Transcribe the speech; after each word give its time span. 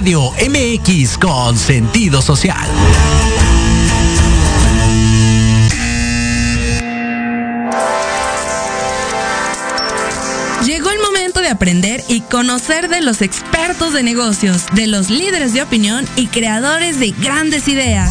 Radio 0.00 0.32
MX 0.48 1.18
con 1.18 1.58
sentido 1.58 2.22
social. 2.22 2.66
Llegó 10.64 10.88
el 10.88 11.00
momento 11.00 11.40
de 11.42 11.48
aprender 11.48 12.02
y 12.08 12.22
conocer 12.22 12.88
de 12.88 13.02
los 13.02 13.20
expertos 13.20 13.92
de 13.92 14.02
negocios, 14.02 14.64
de 14.72 14.86
los 14.86 15.10
líderes 15.10 15.52
de 15.52 15.60
opinión 15.60 16.06
y 16.16 16.28
creadores 16.28 16.98
de 16.98 17.10
grandes 17.10 17.68
ideas. 17.68 18.10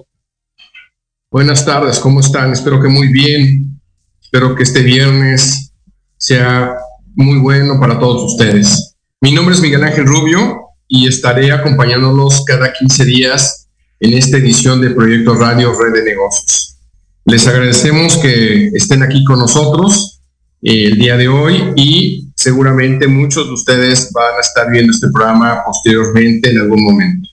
buenas 1.31 1.65
tardes, 1.65 1.97
¿cómo 1.99 2.19
están? 2.19 2.51
Espero 2.51 2.81
que 2.81 2.89
muy 2.89 3.07
bien, 3.07 3.79
espero 4.21 4.53
que 4.53 4.63
este 4.63 4.81
viernes 4.81 5.71
sea 6.17 6.75
muy 7.15 7.39
bueno 7.39 7.79
para 7.79 7.97
todos 7.97 8.33
ustedes. 8.33 8.95
Mi 9.21 9.31
nombre 9.31 9.55
es 9.55 9.61
Miguel 9.61 9.83
Ángel 9.83 10.05
Rubio 10.05 10.61
y 10.89 11.07
estaré 11.07 11.53
acompañándolos 11.53 12.43
cada 12.45 12.73
15 12.73 13.05
días 13.05 13.69
en 14.01 14.13
esta 14.13 14.37
edición 14.37 14.81
de 14.81 14.89
Proyecto 14.89 15.35
Radio 15.35 15.73
Red 15.73 15.93
de 15.93 16.03
Negocios. 16.03 16.77
Les 17.23 17.47
agradecemos 17.47 18.17
que 18.17 18.67
estén 18.73 19.01
aquí 19.01 19.23
con 19.23 19.39
nosotros 19.39 20.21
eh, 20.61 20.87
el 20.87 20.97
día 20.97 21.15
de 21.15 21.29
hoy 21.29 21.71
y 21.77 22.29
seguramente 22.35 23.07
muchos 23.07 23.47
de 23.47 23.53
ustedes 23.53 24.11
van 24.11 24.35
a 24.35 24.41
estar 24.41 24.69
viendo 24.69 24.91
este 24.91 25.07
programa 25.09 25.63
posteriormente 25.65 26.49
en 26.49 26.59
algún 26.59 26.83
momento. 26.83 27.29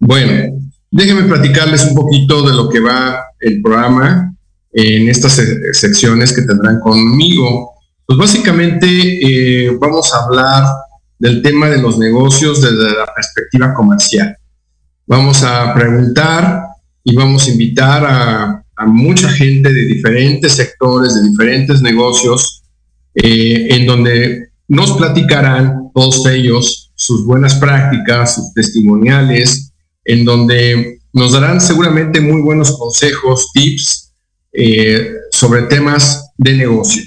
Bueno, 0.00 0.56
Déjenme 0.96 1.24
platicarles 1.24 1.84
un 1.84 1.94
poquito 1.94 2.40
de 2.40 2.54
lo 2.54 2.70
que 2.70 2.80
va 2.80 3.22
el 3.38 3.60
programa 3.60 4.34
en 4.72 5.10
estas 5.10 5.38
secciones 5.72 6.32
que 6.32 6.40
tendrán 6.40 6.80
conmigo. 6.80 7.72
Pues 8.06 8.18
básicamente 8.18 8.86
eh, 8.88 9.76
vamos 9.78 10.14
a 10.14 10.24
hablar 10.24 10.64
del 11.18 11.42
tema 11.42 11.68
de 11.68 11.82
los 11.82 11.98
negocios 11.98 12.62
desde 12.62 12.96
la 12.96 13.04
perspectiva 13.14 13.74
comercial. 13.74 14.38
Vamos 15.06 15.42
a 15.42 15.74
preguntar 15.74 16.62
y 17.04 17.14
vamos 17.14 17.46
a 17.46 17.50
invitar 17.50 18.04
a, 18.06 18.62
mucha 18.86 19.28
gente 19.28 19.70
de 19.70 19.86
diferentes 19.86 20.52
sectores, 20.52 21.14
de 21.14 21.28
diferentes 21.28 21.82
negocios, 21.82 22.62
eh, 23.14 23.68
en 23.70 23.86
donde 23.86 24.48
nos 24.68 24.92
platicarán 24.92 25.90
todos 25.94 26.26
ellos 26.26 26.90
sus 26.94 27.26
buenas 27.26 27.54
prácticas, 27.56 28.34
sus 28.34 28.54
testimoniales, 28.54 29.72
en 30.06 30.24
donde 30.24 31.00
nos 31.12 31.32
darán 31.32 31.60
seguramente 31.60 32.20
muy 32.20 32.40
buenos 32.40 32.76
consejos, 32.78 33.50
tips 33.52 34.14
eh, 34.52 35.12
sobre 35.30 35.62
temas 35.62 36.30
de 36.36 36.54
negocio. 36.54 37.02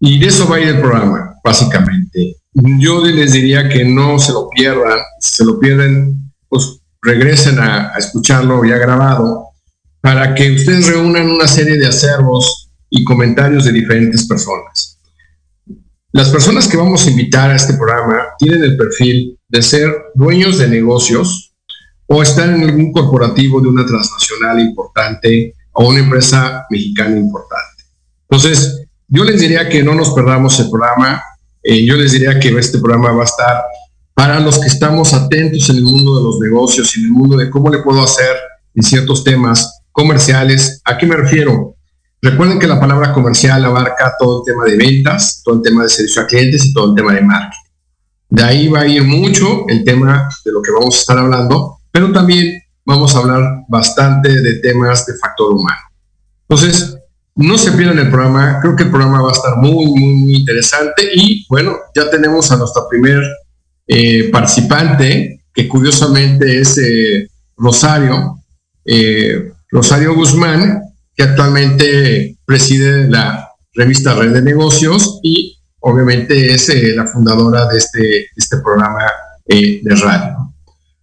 Y 0.00 0.18
de 0.18 0.26
eso 0.26 0.48
va 0.48 0.56
a 0.56 0.60
ir 0.60 0.68
el 0.68 0.80
programa, 0.80 1.34
básicamente. 1.44 2.36
Yo 2.52 3.04
les 3.04 3.32
diría 3.32 3.68
que 3.68 3.84
no 3.84 4.18
se 4.18 4.32
lo 4.32 4.48
pierdan, 4.48 4.98
si 5.20 5.36
se 5.36 5.44
lo 5.44 5.58
pierden, 5.58 6.32
pues 6.48 6.80
regresen 7.00 7.58
a, 7.58 7.94
a 7.94 7.98
escucharlo 7.98 8.64
ya 8.64 8.76
grabado, 8.76 9.48
para 10.00 10.34
que 10.34 10.52
ustedes 10.52 10.88
reúnan 10.88 11.30
una 11.30 11.46
serie 11.46 11.78
de 11.78 11.86
acervos 11.86 12.70
y 12.90 13.04
comentarios 13.04 13.64
de 13.64 13.72
diferentes 13.72 14.26
personas. 14.26 14.98
Las 16.12 16.28
personas 16.28 16.68
que 16.68 16.76
vamos 16.76 17.06
a 17.06 17.10
invitar 17.10 17.50
a 17.50 17.56
este 17.56 17.72
programa 17.74 18.26
tienen 18.38 18.62
el 18.62 18.76
perfil 18.76 19.38
de 19.48 19.62
ser 19.62 19.90
dueños 20.14 20.58
de 20.58 20.68
negocios, 20.68 21.51
o 22.14 22.22
estar 22.22 22.46
en 22.46 22.62
algún 22.62 22.92
corporativo 22.92 23.58
de 23.58 23.68
una 23.68 23.86
transnacional 23.86 24.60
importante 24.60 25.54
o 25.72 25.88
una 25.88 26.00
empresa 26.00 26.66
mexicana 26.68 27.16
importante. 27.16 27.84
Entonces, 28.28 28.84
yo 29.08 29.24
les 29.24 29.40
diría 29.40 29.66
que 29.66 29.82
no 29.82 29.94
nos 29.94 30.10
perdamos 30.10 30.60
el 30.60 30.68
programa. 30.68 31.22
Eh, 31.62 31.86
yo 31.86 31.96
les 31.96 32.12
diría 32.12 32.38
que 32.38 32.50
este 32.50 32.78
programa 32.80 33.12
va 33.12 33.22
a 33.22 33.24
estar 33.24 33.62
para 34.12 34.40
los 34.40 34.58
que 34.58 34.66
estamos 34.66 35.14
atentos 35.14 35.70
en 35.70 35.76
el 35.76 35.84
mundo 35.84 36.18
de 36.18 36.22
los 36.22 36.38
negocios 36.38 36.94
y 36.94 37.00
en 37.00 37.06
el 37.06 37.12
mundo 37.12 37.38
de 37.38 37.48
cómo 37.48 37.70
le 37.70 37.78
puedo 37.78 38.02
hacer 38.02 38.36
en 38.74 38.82
ciertos 38.82 39.24
temas 39.24 39.80
comerciales. 39.90 40.82
¿A 40.84 40.98
qué 40.98 41.06
me 41.06 41.16
refiero? 41.16 41.76
Recuerden 42.20 42.58
que 42.58 42.66
la 42.66 42.78
palabra 42.78 43.14
comercial 43.14 43.64
abarca 43.64 44.16
todo 44.18 44.40
el 44.40 44.52
tema 44.52 44.66
de 44.66 44.76
ventas, 44.76 45.40
todo 45.42 45.54
el 45.54 45.62
tema 45.62 45.84
de 45.84 45.88
servicio 45.88 46.20
a 46.20 46.26
clientes 46.26 46.66
y 46.66 46.74
todo 46.74 46.90
el 46.90 46.94
tema 46.94 47.14
de 47.14 47.22
marketing. 47.22 47.70
De 48.28 48.42
ahí 48.42 48.68
va 48.68 48.80
a 48.80 48.86
ir 48.86 49.02
mucho 49.02 49.64
el 49.66 49.82
tema 49.82 50.28
de 50.44 50.52
lo 50.52 50.60
que 50.60 50.70
vamos 50.72 50.94
a 50.94 51.00
estar 51.00 51.18
hablando, 51.18 51.78
pero 51.92 52.10
también 52.10 52.60
vamos 52.84 53.14
a 53.14 53.18
hablar 53.18 53.64
bastante 53.68 54.28
de 54.40 54.54
temas 54.60 55.06
de 55.06 55.14
factor 55.14 55.52
humano. 55.52 55.80
Entonces, 56.48 56.98
no 57.34 57.56
se 57.56 57.72
pierdan 57.72 57.98
el 57.98 58.10
programa, 58.10 58.58
creo 58.60 58.76
que 58.76 58.82
el 58.84 58.90
programa 58.90 59.22
va 59.22 59.30
a 59.30 59.32
estar 59.32 59.56
muy, 59.56 59.86
muy, 59.86 60.14
muy 60.14 60.36
interesante 60.36 61.08
y 61.14 61.46
bueno, 61.48 61.76
ya 61.94 62.10
tenemos 62.10 62.50
a 62.52 62.56
nuestra 62.56 62.82
primer 62.88 63.22
eh, 63.86 64.30
participante, 64.30 65.44
que 65.54 65.68
curiosamente 65.68 66.60
es 66.60 66.78
eh, 66.78 67.28
Rosario, 67.56 68.38
eh, 68.84 69.52
Rosario 69.70 70.14
Guzmán, 70.14 70.82
que 71.14 71.22
actualmente 71.22 72.36
preside 72.44 73.08
la 73.08 73.48
revista 73.74 74.14
Red 74.14 74.34
de 74.34 74.42
Negocios 74.42 75.20
y 75.22 75.58
obviamente 75.80 76.52
es 76.52 76.70
la 76.94 77.06
fundadora 77.06 77.66
de 77.66 77.78
este, 77.78 78.26
este 78.36 78.58
programa 78.58 79.04
de 79.46 79.96
radio. 80.02 80.51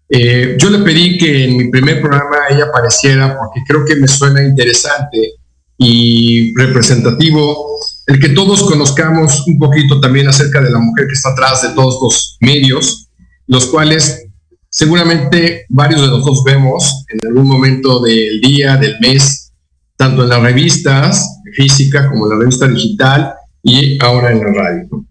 Eh, 0.10 0.58
yo 0.58 0.70
le 0.72 0.80
pedí 0.80 1.18
que 1.18 1.46
en 1.46 1.58
mi 1.58 1.70
primer 1.70 2.02
programa 2.02 2.38
ella 2.50 2.66
apareciera 2.66 3.38
porque 3.38 3.62
creo 3.68 3.86
que 3.86 3.96
me 3.96 4.08
suena 4.08 4.44
interesante 4.44 5.36
y 5.78 6.54
representativo 6.58 7.80
el 8.08 8.20
que 8.20 8.30
todos 8.30 8.64
conozcamos 8.64 9.46
un 9.48 9.60
poquito 9.60 10.00
también 10.00 10.28
acerca 10.28 10.62
de 10.62 10.72
la 10.72 10.80
mujer 10.80 11.06
que 11.06 11.14
está 11.14 11.30
atrás 11.30 11.62
de 11.62 11.70
todos 11.76 12.00
los 12.02 12.38
medios, 12.40 13.08
los 13.46 13.68
cuales 13.68 14.26
seguramente 14.68 15.66
varios 15.70 16.02
de 16.02 16.08
nosotros 16.08 16.44
vemos 16.44 17.06
en 17.10 17.28
algún 17.28 17.48
momento 17.48 18.00
del 18.02 18.42
día, 18.42 18.78
del 18.78 18.96
mes, 19.00 19.52
tanto 19.96 20.24
en 20.24 20.30
las 20.30 20.42
revistas 20.42 21.24
física 21.54 22.10
como 22.10 22.26
en 22.26 22.32
la 22.32 22.40
revista 22.40 22.68
digital 22.68 23.34
y 23.62 24.04
ahora 24.04 24.32
en 24.32 24.40
la 24.40 24.54
radio. 24.54 25.06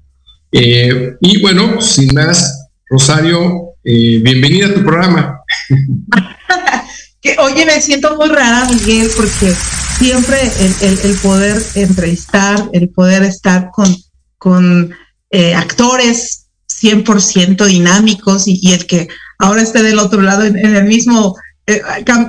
Eh, 0.51 1.17
y 1.21 1.41
bueno, 1.41 1.81
sin 1.81 2.13
más, 2.15 2.69
Rosario, 2.91 3.68
eh, 3.91 4.21
bienvenida 4.23 4.67
a 4.67 4.75
tu 4.75 4.85
programa. 4.85 5.41
que, 7.23 7.37
oye, 7.39 7.65
me 7.65 7.81
siento 7.81 8.17
muy 8.17 8.29
rara, 8.29 8.69
Miguel, 8.69 9.09
porque 9.17 9.55
siempre 9.99 10.37
el, 10.83 11.15
poder 11.23 11.57
entrevistar, 11.75 12.69
el 12.75 12.91
poder 12.91 13.23
estar 13.23 13.71
con, 13.73 13.89
con 14.37 14.93
eh, 15.31 15.55
actores 15.55 16.49
100% 16.83 17.65
dinámicos 17.65 18.47
y, 18.47 18.73
el 18.73 18.87
que 18.87 19.09
ahora 19.39 19.63
esté 19.63 19.83
del 19.83 19.99
otro 19.99 20.21
lado 20.21 20.45
en, 20.45 20.59
el 20.59 20.85
mismo, 20.85 21.35
eh, 21.67 21.81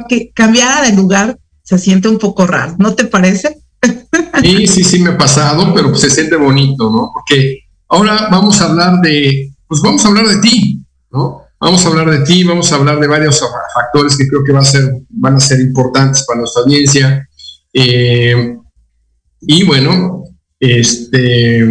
que 0.08 0.32
cambiara 0.34 0.84
de 0.84 0.96
lugar, 0.96 1.38
se 1.62 1.78
siente 1.78 2.08
un 2.08 2.20
poco 2.20 2.48
raro, 2.48 2.76
¿no 2.80 2.96
te 2.96 3.06
parece? 3.06 3.58
Sí, 4.42 4.68
sí, 4.68 4.86
sí 4.86 5.00
me 5.00 5.10
ha 5.10 5.18
pasado, 5.18 5.74
pero 5.74 5.94
se 5.96 6.10
siente 6.10 6.38
bonito, 6.38 6.90
¿no? 6.90 7.12
Porque 7.14 7.60
ahora 7.90 8.30
vamos 8.32 8.62
a 8.62 8.66
hablar 8.68 9.02
de, 9.02 9.52
pues 9.68 9.82
vamos 9.82 10.06
a 10.06 10.08
hablar 10.08 10.28
de 10.28 10.38
ti, 10.38 10.82
¿no? 11.12 11.49
Vamos 11.60 11.86
a 11.86 11.90
hablar 11.90 12.10
de 12.10 12.26
ti, 12.26 12.44
vamos 12.44 12.72
a 12.72 12.76
hablar 12.76 13.00
de 13.00 13.08
varios 13.08 13.44
factores 13.74 14.16
que 14.16 14.28
creo 14.28 14.44
que 14.44 14.56
a 14.56 14.62
ser, 14.62 14.94
van 15.10 15.36
a 15.36 15.40
ser 15.40 15.60
importantes 15.60 16.24
para 16.26 16.40
nuestra 16.40 16.64
audiencia. 16.64 17.28
Eh, 17.74 18.56
y 19.42 19.64
bueno, 19.66 20.24
este, 20.60 21.68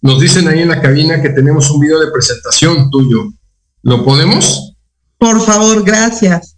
nos 0.00 0.20
dicen 0.20 0.48
ahí 0.48 0.60
en 0.60 0.68
la 0.68 0.80
cabina 0.80 1.22
que 1.22 1.30
tenemos 1.30 1.70
un 1.70 1.80
video 1.80 2.00
de 2.00 2.10
presentación 2.10 2.90
tuyo. 2.90 3.32
¿Lo 3.82 4.04
podemos? 4.04 4.74
Por 5.18 5.40
favor, 5.40 5.84
gracias. 5.84 6.56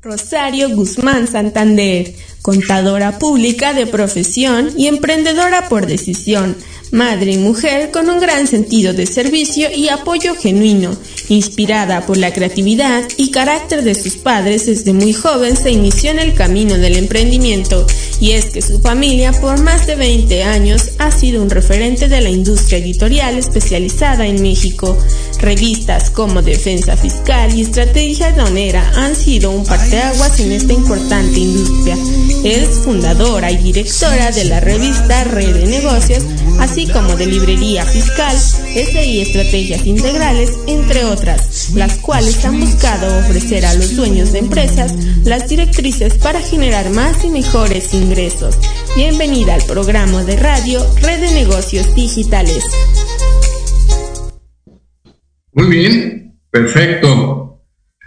Rosario 0.00 0.68
Guzmán 0.70 1.26
Santander, 1.26 2.14
contadora 2.40 3.18
pública 3.18 3.74
de 3.74 3.88
profesión 3.88 4.70
y 4.76 4.86
emprendedora 4.86 5.68
por 5.68 5.86
decisión 5.86 6.54
madre 6.92 7.32
y 7.32 7.38
mujer 7.38 7.90
con 7.90 8.08
un 8.08 8.20
gran 8.20 8.46
sentido 8.46 8.92
de 8.92 9.06
servicio 9.06 9.68
y 9.74 9.88
apoyo 9.88 10.34
genuino, 10.34 10.96
inspirada 11.28 12.06
por 12.06 12.16
la 12.16 12.32
creatividad 12.32 13.04
y 13.16 13.30
carácter 13.30 13.82
de 13.82 13.94
sus 13.94 14.16
padres 14.16 14.66
desde 14.66 14.92
muy 14.92 15.12
joven 15.12 15.56
se 15.56 15.70
inició 15.70 16.10
en 16.10 16.18
el 16.18 16.34
camino 16.34 16.76
del 16.78 16.96
emprendimiento 16.96 17.86
y 18.20 18.32
es 18.32 18.46
que 18.46 18.62
su 18.62 18.80
familia 18.80 19.32
por 19.32 19.60
más 19.62 19.86
de 19.86 19.96
20 19.96 20.42
años 20.44 20.90
ha 20.98 21.10
sido 21.10 21.42
un 21.42 21.50
referente 21.50 22.08
de 22.08 22.20
la 22.20 22.30
industria 22.30 22.78
editorial 22.78 23.36
especializada 23.36 24.26
en 24.26 24.42
México. 24.42 24.96
Revistas 25.40 26.10
como 26.10 26.42
Defensa 26.42 26.96
Fiscal 26.96 27.54
y 27.54 27.62
Estrategia 27.62 28.32
Donera 28.32 28.90
han 28.96 29.14
sido 29.14 29.50
un 29.50 29.64
parteaguas 29.64 30.40
en 30.40 30.52
esta 30.52 30.72
importante 30.72 31.38
industria. 31.38 31.96
Es 32.44 32.68
fundadora 32.84 33.50
y 33.50 33.58
directora 33.58 34.30
de 34.30 34.44
la 34.44 34.60
revista 34.60 35.24
Red 35.24 35.56
de 35.56 35.66
Negocios, 35.66 36.24
así 36.58 36.75
como 36.84 37.16
de 37.16 37.24
Librería 37.24 37.86
Fiscal, 37.86 38.36
SI 38.36 39.22
Estrategias 39.22 39.86
Integrales, 39.86 40.58
entre 40.66 41.04
otras, 41.04 41.70
las 41.74 41.96
cuales 41.96 42.44
han 42.44 42.60
buscado 42.60 43.18
ofrecer 43.18 43.64
a 43.64 43.72
los 43.72 43.96
dueños 43.96 44.32
de 44.32 44.40
empresas 44.40 44.92
las 45.24 45.48
directrices 45.48 46.18
para 46.18 46.40
generar 46.40 46.90
más 46.90 47.24
y 47.24 47.30
mejores 47.30 47.94
ingresos. 47.94 48.58
Bienvenida 48.94 49.54
al 49.54 49.62
programa 49.62 50.22
de 50.24 50.36
radio 50.36 50.80
Red 51.00 51.22
de 51.22 51.32
Negocios 51.32 51.94
Digitales. 51.94 52.62
Muy 55.54 55.68
bien, 55.68 56.38
perfecto. 56.50 57.62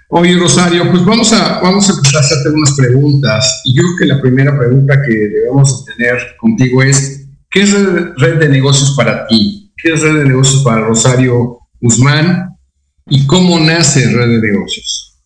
Oye, 0.10 0.38
Rosario, 0.38 0.92
pues 0.92 1.04
vamos 1.04 1.34
a, 1.34 1.60
vamos 1.60 1.90
a 1.90 1.94
empezar 1.94 2.18
a 2.18 2.20
hacerte 2.20 2.50
unas 2.50 2.74
preguntas. 2.76 3.62
Y 3.66 3.76
yo 3.76 3.82
creo 3.82 3.96
que 3.98 4.06
la 4.06 4.22
primera 4.22 4.58
pregunta 4.58 5.02
que 5.02 5.14
debemos 5.14 5.86
tener 5.86 6.18
contigo 6.38 6.84
es, 6.84 7.19
¿qué 7.50 7.62
es 7.62 7.74
red, 7.74 8.40
de 8.40 8.50
negocios 8.50 8.96
para 8.96 9.28
ti? 9.28 9.72
¿Qué 9.78 9.94
es 9.94 10.02
red 10.02 10.20
de 10.20 10.26
negocios 10.26 10.64
para 10.64 10.82
Rosario 10.82 11.60
Guzmán? 11.80 12.56
¿Y 13.08 13.26
cómo 13.26 13.60
nace 13.60 14.10
red 14.10 14.30
de 14.30 14.48
negocios? 14.52 15.20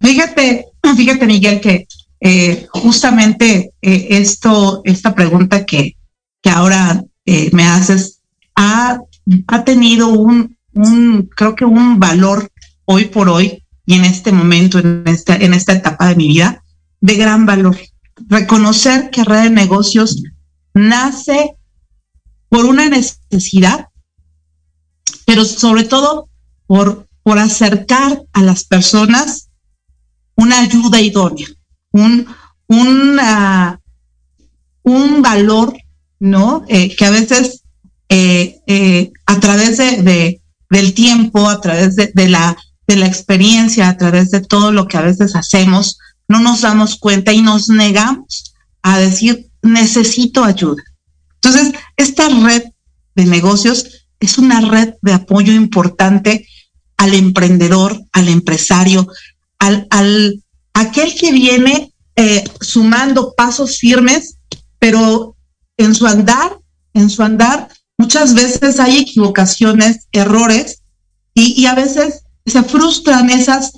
Fíjate, 0.00 0.66
fíjate 0.96 1.26
Miguel, 1.26 1.60
que 1.60 1.86
eh, 2.20 2.66
justamente 2.70 3.72
eh, 3.80 4.06
esto, 4.10 4.82
esta 4.84 5.14
pregunta 5.14 5.64
que, 5.64 5.96
que 6.42 6.50
ahora 6.50 7.02
eh, 7.26 7.50
me 7.52 7.64
haces 7.64 8.20
ha, 8.54 9.00
ha 9.46 9.64
tenido 9.64 10.08
un, 10.08 10.56
un, 10.74 11.28
creo 11.34 11.54
que 11.54 11.64
un 11.64 11.98
valor 11.98 12.50
hoy 12.84 13.06
por 13.06 13.28
hoy 13.28 13.62
y 13.86 13.94
en 13.94 14.04
este 14.04 14.32
momento, 14.32 14.78
en 14.78 15.02
esta, 15.06 15.36
en 15.36 15.54
esta 15.54 15.72
etapa 15.72 16.08
de 16.08 16.16
mi 16.16 16.28
vida, 16.28 16.62
de 17.00 17.16
gran 17.16 17.46
valor. 17.46 17.76
Reconocer 18.28 19.10
que 19.10 19.24
Red 19.24 19.44
de 19.44 19.50
Negocios 19.50 20.22
nace 20.74 21.56
por 22.48 22.64
una 22.64 22.88
necesidad, 22.88 23.88
pero 25.26 25.44
sobre 25.44 25.84
todo 25.84 26.28
por, 26.66 27.08
por 27.22 27.38
acercar 27.38 28.22
a 28.32 28.42
las 28.42 28.64
personas 28.64 29.48
una 30.34 30.60
ayuda 30.60 31.00
idónea, 31.00 31.46
un, 31.92 32.26
un 34.82 35.22
valor, 35.22 35.74
¿no? 36.18 36.64
Eh, 36.68 36.94
que 36.94 37.04
a 37.04 37.10
veces 37.10 37.62
eh, 38.08 38.60
eh, 38.66 39.10
a 39.26 39.40
través 39.40 39.78
de, 39.78 40.42
del 40.68 40.94
tiempo, 40.94 41.48
a 41.48 41.60
través 41.60 41.96
de, 41.96 42.28
la, 42.28 42.56
de 42.86 42.96
la 42.96 43.06
experiencia, 43.06 43.88
a 43.88 43.96
través 43.96 44.30
de 44.30 44.40
todo 44.40 44.70
lo 44.70 44.86
que 44.86 44.98
a 44.98 45.02
veces 45.02 45.34
hacemos, 45.34 45.98
no 46.28 46.40
nos 46.40 46.60
damos 46.60 46.96
cuenta 46.96 47.32
y 47.32 47.40
nos 47.40 47.68
negamos 47.68 48.54
a 48.82 48.98
decir, 48.98 49.50
necesito 49.62 50.44
ayuda. 50.44 50.82
Entonces, 51.34 51.72
esta 51.96 52.28
red 52.28 52.64
de 53.14 53.26
negocios 53.26 54.06
es 54.20 54.38
una 54.38 54.60
red 54.60 54.94
de 55.02 55.12
apoyo 55.12 55.52
importante 55.52 56.46
al 56.96 57.14
emprendedor, 57.14 58.00
al 58.12 58.28
empresario, 58.28 59.08
al, 59.58 59.86
al 59.90 60.42
aquel 60.74 61.14
que 61.14 61.32
viene 61.32 61.92
eh, 62.16 62.44
sumando 62.60 63.34
pasos 63.36 63.78
firmes, 63.78 64.36
pero 64.78 65.36
en 65.76 65.94
su 65.94 66.06
andar, 66.06 66.58
en 66.94 67.10
su 67.10 67.22
andar 67.22 67.68
Muchas 68.02 68.34
veces 68.34 68.80
hay 68.80 68.98
equivocaciones, 68.98 70.08
errores, 70.10 70.82
y, 71.34 71.64
a 71.66 71.74
veces 71.76 72.24
se 72.44 72.62
frustran 72.64 73.30
esas, 73.30 73.72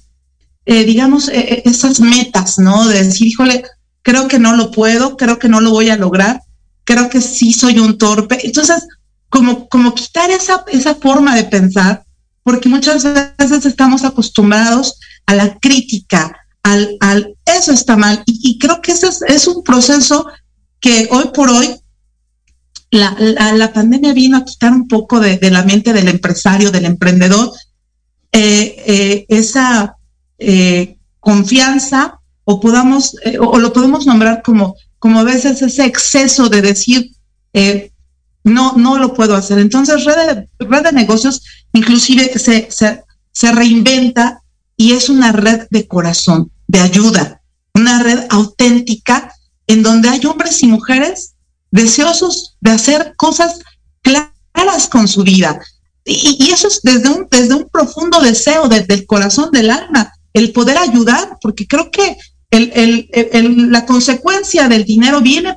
eh, 0.64 0.84
digamos, 0.84 1.28
eh, 1.28 1.40
eh, 1.40 1.62
esas 1.66 2.00
metas, 2.00 2.58
¿no? 2.58 2.88
De 2.88 3.04
decir, 3.04 3.28
híjole, 3.28 3.64
creo 4.04 4.28
que 4.28 4.38
no 4.38 4.54
lo 4.54 4.70
puedo, 4.70 5.16
creo 5.16 5.38
que 5.40 5.48
no 5.48 5.60
lo 5.60 5.70
voy 5.70 5.88
a 5.88 5.96
lograr, 5.96 6.40
creo 6.84 7.08
que 7.08 7.20
sí 7.20 7.52
soy 7.52 7.80
un 7.80 7.98
torpe. 7.98 8.38
Entonces, 8.44 8.86
como, 9.28 9.68
como 9.68 9.94
quitar 9.94 10.30
esa, 10.30 10.64
esa 10.70 10.94
forma 10.94 11.34
de 11.34 11.44
pensar, 11.44 12.04
porque 12.44 12.68
muchas 12.68 13.02
veces 13.38 13.66
estamos 13.66 14.04
acostumbrados 14.04 15.00
a 15.26 15.34
la 15.34 15.58
crítica, 15.58 16.36
al, 16.62 16.96
al 17.00 17.34
eso 17.46 17.72
está 17.72 17.96
mal. 17.96 18.22
Y, 18.26 18.58
creo 18.58 18.82
que 18.82 18.92
ese 18.92 19.08
es, 19.26 19.46
un 19.48 19.64
proceso 19.64 20.26
que 20.80 21.08
hoy 21.10 21.30
por 21.32 21.48
hoy 21.48 21.74
la, 22.90 23.72
pandemia 23.72 24.12
vino 24.12 24.36
a 24.36 24.44
quitar 24.44 24.72
un 24.72 24.86
poco 24.86 25.18
de, 25.18 25.38
la 25.50 25.62
mente 25.62 25.94
del 25.94 26.08
empresario, 26.08 26.70
del 26.70 26.84
emprendedor, 26.84 27.50
eh, 28.32 28.84
eh, 28.86 29.26
esa 29.30 29.96
eh, 30.38 30.98
confianza, 31.20 32.20
o 32.44 32.60
podamos, 32.60 33.16
o 33.40 33.58
lo 33.58 33.72
podemos 33.72 34.06
nombrar 34.06 34.42
como, 34.42 34.76
como 34.98 35.20
a 35.20 35.24
veces 35.24 35.62
ese 35.62 35.84
exceso 35.84 36.48
de 36.48 36.62
decir, 36.62 37.10
no, 38.44 38.74
no 38.76 38.98
lo 38.98 39.14
puedo 39.14 39.34
hacer. 39.34 39.58
Entonces, 39.58 40.04
red 40.04 40.16
de, 40.16 40.48
red 40.58 40.82
de 40.82 40.92
negocios 40.92 41.42
inclusive 41.72 42.38
se, 42.38 42.70
se, 42.70 43.02
se 43.32 43.52
reinventa 43.52 44.42
y 44.76 44.92
es 44.92 45.08
una 45.08 45.32
red 45.32 45.66
de 45.70 45.88
corazón, 45.88 46.50
de 46.68 46.80
ayuda, 46.80 47.40
una 47.74 48.02
red 48.02 48.26
auténtica 48.30 49.32
en 49.66 49.82
donde 49.82 50.08
hay 50.08 50.24
hombres 50.26 50.62
y 50.62 50.66
mujeres 50.66 51.34
deseosos 51.70 52.56
de 52.60 52.70
hacer 52.70 53.14
cosas 53.16 53.58
claras 54.02 54.88
con 54.88 55.08
su 55.08 55.22
vida. 55.22 55.58
Y, 56.04 56.50
eso 56.52 56.68
es 56.68 56.80
desde 56.82 57.08
un, 57.08 57.26
desde 57.30 57.54
un 57.54 57.68
profundo 57.68 58.20
deseo, 58.20 58.68
desde 58.68 58.94
el 58.94 59.06
corazón 59.06 59.50
del 59.50 59.70
alma, 59.70 60.12
el 60.34 60.52
poder 60.52 60.76
ayudar, 60.76 61.38
porque 61.40 61.66
creo 61.66 61.90
que 61.90 62.16
el, 62.62 63.70
la 63.70 63.84
consecuencia 63.86 64.68
del 64.68 64.84
dinero 64.84 65.20
viene 65.20 65.56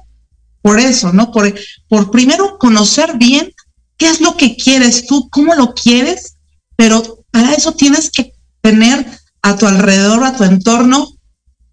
por 0.62 0.80
eso, 0.80 1.14
¿no? 1.14 1.32
Por, 1.32 1.54
por 1.88 2.12
primero 2.12 2.58
conocer 2.58 3.18
bien 3.18 3.54
qué 3.98 4.10
es 4.10 4.22
lo 4.22 4.36
que 4.36 4.56
quieres 4.56 5.06
tú, 5.06 5.30
cómo 5.30 5.56
lo 5.56 5.74
quieres, 5.74 6.36
pero 6.76 7.24
para 7.32 7.54
eso 7.54 7.74
tienes 7.74 8.10
que 8.12 8.34
tener 8.62 9.06
a 9.42 9.56
tu 9.56 9.66
alrededor, 9.66 10.24
a 10.24 10.36
tu 10.36 10.44
entorno, 10.44 11.08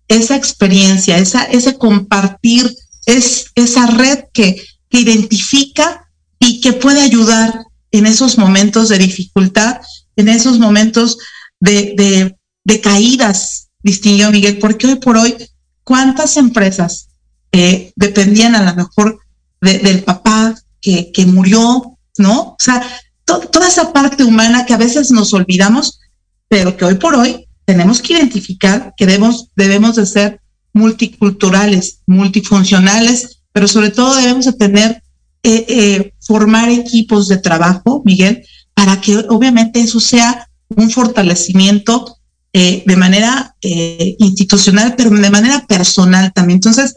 esa 0.08 0.36
experiencia, 0.36 1.18
esa, 1.18 1.44
ese 1.44 1.78
compartir 1.78 2.70
es 3.06 3.46
esa 3.54 3.86
red 3.86 4.24
que, 4.32 4.62
identifica 4.90 6.08
y 6.38 6.60
que 6.60 6.72
puede 6.72 7.00
ayudar 7.00 7.64
en 7.90 8.06
esos 8.06 8.38
momentos 8.38 8.90
de 8.90 8.98
dificultad, 8.98 9.80
en 10.14 10.28
esos 10.28 10.60
momentos 10.60 11.18
de, 11.58 12.36
caídas, 12.80 13.63
distinguió 13.84 14.32
Miguel, 14.32 14.58
porque 14.58 14.88
hoy 14.88 14.96
por 14.96 15.16
hoy, 15.16 15.36
¿cuántas 15.84 16.36
empresas 16.36 17.08
eh, 17.52 17.92
dependían 17.94 18.56
a 18.56 18.64
lo 18.64 18.74
mejor 18.74 19.20
del 19.60 20.02
papá 20.02 20.54
que, 20.80 21.12
murió, 21.26 21.96
¿no? 22.18 22.40
O 22.40 22.56
sea, 22.58 22.82
toda 23.24 23.68
esa 23.68 23.92
parte 23.92 24.24
humana 24.24 24.66
que 24.66 24.74
a 24.74 24.78
veces 24.78 25.10
nos 25.10 25.32
olvidamos, 25.32 26.00
pero 26.48 26.76
que 26.76 26.84
hoy 26.84 26.96
por 26.96 27.14
hoy 27.14 27.46
tenemos 27.64 28.02
que 28.02 28.14
identificar 28.14 28.92
que 28.96 29.06
debemos, 29.06 29.48
debemos 29.56 29.96
de 29.96 30.04
ser 30.04 30.40
multiculturales, 30.74 32.00
multifuncionales, 32.06 33.42
pero 33.52 33.68
sobre 33.68 33.90
todo 33.90 34.16
debemos 34.16 34.44
de 34.44 34.52
tener, 34.52 35.02
eh, 35.42 35.64
eh, 35.68 36.12
formar 36.20 36.68
equipos 36.68 37.28
de 37.28 37.38
trabajo, 37.38 38.02
Miguel, 38.04 38.44
para 38.74 39.00
que 39.00 39.16
obviamente 39.28 39.80
eso 39.80 40.00
sea 40.00 40.48
un 40.68 40.90
fortalecimiento 40.90 42.13
eh, 42.54 42.82
de 42.86 42.96
manera 42.96 43.54
institucional, 43.60 44.94
pero 44.96 45.10
de 45.10 45.30
manera 45.30 45.66
personal 45.66 46.32
también. 46.32 46.58
Entonces, 46.58 46.94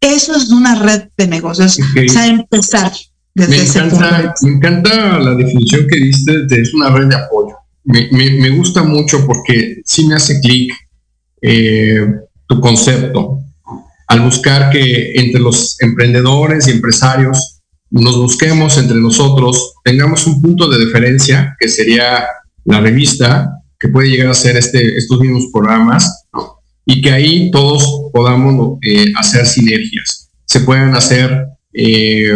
eso 0.00 0.36
es 0.36 0.50
una 0.50 0.76
red 0.76 1.08
de 1.16 1.26
negocios. 1.26 1.78
O 1.78 2.12
sea, 2.12 2.26
empezar 2.26 2.92
desde 3.34 3.56
me 3.56 3.62
ese 3.62 3.78
encanta, 3.80 4.34
Me 4.42 4.50
encanta 4.50 5.18
la 5.18 5.34
definición 5.34 5.86
que 5.88 5.96
diste 5.98 6.46
de 6.46 6.62
es 6.62 6.72
una 6.72 6.90
red 6.90 7.08
de 7.08 7.16
apoyo. 7.16 7.56
Me, 7.84 8.08
me, 8.10 8.50
gusta 8.50 8.82
mucho 8.82 9.26
porque 9.26 9.82
sí 9.84 10.06
me 10.06 10.14
hace 10.14 10.40
clic 10.40 10.72
tu 12.46 12.60
concepto, 12.60 13.40
al 14.08 14.20
buscar 14.22 14.70
que 14.70 15.12
entre 15.14 15.40
los 15.40 15.80
emprendedores 15.80 16.66
y 16.66 16.72
empresarios 16.72 17.60
nos 17.90 18.16
busquemos 18.16 18.76
entre 18.76 18.98
nosotros, 18.98 19.74
tengamos 19.84 20.26
un 20.26 20.42
punto 20.42 20.68
de 20.68 20.84
diferencia, 20.84 21.56
que 21.58 21.68
sería 21.68 22.24
la 22.64 22.80
revista, 22.80 23.59
que 23.80 23.88
puede 23.88 24.10
llegar 24.10 24.28
a 24.28 24.34
ser 24.34 24.56
este, 24.56 24.96
estos 24.96 25.18
mismos 25.18 25.48
programas, 25.52 26.26
y 26.84 27.00
que 27.00 27.10
ahí 27.10 27.50
todos 27.50 28.10
podamos 28.12 28.78
eh, 28.82 29.12
hacer 29.16 29.46
sinergias, 29.46 30.30
se 30.44 30.60
puedan 30.60 30.94
hacer 30.94 31.46
eh, 31.72 32.32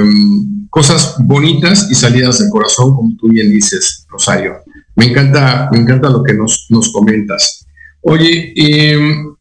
cosas 0.70 1.16
bonitas 1.20 1.88
y 1.90 1.94
salidas 1.94 2.38
del 2.38 2.50
corazón, 2.50 2.94
como 2.94 3.16
tú 3.16 3.28
bien 3.28 3.50
dices, 3.50 4.06
Rosario. 4.08 4.56
Me 4.96 5.06
encanta, 5.06 5.68
me 5.72 5.78
encanta 5.78 6.08
lo 6.08 6.22
que 6.22 6.34
nos, 6.34 6.66
nos 6.70 6.92
comentas. 6.92 7.66
Oye, 8.00 8.52
em, 8.56 9.34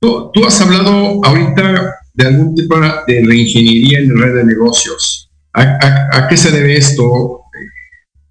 tú, 0.00 0.32
has 0.46 0.60
hablado 0.60 1.20
ahorita 1.24 1.94
de 2.12 2.26
algún 2.26 2.54
tipo 2.54 2.78
de 2.78 3.24
reingeniería 3.26 3.98
en 4.00 4.16
red 4.16 4.34
de 4.34 4.44
negocios. 4.44 5.30
¿A, 5.52 6.28
qué 6.28 6.36
se 6.36 6.50
debe 6.50 6.76
esto? 6.76 7.42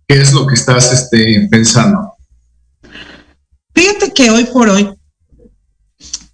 ¿Qué 0.08 0.22
es 0.22 0.32
lo 0.34 0.46
que 0.46 0.56
estás 0.56 0.94
este, 0.94 1.48
pensando? 1.50 2.15
Fíjate 3.76 4.14
que 4.14 4.32
hoy 4.32 4.46
por 4.46 4.70
hoy, 4.70 4.90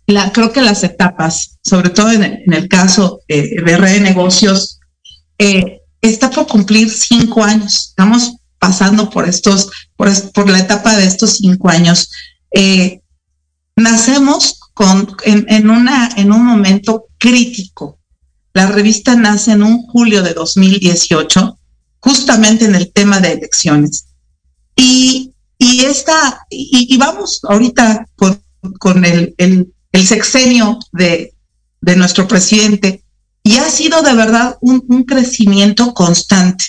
la, 0.07 0.31
creo 0.31 0.51
que 0.51 0.61
las 0.61 0.83
etapas, 0.83 1.57
sobre 1.63 1.89
todo 1.89 2.11
en 2.11 2.23
el, 2.23 2.67
caso 2.67 3.21
de 3.27 3.77
red 3.77 3.93
de 3.93 3.99
negocios, 3.99 4.79
eh, 5.37 5.81
está 6.01 6.29
por 6.29 6.47
cumplir 6.47 6.89
cinco 6.89 7.43
años. 7.43 7.89
Estamos 7.89 8.35
pasando 8.59 9.09
por 9.09 9.27
estos, 9.27 9.69
por, 9.95 10.09
por 10.33 10.49
la 10.49 10.59
etapa 10.59 10.95
de 10.95 11.05
estos 11.05 11.37
cinco 11.37 11.69
años. 11.69 12.11
Eh, 12.51 13.01
nacemos 13.75 14.59
con, 14.73 15.15
en, 15.23 15.45
en, 15.49 15.69
una, 15.69 16.09
en 16.15 16.31
un 16.31 16.45
momento 16.45 17.05
crítico. 17.17 17.99
La 18.53 18.67
revista 18.67 19.15
nace 19.15 19.53
en 19.53 19.63
un 19.63 19.87
julio 19.87 20.21
de 20.21 20.33
2018, 20.33 21.57
justamente 21.99 22.65
en 22.65 22.75
el 22.75 22.91
tema 22.91 23.19
de 23.19 23.31
elecciones. 23.31 24.05
Y, 24.75 25.30
y 25.63 25.85
esta, 25.85 26.47
y, 26.49 26.97
vamos 26.97 27.39
ahorita 27.47 28.07
con, 28.15 28.41
con 28.79 29.05
el, 29.05 29.35
el, 29.37 29.71
sexenio 30.07 30.79
de, 30.91 31.35
de 31.81 31.95
nuestro 31.95 32.27
presidente, 32.27 33.03
y 33.43 33.57
ha 33.57 33.69
sido 33.69 34.01
de 34.01 34.15
verdad 34.15 34.57
un, 34.61 34.83
un 34.87 35.03
crecimiento 35.03 35.93
constante, 35.93 36.65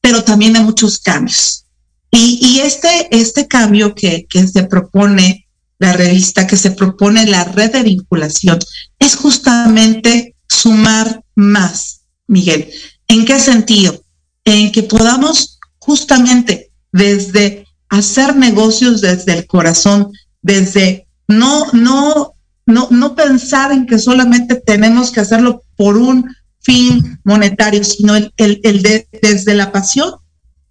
pero 0.00 0.22
también 0.22 0.52
de 0.52 0.60
muchos 0.60 1.00
cambios. 1.00 1.64
Y, 2.12 2.38
y, 2.40 2.60
este, 2.60 3.08
este 3.10 3.48
cambio 3.48 3.96
que, 3.96 4.26
que 4.30 4.46
se 4.46 4.62
propone 4.62 5.48
la 5.80 5.92
revista, 5.92 6.46
que 6.46 6.56
se 6.56 6.70
propone 6.70 7.26
la 7.26 7.42
red 7.42 7.72
de 7.72 7.82
vinculación, 7.82 8.60
es 9.00 9.16
justamente 9.16 10.36
sumar 10.48 11.24
más, 11.34 12.02
Miguel. 12.28 12.70
¿En 13.08 13.24
qué 13.24 13.40
sentido? 13.40 14.00
En 14.44 14.70
que 14.70 14.84
podamos 14.84 15.58
justamente 15.80 16.70
desde 16.92 17.64
hacer 17.88 18.36
negocios 18.36 19.00
desde 19.00 19.34
el 19.34 19.46
corazón, 19.46 20.12
desde 20.42 21.06
no, 21.26 21.66
no, 21.72 22.32
no, 22.66 22.88
no 22.90 23.14
pensar 23.14 23.72
en 23.72 23.86
que 23.86 23.98
solamente 23.98 24.56
tenemos 24.56 25.10
que 25.10 25.20
hacerlo 25.20 25.62
por 25.76 25.96
un 25.96 26.28
fin 26.60 27.20
monetario, 27.24 27.84
sino 27.84 28.14
el, 28.16 28.32
el, 28.36 28.60
el 28.62 28.82
de, 28.82 29.08
desde 29.22 29.54
la 29.54 29.72
pasión 29.72 30.14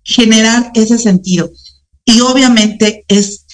generar 0.04 0.72
ese 0.74 0.98
sentido. 0.98 1.52
Y 2.06 2.22
obviamente 2.22 3.04
es 3.08 3.46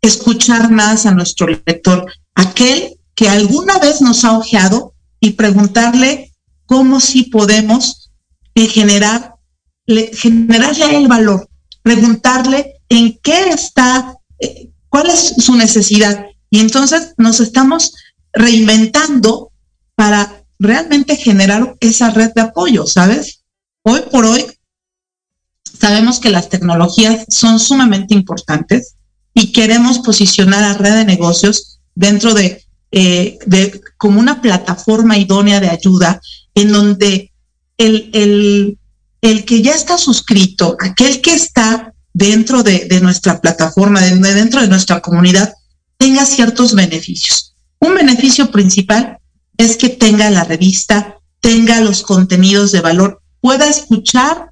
escuchar 0.00 0.70
más 0.70 1.06
a 1.06 1.12
nuestro 1.12 1.46
lector, 1.46 2.06
aquel 2.34 2.98
que 3.14 3.28
alguna 3.28 3.78
vez 3.78 4.00
nos 4.00 4.24
ha 4.24 4.38
ojeado 4.38 4.94
y 5.20 5.32
preguntarle 5.32 6.32
cómo 6.66 7.00
si 7.00 7.24
podemos 7.24 8.10
eh, 8.54 8.66
generar, 8.66 9.34
generarle 9.86 10.96
el 10.96 11.08
valor, 11.08 11.48
preguntarle 11.82 12.77
en 12.88 13.18
qué 13.22 13.50
está, 13.50 14.16
eh, 14.38 14.70
cuál 14.88 15.10
es 15.10 15.34
su 15.38 15.54
necesidad. 15.54 16.26
Y 16.50 16.60
entonces 16.60 17.14
nos 17.16 17.40
estamos 17.40 17.94
reinventando 18.32 19.52
para 19.94 20.44
realmente 20.58 21.16
generar 21.16 21.76
esa 21.80 22.10
red 22.10 22.32
de 22.34 22.42
apoyo, 22.42 22.86
¿sabes? 22.86 23.44
Hoy 23.82 24.02
por 24.10 24.26
hoy 24.26 24.44
sabemos 25.78 26.18
que 26.18 26.30
las 26.30 26.48
tecnologías 26.48 27.26
son 27.28 27.58
sumamente 27.60 28.14
importantes 28.14 28.96
y 29.34 29.52
queremos 29.52 30.00
posicionar 30.00 30.64
a 30.64 30.74
red 30.74 30.94
de 30.94 31.04
negocios 31.04 31.80
dentro 31.94 32.34
de, 32.34 32.64
eh, 32.90 33.38
de 33.46 33.80
como 33.96 34.18
una 34.18 34.40
plataforma 34.40 35.16
idónea 35.18 35.60
de 35.60 35.68
ayuda 35.68 36.20
en 36.54 36.72
donde 36.72 37.32
el, 37.76 38.10
el, 38.12 38.78
el 39.20 39.44
que 39.44 39.62
ya 39.62 39.74
está 39.74 39.98
suscrito, 39.98 40.76
aquel 40.80 41.20
que 41.20 41.34
está 41.34 41.87
dentro 42.18 42.64
de, 42.64 43.00
nuestra 43.00 43.40
plataforma, 43.40 44.00
de, 44.00 44.16
dentro 44.34 44.60
de 44.60 44.66
nuestra 44.66 45.00
comunidad, 45.00 45.54
tenga 45.96 46.26
ciertos 46.26 46.74
beneficios. 46.74 47.54
Un 47.78 47.94
beneficio 47.94 48.50
principal 48.50 49.18
es 49.56 49.76
que 49.76 49.88
tenga 49.88 50.28
la 50.28 50.42
revista, 50.42 51.18
tenga 51.40 51.80
los 51.80 52.02
contenidos 52.02 52.72
de 52.72 52.80
valor, 52.80 53.22
pueda 53.40 53.68
escuchar, 53.68 54.50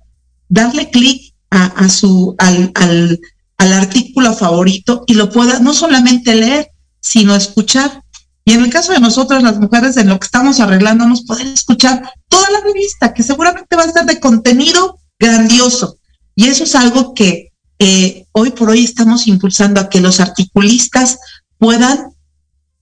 darle 0.48 0.90
clic 0.90 1.34
a, 1.50 1.88
su, 1.88 2.36
al, 2.38 2.70
al, 2.76 3.18
artículo 3.58 4.32
favorito 4.34 5.02
y 5.06 5.14
lo 5.14 5.30
pueda 5.30 5.58
no 5.58 5.74
solamente 5.74 6.36
leer, 6.36 6.68
sino 7.00 7.34
escuchar. 7.34 8.02
Y 8.44 8.52
en 8.52 8.62
el 8.62 8.70
caso 8.70 8.92
de 8.92 9.00
nosotras, 9.00 9.42
las 9.42 9.58
mujeres, 9.58 9.96
en 9.96 10.08
lo 10.08 10.20
que 10.20 10.26
estamos 10.26 10.60
arreglándonos, 10.60 11.24
poder 11.24 11.48
escuchar 11.48 12.12
toda 12.28 12.48
la 12.50 12.60
revista, 12.60 13.12
que 13.12 13.24
seguramente 13.24 13.74
va 13.74 13.82
a 13.82 13.92
ser 13.92 14.04
de 14.04 14.20
contenido 14.20 15.00
grandioso. 15.18 15.98
Y 16.36 16.46
eso 16.46 16.62
es 16.62 16.76
algo 16.76 17.12
que 17.14 17.45
eh, 17.78 18.26
hoy 18.32 18.50
por 18.50 18.70
hoy 18.70 18.84
estamos 18.84 19.26
impulsando 19.26 19.80
a 19.80 19.88
que 19.88 20.00
los 20.00 20.20
articulistas 20.20 21.18
puedan, 21.58 22.12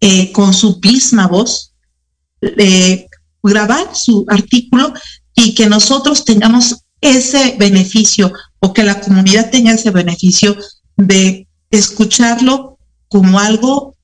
eh, 0.00 0.30
con 0.32 0.54
su 0.54 0.78
misma 0.82 1.26
voz, 1.26 1.72
eh, 2.40 3.06
grabar 3.42 3.94
su 3.94 4.24
artículo 4.28 4.92
y 5.34 5.54
que 5.54 5.66
nosotros 5.66 6.24
tengamos 6.24 6.76
ese 7.00 7.56
beneficio 7.58 8.32
o 8.60 8.72
que 8.72 8.84
la 8.84 9.00
comunidad 9.00 9.50
tenga 9.50 9.72
ese 9.72 9.90
beneficio 9.90 10.56
de 10.96 11.46
escucharlo 11.70 12.78
como 13.08 13.38
algo 13.38 13.96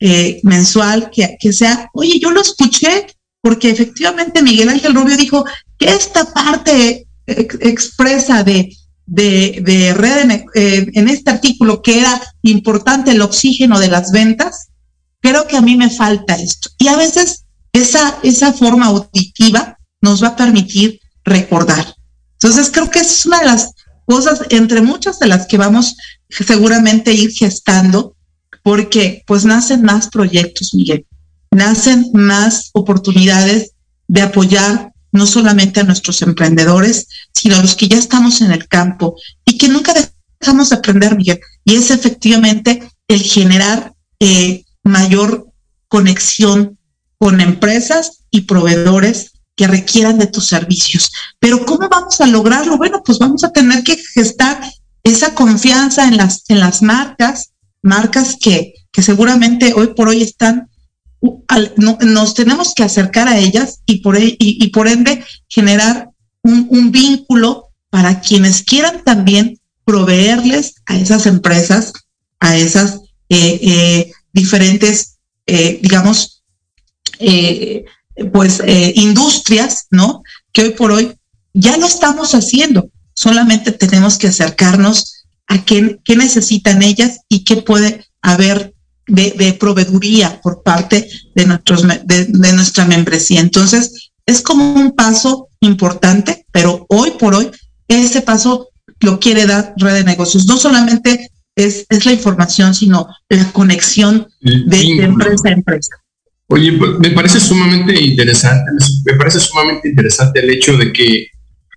mensual, 0.42 1.10
que, 1.10 1.36
que, 1.40 1.52
sea, 1.52 1.88
oye, 1.94 2.20
yo 2.20 2.30
lo 2.30 2.40
escuché 2.40 3.06
porque 3.40 3.70
efectivamente 3.70 4.42
Miguel 4.42 4.68
Ángel 4.68 4.94
Rubio 4.94 5.16
dijo 5.16 5.44
que 5.78 5.88
esta 5.88 6.32
parte 6.32 7.06
ex 7.26 7.54
expresa 7.60 8.44
de, 8.44 8.76
de, 9.10 9.94
red 9.96 10.30
en, 10.30 10.30
eh, 10.54 10.86
en 10.94 11.08
este 11.08 11.30
artículo 11.30 11.82
que 11.82 11.98
era 11.98 12.20
importante 12.42 13.10
el 13.10 13.22
oxígeno 13.22 13.78
de 13.78 13.88
las 13.88 14.12
ventas, 14.12 14.68
creo 15.20 15.46
que 15.46 15.56
a 15.56 15.60
mí 15.60 15.76
me 15.76 15.90
falta 15.90 16.36
esto. 16.36 16.70
Y 16.78 16.88
a 16.88 16.96
veces 16.96 17.44
esa, 17.72 18.18
esa 18.22 18.52
forma 18.52 18.86
auditiva 18.86 19.78
nos 20.00 20.22
va 20.22 20.28
a 20.28 20.36
permitir 20.36 21.00
recordar. 21.24 21.94
Entonces 22.34 22.70
creo 22.72 22.90
que 22.90 23.00
es 23.00 23.26
una 23.26 23.40
de 23.40 23.46
las 23.46 23.72
cosas, 24.06 24.42
entre 24.50 24.80
muchas 24.80 25.18
de 25.18 25.26
las 25.26 25.46
que 25.46 25.58
vamos 25.58 25.96
seguramente 26.28 27.12
ir 27.12 27.32
gestando, 27.32 28.16
porque 28.62 29.22
pues 29.26 29.44
nacen 29.44 29.82
más 29.82 30.08
proyectos, 30.08 30.74
Miguel, 30.74 31.06
nacen 31.50 32.10
más 32.12 32.70
oportunidades 32.72 33.72
de 34.06 34.22
apoyar 34.22 34.92
no 35.12 35.26
solamente 35.26 35.80
a 35.80 35.84
nuestros 35.84 36.22
emprendedores, 36.22 37.08
sino 37.40 37.60
los 37.62 37.74
que 37.74 37.88
ya 37.88 37.96
estamos 37.96 38.42
en 38.42 38.52
el 38.52 38.68
campo 38.68 39.16
y 39.46 39.56
que 39.56 39.68
nunca 39.68 39.94
dejamos 40.38 40.68
de 40.68 40.76
aprender, 40.76 41.16
Miguel. 41.16 41.40
Y 41.64 41.76
es 41.76 41.90
efectivamente 41.90 42.86
el 43.08 43.22
generar 43.22 43.94
eh, 44.18 44.64
mayor 44.82 45.48
conexión 45.88 46.78
con 47.16 47.40
empresas 47.40 48.24
y 48.30 48.42
proveedores 48.42 49.32
que 49.56 49.66
requieran 49.66 50.18
de 50.18 50.26
tus 50.26 50.46
servicios. 50.46 51.10
Pero 51.38 51.64
¿cómo 51.64 51.88
vamos 51.88 52.20
a 52.20 52.26
lograrlo? 52.26 52.76
Bueno, 52.76 53.02
pues 53.04 53.18
vamos 53.18 53.42
a 53.42 53.52
tener 53.52 53.82
que 53.84 53.96
gestar 53.96 54.60
esa 55.02 55.34
confianza 55.34 56.06
en 56.06 56.18
las, 56.18 56.44
en 56.48 56.60
las 56.60 56.82
marcas, 56.82 57.52
marcas 57.82 58.36
que, 58.38 58.74
que 58.92 59.02
seguramente 59.02 59.72
hoy 59.74 59.94
por 59.94 60.08
hoy 60.08 60.22
están, 60.22 60.68
nos 61.76 62.34
tenemos 62.34 62.74
que 62.74 62.84
acercar 62.84 63.28
a 63.28 63.38
ellas 63.38 63.80
y 63.86 64.00
por, 64.00 64.18
y, 64.18 64.36
y 64.38 64.68
por 64.68 64.88
ende 64.88 65.24
generar 65.48 66.09
un, 66.42 66.90
vínculo 66.90 67.68
para 67.90 68.20
quienes 68.20 68.62
quieran 68.62 69.02
también 69.04 69.58
proveerles 69.84 70.74
a 70.86 70.96
esas 70.96 71.26
empresas, 71.26 71.92
a 72.38 72.56
esas 72.56 73.00
eh, 73.28 73.60
eh, 73.62 74.12
diferentes, 74.32 75.18
eh, 75.46 75.78
digamos, 75.82 76.42
eh, 77.18 77.84
pues 78.32 78.62
eh, 78.64 78.92
industrias, 78.96 79.86
¿no? 79.90 80.22
Que 80.52 80.62
hoy 80.62 80.70
por 80.70 80.92
hoy 80.92 81.16
ya 81.52 81.76
lo 81.76 81.86
estamos 81.86 82.34
haciendo. 82.34 82.90
Solamente 83.14 83.72
tenemos 83.72 84.18
que 84.18 84.28
acercarnos 84.28 85.24
a 85.46 85.64
qué, 85.64 85.98
qué 86.04 86.16
necesitan 86.16 86.82
ellas 86.82 87.20
y 87.28 87.44
qué 87.44 87.56
puede 87.56 88.06
haber 88.22 88.74
de, 89.06 89.56
proveeduría 89.58 90.40
por 90.40 90.62
parte 90.62 91.10
de, 91.34 91.46
nuestros, 91.46 91.84
de 92.04 92.52
nuestra 92.52 92.84
membresía. 92.84 93.40
Entonces, 93.40 94.10
es 94.26 94.40
como 94.40 94.74
un 94.74 94.92
paso 94.92 95.48
importante, 95.60 96.46
pero 96.52 96.86
hoy 96.88 97.12
por 97.18 97.34
hoy 97.34 97.50
ese 97.88 98.22
paso 98.22 98.68
lo 99.00 99.18
quiere 99.18 99.46
dar 99.46 99.74
Red 99.76 99.94
de 99.94 100.04
Negocios. 100.04 100.46
No 100.46 100.56
solamente 100.56 101.30
es, 101.56 101.86
es 101.88 102.06
la 102.06 102.12
información, 102.12 102.74
sino 102.74 103.06
la 103.28 103.52
conexión 103.52 104.28
de, 104.40 104.62
de 104.66 105.02
empresa 105.04 105.48
a 105.48 105.52
empresa. 105.52 105.90
Oye, 106.48 106.72
me 106.72 107.10
parece 107.10 107.38
sumamente 107.38 108.00
interesante, 108.00 108.64
me 109.04 109.14
parece 109.14 109.38
sumamente 109.38 109.88
interesante 109.88 110.40
el 110.40 110.50
hecho 110.50 110.76
de 110.76 110.92
que 110.92 111.28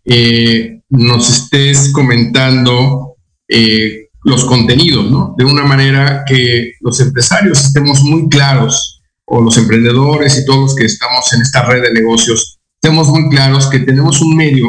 eh, 0.06 0.82
nos 0.90 1.30
estés 1.30 1.90
comentando 1.94 3.18
eh, 3.48 4.08
los 4.24 4.46
contenidos, 4.46 5.12
¿no? 5.12 5.36
De 5.38 5.46
una 5.46 5.64
manera 5.64 6.24
que 6.26 6.74
los 6.82 7.00
empresarios 7.00 7.64
estemos 7.64 8.02
muy 8.02 8.28
claros, 8.30 9.02
o 9.26 9.42
los 9.42 9.58
emprendedores 9.58 10.38
y 10.38 10.46
todos 10.46 10.60
los 10.60 10.76
que 10.76 10.86
estamos 10.86 11.32
en 11.34 11.42
esta 11.42 11.66
red 11.66 11.82
de 11.82 11.94
negocios, 11.94 12.60
estemos 12.84 13.08
muy 13.08 13.30
claros 13.30 13.68
que 13.68 13.80
tenemos 13.80 14.22
un 14.22 14.36
medio 14.36 14.68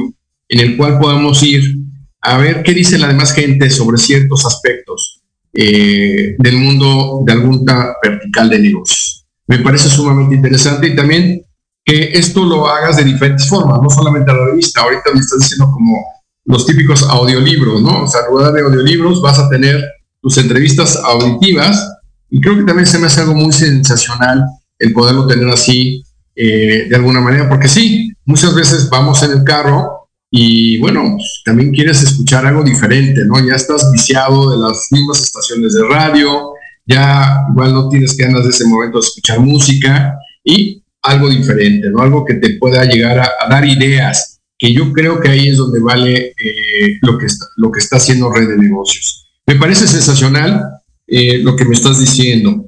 en 0.49 0.61
el 0.61 0.77
cual 0.77 1.01
podamos 1.01 1.43
ir 1.43 1.79
a 2.21 2.39
ver 2.39 2.63
qué 2.63 2.73
dice 2.73 2.97
la 2.97 3.09
demás 3.09 3.33
gente 3.33 3.69
sobre 3.71 3.99
ciertos 3.99 4.47
aspectos 4.47 5.21
eh, 5.53 6.37
del 6.39 6.57
mundo 6.59 7.23
de 7.27 7.33
alguna 7.33 7.89
vertical 8.01 8.51
de 8.51 8.61
negocios. 8.61 9.27
Me 9.49 9.59
parece 9.59 9.89
sumamente 9.89 10.37
interesante 10.37 10.87
y 10.87 10.95
también 10.95 11.43
que 11.85 12.13
esto 12.13 12.45
lo 12.45 12.69
hagas 12.69 12.99
de 12.99 13.05
diferentes 13.05 13.49
formas, 13.49 13.81
no 13.83 13.91
solamente 13.91 14.31
a 14.31 14.35
la 14.35 14.47
revista. 14.47 14.83
Ahorita 14.83 15.11
me 15.13 15.19
estás 15.19 15.41
diciendo 15.41 15.73
como 15.73 15.99
los 16.45 16.67
típicos 16.67 17.03
audiolibros, 17.03 17.83
¿no? 17.83 18.05
O 18.05 18.07
sea, 18.07 18.21
en 18.31 18.55
de 18.55 18.61
audiolibros 18.61 19.23
vas 19.23 19.41
a 19.41 19.49
tener 19.49 19.83
tus 20.23 20.39
entrevistas 20.39 20.97
auditivas 21.03 21.85
y 22.31 22.41
creo 22.41 22.57
que 22.59 22.63
también 22.63 22.87
se 22.87 23.01
me 23.01 23.09
hace 23.09 23.23
algo 23.23 23.35
muy 23.35 23.53
sensacional 23.53 24.45
el 24.79 24.93
poderlo 24.93 25.27
tener 25.27 25.49
así 25.49 26.05
eh, 26.37 26.87
de 26.89 26.97
alguna 26.97 27.21
manera, 27.21 27.49
porque 27.49 27.69
sí, 27.69 28.13
muchas 28.25 28.55
veces 28.55 28.89
vamos 28.91 29.23
en 29.23 29.33
el 29.33 29.45
carro 29.45 30.09
y 30.31 30.79
bueno, 30.79 31.15
pues, 31.17 31.43
también 31.45 31.71
quieres 31.71 32.03
escuchar 32.03 32.45
algo 32.45 32.65
diferente, 32.65 33.21
¿no? 33.25 33.35
Ya 33.47 33.55
estás 33.55 33.91
viciado 33.93 34.51
de 34.51 34.59
las 34.59 34.89
mismas 34.91 35.23
estaciones 35.23 35.75
de 35.75 35.87
radio, 35.87 36.55
ya 36.85 37.45
igual 37.51 37.73
no 37.73 37.89
tienes 37.89 38.17
ganas 38.17 38.43
de 38.43 38.51
ese 38.51 38.67
momento 38.67 38.99
de 38.99 39.07
escuchar 39.07 39.39
música 39.39 40.19
y 40.43 40.83
algo 41.03 41.31
diferente, 41.31 41.89
¿no? 41.89 42.03
Algo 42.03 42.25
que 42.25 42.35
te 42.35 42.55
pueda 42.55 42.85
llegar 42.85 43.21
a, 43.21 43.49
dar 43.49 43.65
ideas, 43.65 44.41
que 44.59 44.73
yo 44.73 44.93
creo 44.93 45.21
que 45.21 45.29
ahí 45.29 45.51
es 45.51 45.57
donde 45.57 45.79
vale 45.79 46.35
eh, 46.37 46.99
lo, 47.03 47.17
que 47.17 47.27
está, 47.27 47.47
lo 47.57 47.71
que 47.71 47.79
está 47.79 47.99
haciendo 47.99 48.33
Red 48.33 48.49
de 48.49 48.57
Negocios. 48.57 49.29
Me 49.47 49.55
parece 49.55 49.87
sensacional 49.87 50.65
eh, 51.07 51.39
lo 51.39 51.55
que 51.55 51.65
me 51.65 51.75
estás 51.75 52.01
diciendo. 52.01 52.67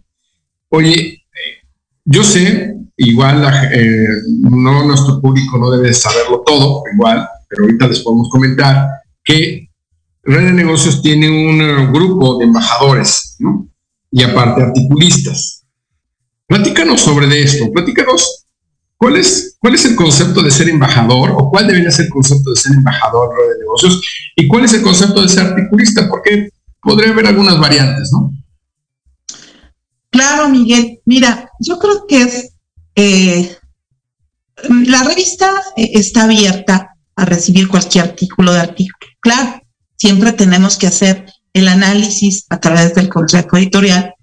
Oye, 0.69 1.25
yo 2.05 2.23
sé, 2.23 2.76
igual 2.97 3.43
eh, 3.73 4.07
no 4.41 4.85
nuestro 4.85 5.21
público 5.21 5.59
no 5.59 5.71
debe 5.71 5.93
saberlo 5.93 6.43
todo, 6.45 6.83
igual, 6.93 7.29
pero 7.49 7.65
ahorita 7.65 7.89
les 7.89 8.01
podemos 8.01 8.29
comentar 8.31 8.89
que 9.23 9.69
Red 10.23 10.47
de 10.47 10.53
Negocios 10.53 11.03
tiene 11.03 11.29
un 11.31 11.93
grupo 11.93 12.39
de 12.39 12.47
embajadores, 12.47 13.37
¿no? 13.39 13.69
Y 14.11 14.23
aparte 14.23 14.63
articulistas. 14.63 15.65
Platícanos 16.47 17.01
sobre 17.01 17.43
esto, 17.43 17.71
platícanos 17.73 18.47
cuál 18.97 19.17
es, 19.17 19.57
cuál 19.61 19.75
es 19.75 19.85
el 19.85 19.95
concepto 19.95 20.43
de 20.43 20.51
ser 20.51 20.69
embajador 20.69 21.31
o 21.33 21.51
cuál 21.51 21.67
debería 21.67 21.91
ser 21.91 22.07
el 22.07 22.13
concepto 22.13 22.51
de 22.51 22.57
ser 22.57 22.73
embajador 22.77 23.31
de 23.31 23.59
negocios 23.61 24.01
y 24.37 24.49
cuál 24.49 24.65
es 24.65 24.73
el 24.73 24.83
concepto 24.83 25.23
de 25.23 25.29
ser 25.29 25.47
articulista, 25.47 26.09
porque 26.09 26.51
podría 26.81 27.13
haber 27.13 27.27
algunas 27.27 27.59
variantes, 27.59 28.11
¿no? 28.13 28.33
Claro, 30.11 30.49
Miguel. 30.49 31.01
Mira, 31.05 31.51
yo 31.61 31.79
creo 31.79 32.07
que 32.07 32.23
es, 32.23 32.56
eh, 32.97 33.57
la 34.69 35.05
revista 35.05 35.53
eh, 35.77 35.91
está 35.95 36.25
abierta 36.25 36.97
a 37.15 37.25
recibir 37.25 37.69
cualquier 37.69 38.05
artículo 38.05 38.53
de 38.53 38.61
artículo. 38.61 39.13
Claro, 39.21 39.61
siempre 39.97 40.33
tenemos 40.33 40.77
que 40.77 40.87
hacer 40.87 41.27
el 41.53 41.69
análisis 41.69 42.47
a 42.51 42.59
través 42.61 42.95
del 42.95 43.09
consejo 43.09 43.57
editorial 43.57 44.15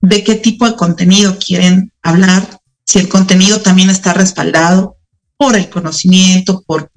de 0.00 0.24
qué 0.24 0.34
tipo 0.34 0.66
de 0.66 0.76
contenido 0.76 1.38
quieren 1.38 1.92
hablar, 2.02 2.60
si 2.86 2.98
el 2.98 3.08
contenido 3.08 3.60
también 3.60 3.90
está 3.90 4.14
respaldado 4.14 4.96
por 5.36 5.56
el 5.56 5.68
conocimiento, 5.68 6.62
por, 6.66 6.90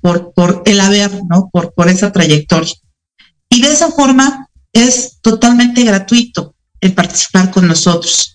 el 0.66 0.82
haber, 0.82 1.12
¿no? 1.30 1.50
Por, 1.52 1.74
por 1.74 1.90
esa 1.90 2.12
trayectoria. 2.12 2.74
Y 3.50 3.62
de 3.62 3.72
esa 3.72 3.92
forma 3.92 4.50
es 4.74 5.20
totalmente 5.22 5.84
gratuito 5.84 6.56
el 6.82 6.94
participar 6.94 7.52
con 7.52 7.68
nosotros. 7.68 8.33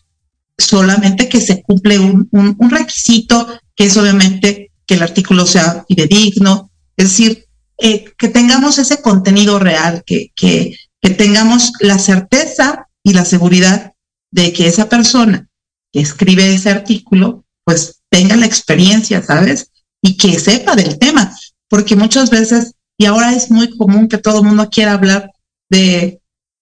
Solamente 0.58 1.28
que 1.28 1.40
se 1.40 1.62
cumple 1.62 1.98
un, 1.98 2.56
requisito, 2.70 3.46
que 3.76 3.84
es 3.84 3.96
obviamente 3.96 4.72
que 4.86 4.94
el 4.94 5.02
artículo 5.02 5.46
sea 5.46 5.84
fidedigno, 5.86 6.70
es 6.96 7.08
decir, 7.08 7.46
eh, 7.78 8.12
que 8.18 8.28
tengamos 8.28 8.78
ese 8.78 9.00
contenido 9.00 9.58
real, 9.58 10.02
que, 10.04 10.32
que, 10.34 10.76
que 11.00 11.10
tengamos 11.10 11.72
la 11.80 11.98
certeza 11.98 12.88
y 13.04 13.12
la 13.12 13.24
seguridad 13.24 13.92
de 14.30 14.52
que 14.52 14.66
esa 14.66 14.88
persona 14.88 15.48
que 15.92 16.00
escribe 16.00 16.52
ese 16.52 16.70
artículo, 16.70 17.44
pues 17.64 18.00
tenga 18.10 18.36
la 18.36 18.46
experiencia, 18.46 19.22
¿sabes? 19.22 19.70
Y 20.02 20.16
que 20.16 20.38
sepa 20.38 20.74
del 20.74 20.98
tema, 20.98 21.34
porque 21.68 21.96
muchas 21.96 22.30
veces, 22.30 22.74
y 22.96 23.06
ahora 23.06 23.32
es 23.32 23.50
muy 23.50 23.70
común 23.76 24.08
que 24.08 24.18
todo 24.18 24.40
el 24.40 24.46
mundo 24.46 24.68
quiera 24.70 24.92
hablar 24.92 25.30
de 25.70 26.20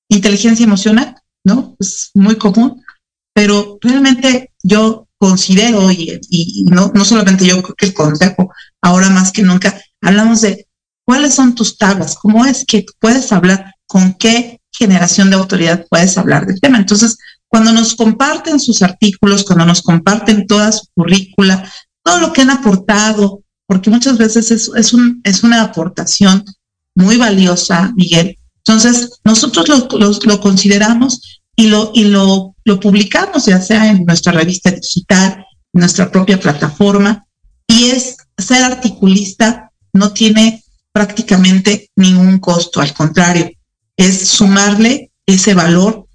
inteligencia 0.09 0.65
emocional, 0.65 1.17
¿no? 1.45 1.77
Es 1.79 2.11
muy 2.15 2.37
común, 2.37 2.83
pero 3.37 3.77
realmente 3.83 4.51
yo 4.63 5.09
considero, 5.19 5.93
y, 5.93 6.65
no, 6.71 6.91
no 6.95 7.05
solamente 7.05 7.45
yo 7.45 7.63
creo 7.63 7.75
que 7.75 7.85
el 7.85 7.93
consejo, 7.93 8.51
ahora 8.81 9.11
más 9.11 9.31
que 9.31 9.43
nunca, 9.43 9.79
hablamos 10.01 10.41
de 10.41 10.67
cuáles 11.05 11.35
son 11.35 11.55
tus 11.55 11.77
tablas, 11.77 12.17
cómo 12.17 12.47
es 12.47 12.65
que 12.67 12.87
puedes 12.99 13.31
hablar, 13.33 13.75
con 13.87 14.15
qué 14.15 14.63
generación 14.73 15.29
de 15.29 15.37
autoridad 15.37 15.85
puedes 15.91 16.17
hablar 16.17 16.47
del 16.47 16.63
tema. 16.63 16.79
Entonces, 16.79 17.19
cuando 17.47 17.73
nos 17.73 17.95
comparten 17.95 18.59
sus 18.59 18.81
artículos, 18.81 19.45
cuando 19.45 19.67
nos 19.67 19.83
comparten 19.83 20.47
toda 20.47 20.73
su 20.73 20.87
currícula, 20.95 21.71
todo 22.03 22.21
lo 22.21 22.33
que 22.33 22.41
han 22.41 22.51
aportado, 22.51 23.43
porque 23.67 23.91
muchas 23.91 24.17
veces 24.17 24.51
es, 24.51 24.71
es, 24.75 24.95
un, 24.95 25.21
es 25.25 25.43
una 25.43 25.61
aportación 25.61 26.43
muy 26.95 27.19
valiosa, 27.19 27.93
Miguel. 27.97 28.39
Entonces, 28.65 29.21
nosotros 29.25 29.69
lo, 29.69 30.11
lo, 30.25 30.41
consideramos 30.41 31.43
y, 31.55 31.67
lo, 31.67 31.91
y 31.93 32.05
lo, 32.05 32.56
lo 32.67 32.81
publicamos, 32.81 33.47
ya 33.47 33.61
sea 33.61 33.91
en 33.91 34.05
nuestra 34.05 34.33
revista 34.33 34.73
digital, 34.73 35.47
en 35.73 35.81
nuestra 35.81 36.11
propia 36.11 36.39
plataforma, 36.39 37.25
y 37.69 37.91
es 37.91 38.17
ser 38.37 38.65
articulista 38.65 39.71
no 39.93 40.13
tiene 40.13 40.65
prácticamente 40.93 41.91
ningún 41.95 42.39
costo, 42.41 42.81
al 42.81 42.93
contrario, 42.93 43.53
es 43.97 44.29
sumarle 44.29 45.13
ese 45.27 45.55
valor 45.55 46.09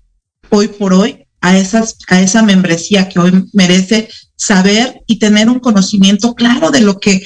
hoy 0.50 0.68
por 0.68 0.94
hoy 0.94 1.26
a, 1.40 1.58
esas, 1.58 1.98
a 2.10 2.20
esa 2.22 2.44
membresía 2.44 3.08
que 3.08 3.20
hoy 3.20 3.46
merece 3.54 4.10
saber 4.36 5.02
y 5.08 5.20
tener 5.20 5.50
un 5.50 5.60
conocimiento 5.60 6.36
claro 6.36 6.70
de 6.70 6.82
lo 6.82 7.00
que 7.00 7.26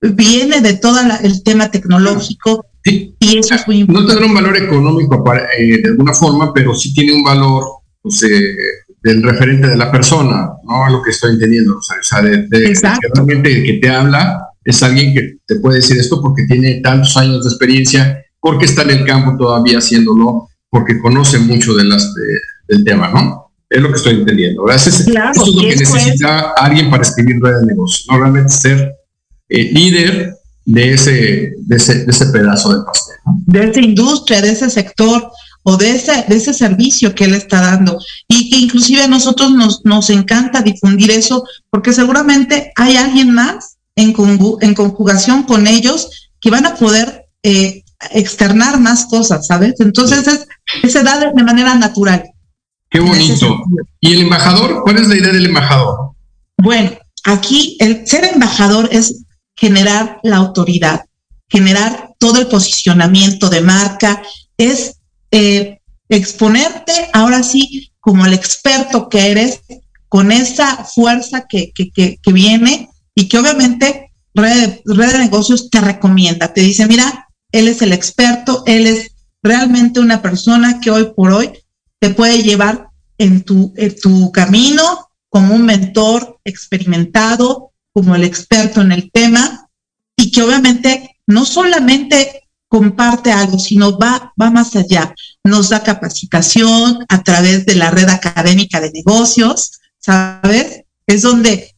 viene 0.00 0.62
de 0.62 0.74
todo 0.74 0.98
el 1.22 1.42
tema 1.42 1.70
tecnológico. 1.70 2.64
Y 2.84 3.14
eso 3.36 3.54
es 3.54 3.66
muy 3.66 3.80
importante. 3.80 4.14
No 4.14 4.20
tendrá 4.20 4.26
un 4.26 4.34
valor 4.34 4.56
económico 4.56 5.22
eh, 5.34 5.82
de 5.82 5.88
alguna 5.90 6.14
forma, 6.14 6.54
pero 6.54 6.74
sí 6.74 6.94
tiene 6.94 7.12
un 7.12 7.22
valor 7.22 7.81
pues, 8.02 8.22
eh, 8.24 8.56
del 9.02 9.22
referente 9.22 9.68
de 9.68 9.76
la 9.76 9.90
persona, 9.90 10.50
¿no? 10.64 10.90
Lo 10.90 11.02
que 11.02 11.10
estoy 11.10 11.34
entendiendo. 11.34 11.76
O 11.76 11.82
sea, 11.82 12.22
de, 12.22 12.48
que 12.50 13.08
realmente 13.14 13.62
que 13.62 13.78
te 13.80 13.88
habla 13.88 14.48
es 14.64 14.82
alguien 14.82 15.14
que 15.14 15.38
te 15.46 15.56
puede 15.56 15.76
decir 15.76 15.98
esto 15.98 16.20
porque 16.20 16.44
tiene 16.44 16.80
tantos 16.82 17.16
años 17.16 17.42
de 17.42 17.50
experiencia, 17.50 18.24
porque 18.40 18.66
está 18.66 18.82
en 18.82 18.90
el 18.90 19.04
campo 19.04 19.36
todavía 19.36 19.78
haciéndolo, 19.78 20.48
porque 20.70 21.00
conoce 21.00 21.38
mucho 21.38 21.74
de 21.74 21.84
las, 21.84 22.12
del 22.68 22.84
tema, 22.84 23.08
¿no? 23.08 23.52
Es 23.68 23.80
lo 23.80 23.88
que 23.88 23.96
estoy 23.96 24.14
entendiendo. 24.14 24.68
eso 24.68 24.90
es 24.90 25.08
lo 25.08 25.60
que 25.60 25.76
necesita 25.76 26.52
alguien 26.56 26.90
para 26.90 27.02
escribir 27.02 27.40
red 27.42 27.60
de 27.60 27.66
negocio, 27.66 28.04
no 28.12 28.18
realmente 28.18 28.50
ser 28.50 28.94
eh, 29.48 29.70
líder 29.72 30.34
de 30.64 30.92
ese, 30.92 31.54
de 31.58 31.76
ese, 31.76 32.04
de 32.04 32.10
ese 32.10 32.26
pedazo 32.26 32.76
de 32.76 32.84
pastel. 32.84 33.16
De 33.46 33.64
esa 33.64 33.80
industria, 33.80 34.40
de 34.40 34.50
ese 34.50 34.70
sector 34.70 35.30
o 35.62 35.76
de 35.76 35.92
ese, 35.92 36.24
de 36.28 36.36
ese 36.36 36.52
servicio 36.52 37.14
que 37.14 37.24
él 37.24 37.34
está 37.34 37.60
dando. 37.60 37.98
Y 38.28 38.50
que 38.50 38.58
inclusive 38.58 39.02
a 39.02 39.08
nosotros 39.08 39.52
nos, 39.52 39.84
nos 39.84 40.10
encanta 40.10 40.62
difundir 40.62 41.10
eso 41.10 41.44
porque 41.70 41.92
seguramente 41.92 42.72
hay 42.76 42.96
alguien 42.96 43.32
más 43.32 43.76
en, 43.96 44.14
en 44.60 44.74
conjugación 44.74 45.44
con 45.44 45.66
ellos 45.66 46.30
que 46.40 46.50
van 46.50 46.66
a 46.66 46.74
poder 46.74 47.26
eh, 47.42 47.82
externar 48.10 48.80
más 48.80 49.06
cosas, 49.06 49.46
¿sabes? 49.46 49.74
Entonces 49.78 50.26
es, 50.26 50.92
se 50.92 51.02
da 51.02 51.18
de 51.18 51.42
manera 51.42 51.74
natural. 51.74 52.24
Qué 52.90 53.00
bonito. 53.00 53.56
¿Y 54.00 54.12
el 54.12 54.22
embajador? 54.22 54.82
¿Cuál 54.82 54.98
es 54.98 55.08
la 55.08 55.16
idea 55.16 55.32
del 55.32 55.46
embajador? 55.46 56.12
Bueno, 56.58 56.90
aquí 57.24 57.76
el 57.80 58.06
ser 58.06 58.24
embajador 58.24 58.88
es 58.92 59.24
generar 59.56 60.18
la 60.22 60.36
autoridad, 60.36 61.04
generar 61.48 62.10
todo 62.18 62.40
el 62.40 62.48
posicionamiento 62.48 63.48
de 63.48 63.60
marca, 63.60 64.22
es 64.58 64.96
eh, 65.32 65.80
exponerte 66.08 66.92
ahora 67.12 67.42
sí 67.42 67.92
como 67.98 68.26
el 68.26 68.34
experto 68.34 69.08
que 69.08 69.30
eres, 69.30 69.60
con 70.08 70.30
esa 70.30 70.84
fuerza 70.84 71.46
que, 71.48 71.72
que, 71.74 71.90
que, 71.90 72.32
viene 72.32 72.90
y 73.14 73.28
que 73.28 73.38
obviamente 73.38 74.12
Red, 74.34 74.80
Red 74.84 75.12
de 75.12 75.18
Negocios 75.18 75.70
te 75.70 75.80
recomienda, 75.80 76.52
te 76.52 76.60
dice, 76.60 76.86
mira, 76.86 77.28
él 77.50 77.66
es 77.66 77.80
el 77.80 77.92
experto, 77.92 78.62
él 78.66 78.86
es 78.86 79.12
realmente 79.42 80.00
una 80.00 80.20
persona 80.20 80.80
que 80.80 80.90
hoy 80.90 81.12
por 81.16 81.32
hoy 81.32 81.52
te 81.98 82.10
puede 82.10 82.42
llevar 82.42 82.88
en 83.16 83.42
tu, 83.42 83.72
en 83.76 83.98
tu 83.98 84.30
camino 84.32 85.08
como 85.30 85.54
un 85.54 85.64
mentor 85.64 86.38
experimentado, 86.44 87.72
como 87.94 88.14
el 88.14 88.24
experto 88.24 88.82
en 88.82 88.92
el 88.92 89.10
tema, 89.10 89.70
y 90.14 90.30
que 90.30 90.42
obviamente 90.42 91.16
no 91.26 91.46
solamente 91.46 92.41
comparte 92.72 93.30
algo, 93.30 93.58
sino 93.58 93.98
va, 93.98 94.32
va 94.40 94.50
más 94.50 94.74
allá. 94.76 95.14
Nos 95.44 95.68
da 95.68 95.82
capacitación 95.82 97.04
a 97.06 97.22
través 97.22 97.66
de 97.66 97.74
la 97.74 97.90
red 97.90 98.08
académica 98.08 98.80
de 98.80 98.90
negocios, 98.90 99.72
¿sabes? 99.98 100.84
Es 101.06 101.20
donde 101.20 101.74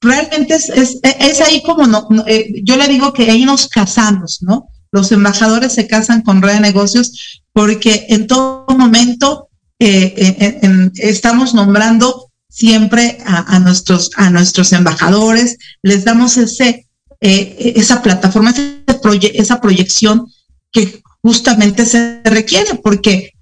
realmente 0.00 0.54
es, 0.54 0.70
es, 1.02 1.40
ahí 1.42 1.62
como 1.62 1.86
no, 1.86 2.08
eh, 2.26 2.62
yo 2.64 2.78
le 2.78 2.88
digo 2.88 3.12
que 3.12 3.30
ahí 3.30 3.44
nos 3.44 3.68
casamos, 3.68 4.38
¿no? 4.40 4.68
Los 4.90 5.12
embajadores 5.12 5.74
se 5.74 5.86
casan 5.86 6.22
con 6.22 6.40
red 6.40 6.54
de 6.54 6.60
negocios 6.60 7.42
porque 7.52 8.06
en 8.08 8.26
todo 8.26 8.64
momento 8.70 9.50
eh, 9.78 10.14
eh, 10.16 10.90
estamos 10.96 11.52
nombrando 11.52 12.30
siempre 12.48 13.18
a, 13.26 13.58
nuestros, 13.58 14.12
a 14.16 14.30
nuestros 14.30 14.72
embajadores, 14.72 15.58
les 15.82 16.06
damos 16.06 16.38
ese, 16.38 16.86
esa 17.20 18.00
plataforma, 18.00 18.54
esa 19.34 19.60
proyección 19.60 20.26
que 20.78 21.02
justamente 21.22 21.84
se 21.84 22.20
requiere, 22.24 22.76
porque 22.76 23.32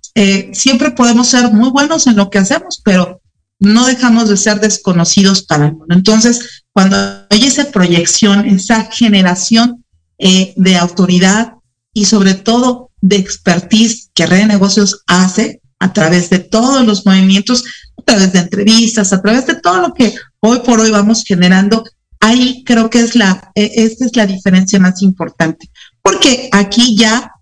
siempre 0.52 0.92
podemos 0.92 1.28
ser 1.28 1.52
muy 1.52 1.68
buenos 1.70 2.06
en 2.06 2.16
lo 2.16 2.30
que 2.30 2.38
hacemos, 2.38 2.80
pero 2.82 3.20
no 3.58 3.86
dejamos 3.86 4.28
de 4.28 4.36
ser 4.36 4.60
desconocidos 4.60 5.42
para 5.42 5.66
el 5.66 5.72
mundo. 5.72 5.94
Entonces, 5.94 6.64
cuando 6.72 6.96
hay 7.30 7.44
esa 7.44 7.70
proyección, 7.70 8.46
esa 8.46 8.84
generación 8.84 9.84
eh, 10.18 10.54
de 10.56 10.76
autoridad 10.76 11.54
y 11.92 12.04
sobre 12.06 12.34
todo 12.34 12.90
de 13.00 13.16
expertise 13.16 14.10
que 14.14 14.26
Red 14.26 14.38
de 14.38 14.46
Negocios 14.46 15.02
hace 15.06 15.60
a 15.78 15.92
través 15.92 16.30
de 16.30 16.38
todos 16.38 16.84
los 16.86 17.04
movimientos, 17.04 17.64
a 17.98 18.02
través 18.02 18.32
de 18.32 18.40
entrevistas, 18.40 19.12
a 19.12 19.20
través 19.20 19.46
de 19.46 19.56
todo 19.56 19.80
lo 19.80 19.94
que 19.94 20.14
hoy 20.40 20.60
por 20.60 20.80
hoy 20.80 20.90
vamos 20.90 21.24
generando, 21.24 21.84
ahí 22.20 22.62
creo 22.64 22.90
que 22.90 23.00
es 23.00 23.14
la, 23.14 23.50
e, 23.54 23.70
esta 23.76 24.06
es 24.06 24.16
la 24.16 24.26
diferencia 24.26 24.78
más 24.78 25.02
importante. 25.02 25.70
Porque 26.06 26.48
aquí 26.52 26.96
ya 26.96 27.32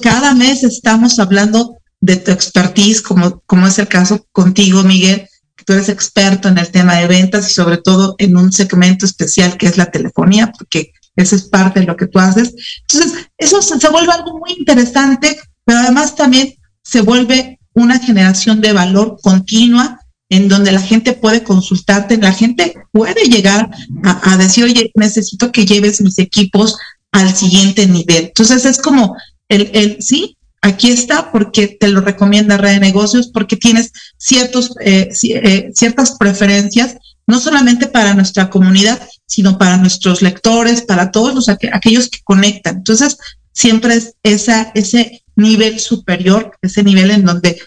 cada 0.00 0.34
mes 0.34 0.62
estamos 0.62 1.18
hablando 1.18 1.78
de 2.00 2.14
tu 2.16 2.30
expertise, 2.30 3.02
como, 3.02 3.40
como 3.40 3.66
es 3.66 3.76
el 3.80 3.88
caso 3.88 4.24
contigo, 4.30 4.84
Miguel, 4.84 5.26
tú 5.66 5.72
eres 5.72 5.88
experto 5.88 6.46
en 6.46 6.58
el 6.58 6.70
tema 6.70 6.94
de 6.94 7.08
ventas 7.08 7.50
y 7.50 7.52
sobre 7.52 7.78
todo 7.78 8.14
en 8.18 8.36
un 8.36 8.52
segmento 8.52 9.04
especial 9.04 9.56
que 9.56 9.66
es 9.66 9.76
la 9.76 9.90
telefonía, 9.90 10.52
porque 10.56 10.92
eso 11.16 11.34
es 11.34 11.42
parte 11.42 11.80
de 11.80 11.86
lo 11.86 11.96
que 11.96 12.06
tú 12.06 12.20
haces. 12.20 12.54
Entonces, 12.82 13.26
eso 13.36 13.60
se, 13.60 13.88
vuelve 13.88 14.12
algo 14.12 14.38
muy 14.38 14.52
interesante, 14.58 15.36
pero 15.64 15.80
además 15.80 16.14
también 16.14 16.54
se 16.84 17.00
vuelve 17.00 17.58
una 17.72 17.98
generación 17.98 18.60
de 18.60 18.74
valor 18.74 19.16
continua 19.24 19.98
en 20.28 20.48
donde 20.48 20.70
la 20.70 20.80
gente 20.80 21.14
puede 21.14 21.42
consultarte, 21.42 22.16
la 22.16 22.32
gente 22.32 22.76
puede 22.92 23.24
llegar 23.24 23.70
a, 24.04 24.32
a, 24.32 24.36
decir, 24.36 24.62
oye, 24.62 24.92
necesito 24.94 25.50
que 25.50 25.66
lleves 25.66 26.00
mis 26.00 26.18
equipos 26.20 26.76
al 27.14 27.34
siguiente 27.34 27.86
nivel. 27.86 28.24
Entonces 28.24 28.64
es 28.64 28.78
como 28.78 29.16
el, 29.48 29.70
el 29.72 30.02
sí, 30.02 30.36
aquí 30.62 30.90
está 30.90 31.30
porque 31.30 31.68
te 31.68 31.86
lo 31.88 32.00
recomienda 32.00 32.56
Red 32.56 32.72
de 32.72 32.80
Negocios, 32.80 33.28
porque 33.32 33.56
tienes 33.56 33.92
ciertos, 34.18 34.72
eh, 34.80 35.10
eh, 35.22 35.70
ciertas 35.72 36.16
preferencias, 36.18 36.96
no 37.28 37.38
solamente 37.38 37.86
para 37.86 38.14
nuestra 38.14 38.50
comunidad, 38.50 39.00
sino 39.26 39.58
para 39.58 39.76
nuestros 39.76 40.22
lectores, 40.22 40.82
para 40.82 41.12
todos 41.12 41.34
los, 41.36 41.48
aquellos 41.48 42.08
que 42.10 42.18
conectan. 42.24 42.78
Entonces, 42.78 43.16
siempre 43.52 43.94
es 43.94 44.14
esa, 44.24 44.72
ese 44.74 45.22
nivel 45.36 45.78
superior, 45.78 46.50
ese 46.62 46.82
nivel 46.82 47.12
en 47.12 47.24
donde 47.24 47.60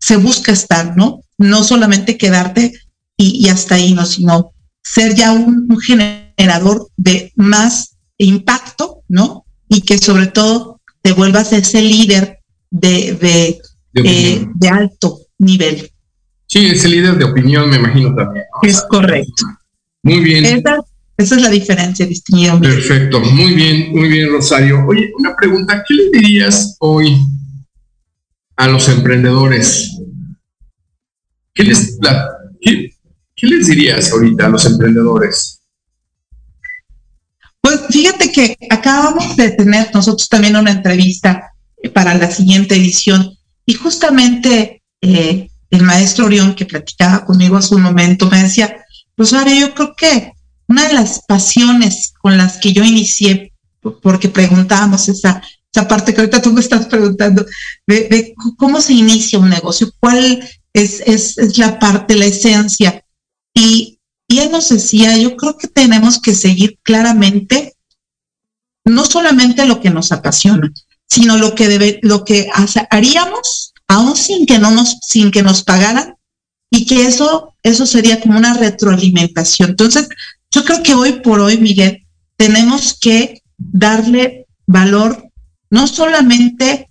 se 0.00 0.16
busca 0.16 0.50
estar, 0.50 0.96
¿no? 0.96 1.20
No 1.36 1.62
solamente 1.62 2.16
quedarte 2.16 2.72
y, 3.18 3.48
hasta 3.50 3.74
ahí, 3.74 3.92
no, 3.92 4.06
sino 4.06 4.52
ser 4.82 5.14
ya 5.14 5.32
un, 5.32 5.66
un 5.68 5.78
generador 5.78 6.88
de 6.96 7.32
más 7.36 7.93
impacto, 8.18 9.02
¿no? 9.08 9.44
Y 9.68 9.82
que 9.82 9.98
sobre 9.98 10.26
todo 10.26 10.80
te 11.02 11.12
vuelvas 11.12 11.52
ese 11.52 11.82
líder 11.82 12.38
de, 12.70 13.60
eh, 13.94 14.46
de, 14.54 14.68
alto 14.68 15.20
nivel. 15.38 15.90
Sí, 16.46 16.66
ese 16.66 16.88
líder 16.88 17.16
de 17.18 17.24
opinión, 17.24 17.68
me 17.68 17.76
imagino 17.76 18.14
también. 18.14 18.44
Es 18.62 18.82
correcto. 18.88 19.44
Muy 20.02 20.20
bien. 20.20 20.44
Esa, 20.44 20.76
esa, 21.16 21.36
es 21.36 21.42
la 21.42 21.50
diferencia, 21.50 22.06
distinguido. 22.06 22.60
Perfecto, 22.60 23.20
muy 23.20 23.54
bien, 23.54 23.90
muy 23.92 24.08
bien, 24.08 24.30
Rosario. 24.30 24.84
Oye, 24.86 25.12
una 25.18 25.34
pregunta, 25.36 25.84
¿qué 25.86 25.94
le 25.94 26.10
dirías 26.10 26.76
hoy 26.80 27.16
a 28.56 28.68
los 28.68 28.88
emprendedores? 28.88 29.98
¿Qué 31.52 31.64
les, 31.64 31.98
¿qué 32.60 33.46
les 33.46 33.66
dirías 33.66 34.12
ahorita 34.12 34.46
a 34.46 34.48
los 34.48 34.66
emprendedores? 34.66 35.63
Pues 37.64 37.80
fíjate 37.88 38.30
que 38.30 38.58
acabamos 38.68 39.36
de 39.36 39.52
tener 39.52 39.88
nosotros 39.94 40.28
también 40.28 40.54
una 40.54 40.70
entrevista 40.70 41.50
para 41.94 42.14
la 42.14 42.30
siguiente 42.30 42.76
edición. 42.76 43.38
Y 43.64 43.72
justamente 43.72 44.82
eh, 45.00 45.48
el 45.70 45.82
maestro 45.82 46.26
Orión, 46.26 46.54
que 46.54 46.66
platicaba 46.66 47.24
conmigo 47.24 47.56
hace 47.56 47.74
un 47.74 47.80
momento, 47.80 48.28
me 48.28 48.42
decía, 48.42 48.84
Rosario, 49.16 49.54
yo 49.68 49.74
creo 49.74 49.94
que 49.96 50.32
una 50.68 50.88
de 50.88 50.92
las 50.92 51.22
pasiones 51.26 52.12
con 52.20 52.36
las 52.36 52.58
que 52.58 52.74
yo 52.74 52.84
inicié, 52.84 53.54
porque 54.02 54.28
preguntábamos 54.28 55.08
esa, 55.08 55.40
esa 55.74 55.88
parte 55.88 56.12
que 56.12 56.20
ahorita 56.20 56.42
tú 56.42 56.52
me 56.52 56.60
estás 56.60 56.84
preguntando, 56.84 57.46
de, 57.86 58.34
cómo 58.58 58.82
se 58.82 58.92
inicia 58.92 59.38
un 59.38 59.48
negocio, 59.48 59.90
cuál 60.00 60.46
es, 60.74 61.00
es 61.06 61.56
la 61.56 61.78
parte, 61.78 62.14
la 62.14 62.26
esencia. 62.26 63.02
Y, 63.54 63.93
él 64.38 64.50
nos 64.50 64.68
decía, 64.68 65.16
yo 65.16 65.36
creo 65.36 65.56
que 65.58 65.68
tenemos 65.68 66.20
que 66.20 66.34
seguir 66.34 66.78
claramente 66.82 67.74
no 68.84 69.04
solamente 69.04 69.64
lo 69.66 69.80
que 69.80 69.90
nos 69.90 70.12
apasiona, 70.12 70.70
sino 71.08 71.38
lo 71.38 71.54
que 71.54 71.68
debe, 71.68 72.00
lo 72.02 72.24
que 72.24 72.48
haríamos 72.90 73.72
aún 73.88 74.16
sin 74.16 74.46
que 74.46 74.58
no 74.58 74.70
nos, 74.70 74.98
sin 75.02 75.30
que 75.30 75.42
nos 75.42 75.62
pagaran, 75.62 76.14
y 76.70 76.86
que 76.86 77.06
eso, 77.06 77.54
eso 77.62 77.86
sería 77.86 78.20
como 78.20 78.36
una 78.36 78.54
retroalimentación. 78.54 79.70
Entonces, 79.70 80.08
yo 80.50 80.64
creo 80.64 80.82
que 80.82 80.94
hoy 80.94 81.12
por 81.20 81.40
hoy, 81.40 81.56
Miguel, 81.58 82.04
tenemos 82.36 82.98
que 83.00 83.42
darle 83.56 84.46
valor, 84.66 85.30
no 85.70 85.86
solamente 85.86 86.88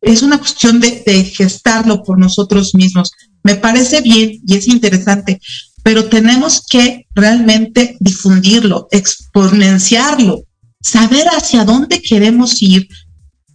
es 0.00 0.22
una 0.22 0.38
cuestión 0.38 0.80
de 0.80 1.32
gestarlo 1.34 2.02
por 2.04 2.18
nosotros 2.18 2.74
mismos. 2.74 3.10
Me 3.42 3.56
parece 3.56 4.02
bien 4.02 4.40
y 4.46 4.54
es 4.54 4.68
interesante, 4.68 5.40
pero 5.84 6.06
tenemos 6.08 6.66
que 6.68 7.06
realmente 7.14 7.96
difundirlo, 8.00 8.88
exponenciarlo, 8.90 10.42
saber 10.80 11.28
hacia 11.28 11.64
dónde 11.64 12.02
queremos 12.02 12.60
ir, 12.60 12.88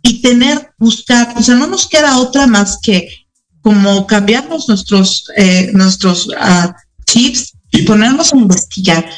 y 0.02 0.22
tener, 0.22 0.72
buscar, 0.78 1.34
o 1.38 1.44
sea, 1.44 1.56
no 1.56 1.68
nos 1.68 1.88
queda 1.88 2.20
otra 2.20 2.48
más 2.48 2.80
que 2.82 3.10
como 3.62 4.08
cambiarnos 4.08 4.68
nuestros, 4.70 5.26
eh, 5.36 5.72
nuestros 5.74 6.28
uh, 6.28 6.72
chips 7.06 7.54
y 7.72 7.82
ponernos 7.84 8.34
a 8.34 8.38
investigar. 8.38 9.10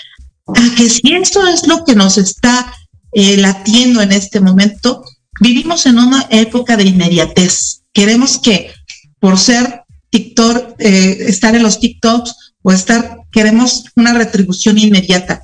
A 0.47 0.75
que 0.75 0.89
si 0.89 1.13
esto 1.13 1.45
es 1.47 1.67
lo 1.67 1.83
que 1.85 1.95
nos 1.95 2.17
está 2.17 2.73
eh, 3.13 3.37
latiendo 3.37 4.01
en 4.01 4.11
este 4.11 4.39
momento, 4.41 5.03
vivimos 5.39 5.85
en 5.85 5.99
una 5.99 6.25
época 6.31 6.75
de 6.75 6.85
inmediatez. 6.85 7.83
Queremos 7.93 8.39
que 8.39 8.73
por 9.19 9.37
ser 9.37 9.83
TikTok, 10.09 10.75
eh, 10.79 11.17
estar 11.27 11.55
en 11.55 11.63
los 11.63 11.79
TikToks 11.79 12.50
o 12.63 12.71
estar, 12.71 13.17
queremos 13.31 13.85
una 13.95 14.13
retribución 14.13 14.77
inmediata. 14.77 15.41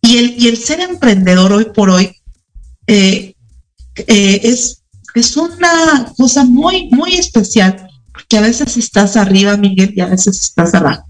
Y 0.00 0.16
el, 0.18 0.34
y 0.38 0.48
el 0.48 0.56
ser 0.56 0.80
emprendedor 0.80 1.52
hoy 1.52 1.66
por 1.74 1.90
hoy 1.90 2.16
eh, 2.86 3.34
eh, 4.06 4.40
es, 4.42 4.82
es 5.14 5.36
una 5.36 6.12
cosa 6.16 6.44
muy, 6.44 6.88
muy 6.90 7.14
especial, 7.14 7.88
porque 8.12 8.38
a 8.38 8.42
veces 8.42 8.76
estás 8.76 9.16
arriba, 9.16 9.56
Miguel, 9.56 9.92
y 9.96 10.00
a 10.00 10.06
veces 10.06 10.40
estás 10.40 10.74
abajo. 10.74 11.04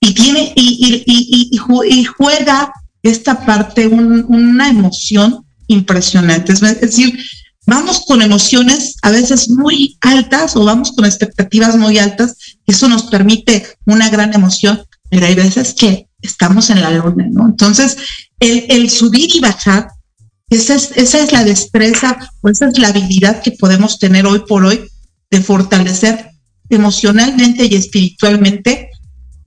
Y 0.00 0.14
tiene, 0.14 0.52
y, 0.54 1.04
y, 1.06 1.50
y, 1.52 2.04
juega 2.04 2.72
esta 3.02 3.44
parte 3.44 3.88
una 3.88 4.68
emoción 4.68 5.44
impresionante. 5.66 6.52
Es 6.52 6.60
decir, 6.60 7.18
vamos 7.68 8.04
con 8.06 8.22
emociones 8.22 8.96
a 9.02 9.10
veces 9.10 9.50
muy 9.50 9.98
altas 10.00 10.56
o 10.56 10.64
vamos 10.64 10.92
con 10.92 11.04
expectativas 11.04 11.76
muy 11.76 11.98
altas, 11.98 12.36
eso 12.66 12.88
nos 12.88 13.04
permite 13.04 13.66
una 13.84 14.08
gran 14.08 14.34
emoción, 14.34 14.82
pero 15.10 15.26
hay 15.26 15.34
veces 15.34 15.74
que 15.74 16.08
estamos 16.20 16.70
en 16.70 16.80
la 16.80 16.90
luna, 16.90 17.26
¿no? 17.30 17.46
Entonces, 17.46 17.96
el, 18.40 18.66
el 18.68 18.90
subir 18.90 19.34
y 19.34 19.40
bajar 19.40 19.88
esa 20.50 20.74
es, 20.74 20.92
esa 20.96 21.22
es 21.22 21.32
la 21.32 21.44
destreza 21.44 22.18
o 22.40 22.48
esa 22.48 22.68
es 22.68 22.78
la 22.78 22.88
habilidad 22.88 23.42
que 23.42 23.52
podemos 23.52 23.98
tener 23.98 24.26
hoy 24.26 24.40
por 24.48 24.64
hoy 24.64 24.88
de 25.30 25.40
fortalecer 25.42 26.30
emocionalmente 26.70 27.66
y 27.66 27.74
espiritualmente 27.74 28.90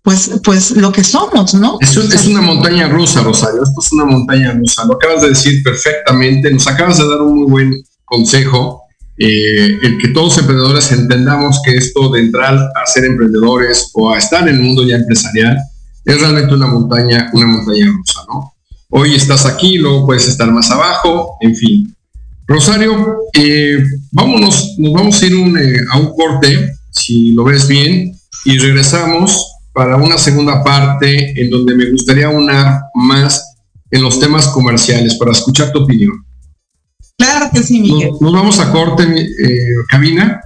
pues, 0.03 0.31
pues 0.43 0.71
lo 0.71 0.91
que 0.91 1.03
somos, 1.03 1.53
¿no? 1.53 1.77
Eso 1.79 2.01
es 2.01 2.25
una 2.25 2.41
montaña 2.41 2.87
rusa, 2.89 3.21
Rosario, 3.21 3.61
esto 3.63 3.81
es 3.81 3.91
una 3.93 4.05
montaña 4.05 4.51
rusa, 4.53 4.83
lo 4.85 4.95
acabas 4.95 5.21
de 5.21 5.29
decir 5.29 5.61
perfectamente, 5.63 6.51
nos 6.51 6.67
acabas 6.67 6.97
de 6.97 7.07
dar 7.07 7.21
un 7.21 7.35
muy 7.35 7.51
buen 7.51 7.83
consejo, 8.03 8.80
eh, 9.23 9.77
el 9.83 9.97
que 9.97 10.09
todos 10.09 10.37
emprendedores 10.37 10.91
entendamos 10.91 11.61
que 11.63 11.75
esto 11.75 12.09
de 12.09 12.21
entrar 12.21 12.55
a 12.55 12.85
ser 12.85 13.05
emprendedores 13.05 13.91
o 13.93 14.11
a 14.11 14.17
estar 14.17 14.47
en 14.47 14.55
el 14.55 14.61
mundo 14.61 14.85
ya 14.85 14.95
empresarial 14.95 15.57
es 16.05 16.19
realmente 16.19 16.53
una 16.53 16.67
montaña, 16.67 17.29
una 17.33 17.45
montaña 17.45 17.91
rusa, 17.91 18.21
¿no? 18.27 18.51
hoy 18.91 19.15
estás 19.15 19.45
aquí, 19.45 19.77
luego 19.77 20.05
puedes 20.05 20.27
estar 20.27 20.51
más 20.51 20.69
abajo, 20.69 21.37
en 21.41 21.55
fin. 21.55 21.95
Rosario, 22.45 23.17
eh, 23.33 23.83
vámonos, 24.11 24.75
nos 24.77 24.93
vamos 24.93 25.21
a 25.21 25.25
ir 25.25 25.33
eh, 25.33 25.85
a 25.89 25.97
un 25.97 26.13
corte, 26.13 26.73
si 26.91 27.31
lo 27.31 27.45
ves 27.45 27.67
bien, 27.67 28.13
y 28.45 28.57
regresamos 28.57 29.53
para 29.73 29.95
una 29.95 30.17
segunda 30.17 30.63
parte 30.63 31.41
en 31.41 31.49
donde 31.49 31.75
me 31.75 31.89
gustaría 31.89 32.29
unar 32.29 32.81
más 32.93 33.55
en 33.89 34.03
los 34.03 34.19
temas 34.19 34.49
comerciales 34.49 35.15
para 35.15 35.31
escuchar 35.31 35.71
tu 35.71 35.83
opinión. 35.83 36.25
Claro 37.21 37.51
que 37.53 37.61
sí, 37.61 37.79
Miguel. 37.79 38.13
Nos, 38.19 38.33
vamos 38.33 38.59
a 38.59 38.71
corte, 38.71 39.03
eh, 39.03 39.75
cabina. 39.87 40.41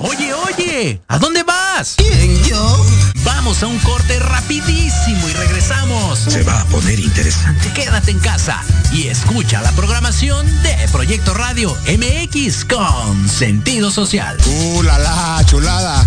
Oye, 0.00 0.34
oye, 0.34 1.00
¿a 1.08 1.18
dónde 1.18 1.42
vas? 1.44 1.94
¿Quién, 1.96 2.44
yo? 2.44 2.84
Vamos 3.24 3.62
a 3.62 3.68
un 3.68 3.78
corte 3.78 4.18
rapidísimo 4.18 5.30
y 5.30 5.32
regresamos. 5.32 6.18
Se 6.18 6.42
va 6.42 6.60
a 6.60 6.64
poner 6.66 7.00
interesante. 7.00 7.72
Quédate 7.72 8.10
en 8.10 8.18
casa 8.18 8.62
y 8.92 9.06
escucha 9.06 9.62
la 9.62 9.72
programación 9.72 10.44
de 10.62 10.76
Proyecto 10.92 11.32
Radio 11.32 11.74
MX 11.86 12.66
con 12.66 13.26
sentido 13.30 13.90
social. 13.90 14.36
¡Uh, 14.46 14.82
la, 14.82 14.98
la 14.98 15.42
chulada! 15.46 16.06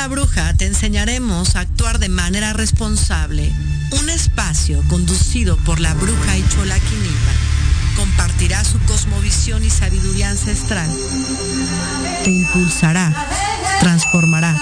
La 0.00 0.08
bruja 0.08 0.54
te 0.54 0.64
enseñaremos 0.64 1.56
a 1.56 1.60
actuar 1.60 1.98
de 1.98 2.08
manera 2.08 2.54
responsable. 2.54 3.52
Un 4.00 4.08
espacio 4.08 4.82
conducido 4.88 5.58
por 5.58 5.78
la 5.78 5.92
bruja 5.92 6.38
y 6.38 6.48
Chola 6.48 6.78
Quinipa 6.78 7.32
compartirá 7.96 8.64
su 8.64 8.78
cosmovisión 8.86 9.62
y 9.62 9.68
sabiduría 9.68 10.30
ancestral. 10.30 10.88
Te 12.24 12.30
impulsará, 12.30 13.12
transformará, 13.80 14.56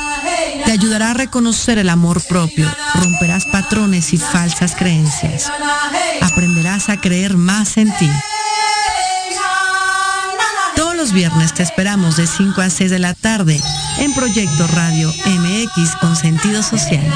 te 0.64 0.72
ayudará 0.72 1.12
a 1.12 1.14
reconocer 1.14 1.78
el 1.78 1.88
amor 1.88 2.20
propio, 2.26 2.68
romperás 2.96 3.46
patrones 3.46 4.12
y 4.12 4.18
falsas 4.18 4.74
creencias. 4.74 5.52
Aprenderás 6.20 6.88
a 6.88 7.00
creer 7.00 7.36
más 7.36 7.76
en 7.76 7.96
ti. 7.96 8.10
Los 10.98 11.12
viernes 11.12 11.54
te 11.54 11.62
esperamos 11.62 12.16
de 12.16 12.26
5 12.26 12.60
a 12.60 12.68
6 12.70 12.90
de 12.90 12.98
la 12.98 13.14
tarde 13.14 13.60
en 13.98 14.12
Proyecto 14.14 14.66
Radio 14.66 15.14
MX 15.26 15.94
con 16.00 16.16
sentido 16.16 16.60
social. 16.60 17.06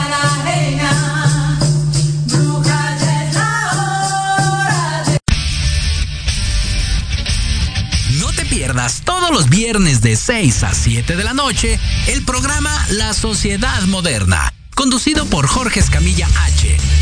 No 8.21 8.33
te 8.33 8.45
pierdas 8.45 9.03
todos 9.05 9.33
los 9.33 9.49
viernes 9.49 10.01
de 10.01 10.15
6 10.15 10.63
a 10.63 10.75
7 10.75 11.17
de 11.17 11.25
la 11.25 11.35
noche 11.35 11.81
el 12.07 12.25
programa 12.25 12.71
La 12.91 13.13
Sociedad 13.15 13.83
Moderna, 13.89 14.55
conducido 14.77 15.27
por 15.27 15.49
Jorge 15.49 15.81
Escamilla 15.81 16.29
H. 16.45 17.02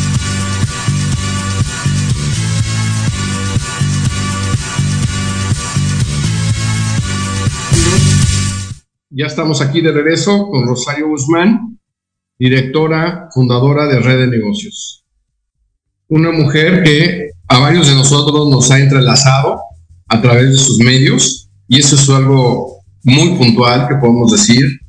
Ya 9.13 9.25
estamos 9.25 9.59
aquí 9.59 9.81
de 9.81 9.91
regreso 9.91 10.47
con 10.49 10.65
Rosario 10.65 11.09
Guzmán, 11.09 11.77
directora, 12.39 13.27
fundadora 13.33 13.85
de 13.85 13.99
Red 13.99 14.19
de 14.19 14.27
Negocios. 14.27 15.03
Una 16.07 16.31
mujer 16.31 16.81
que 16.81 17.31
a 17.49 17.59
varios 17.59 17.89
de 17.89 17.95
nosotros 17.95 18.49
nos 18.49 18.71
ha 18.71 18.79
entrelazado 18.79 19.59
a 20.07 20.21
través 20.21 20.51
de 20.51 20.57
sus 20.57 20.77
medios 20.77 21.49
y 21.67 21.79
eso 21.79 21.95
es 21.95 22.09
algo 22.09 22.83
muy 23.03 23.35
puntual 23.37 23.89
que 23.89 23.95
podemos 23.95 24.31
decir. 24.31 24.79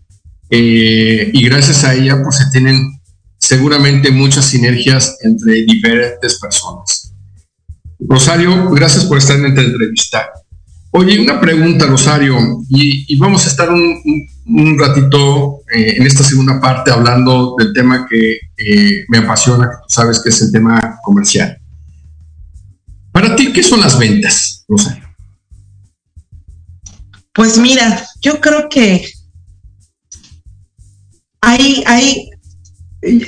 Eh, 0.51 1.33
y 1.33 1.45
gracias 1.45 1.83
a 1.83 1.93
ella 1.95 2.23
pues 2.23 2.37
se 2.37 2.51
tienen 2.53 2.93
seguramente 3.39 4.13
muchas 4.13 4.45
sinergias 4.45 5.19
entre 5.23 5.65
diferentes 5.65 6.39
personas. 6.39 7.13
Rosario, 7.99 8.71
gracias 8.71 9.05
por 9.05 9.19
estar 9.19 9.37
en 9.37 9.47
esta 9.47 9.63
entrevista. 9.63 10.29
Oye, 10.95 11.19
una 11.19 11.41
pregunta, 11.41 11.87
Rosario, 11.87 12.37
y, 12.69 13.17
vamos 13.17 13.47
a 13.47 13.49
estar 13.49 13.71
un, 13.71 14.79
ratito 14.79 15.63
eh, 15.75 15.95
en 15.97 16.07
esta 16.07 16.23
segunda 16.23 16.61
parte 16.61 16.91
hablando 16.91 17.55
del 17.59 17.73
tema 17.73 18.07
que 18.07 18.39
eh, 18.59 19.05
me 19.09 19.19
apasiona, 19.19 19.71
que 19.71 19.77
tú 19.77 19.89
sabes 19.89 20.21
que 20.21 20.29
es 20.29 20.43
el 20.43 20.53
tema 20.53 20.99
comercial. 21.03 21.57
Para 23.11 23.35
ti, 23.35 23.55
¿qué 23.55 23.63
son 23.63 23.81
las 23.81 23.99
ventas, 23.99 24.67
Rosario? 24.69 25.09
Pues 27.33 27.57
mira, 27.57 28.07
yo 28.21 28.39
creo 28.39 28.69
que 28.69 29.03
hay, 31.41 31.83
hay, 31.87 32.29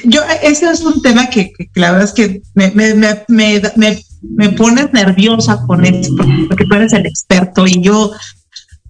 yo, 0.05 0.21
ese 0.43 0.71
es 0.71 0.81
un 0.83 1.01
tema 1.01 1.31
que, 1.31 1.51
la 1.77 1.93
verdad 1.93 2.09
es 2.09 2.13
que 2.13 2.43
me, 2.53 2.71
me, 2.73 2.95
me, 3.27 4.04
me 4.37 4.51
pones 4.51 4.93
nerviosa 4.93 5.65
con 5.67 5.85
esto 5.85 6.25
porque 6.49 6.65
tú 6.65 6.75
eres 6.75 6.93
el 6.93 7.07
experto 7.07 7.67
y 7.67 7.83
yo 7.83 8.13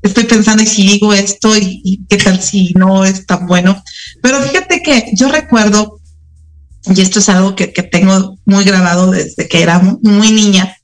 estoy 0.04 0.24
pensando 0.24 0.62
y 0.62 0.66
si 0.66 0.86
digo 0.86 1.12
esto 1.12 1.56
y, 1.56 1.80
y, 1.82 2.04
qué 2.06 2.18
tal 2.18 2.40
si 2.40 2.72
no 2.74 3.04
es 3.04 3.26
tan 3.26 3.46
bueno. 3.46 3.82
Pero 4.22 4.40
fíjate 4.42 4.82
que 4.82 5.10
yo 5.14 5.28
recuerdo, 5.28 5.98
y 6.94 7.00
esto 7.00 7.20
es 7.20 7.28
algo 7.30 7.56
que, 7.56 7.72
que 7.72 7.82
tengo 7.82 8.38
muy 8.44 8.64
grabado 8.64 9.10
desde 9.10 9.48
que 9.48 9.62
era 9.62 9.78
muy 10.02 10.30
niña, 10.30 10.76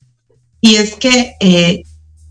y 0.63 0.77
es 0.77 0.95
que 0.95 1.35
eh, 1.41 1.83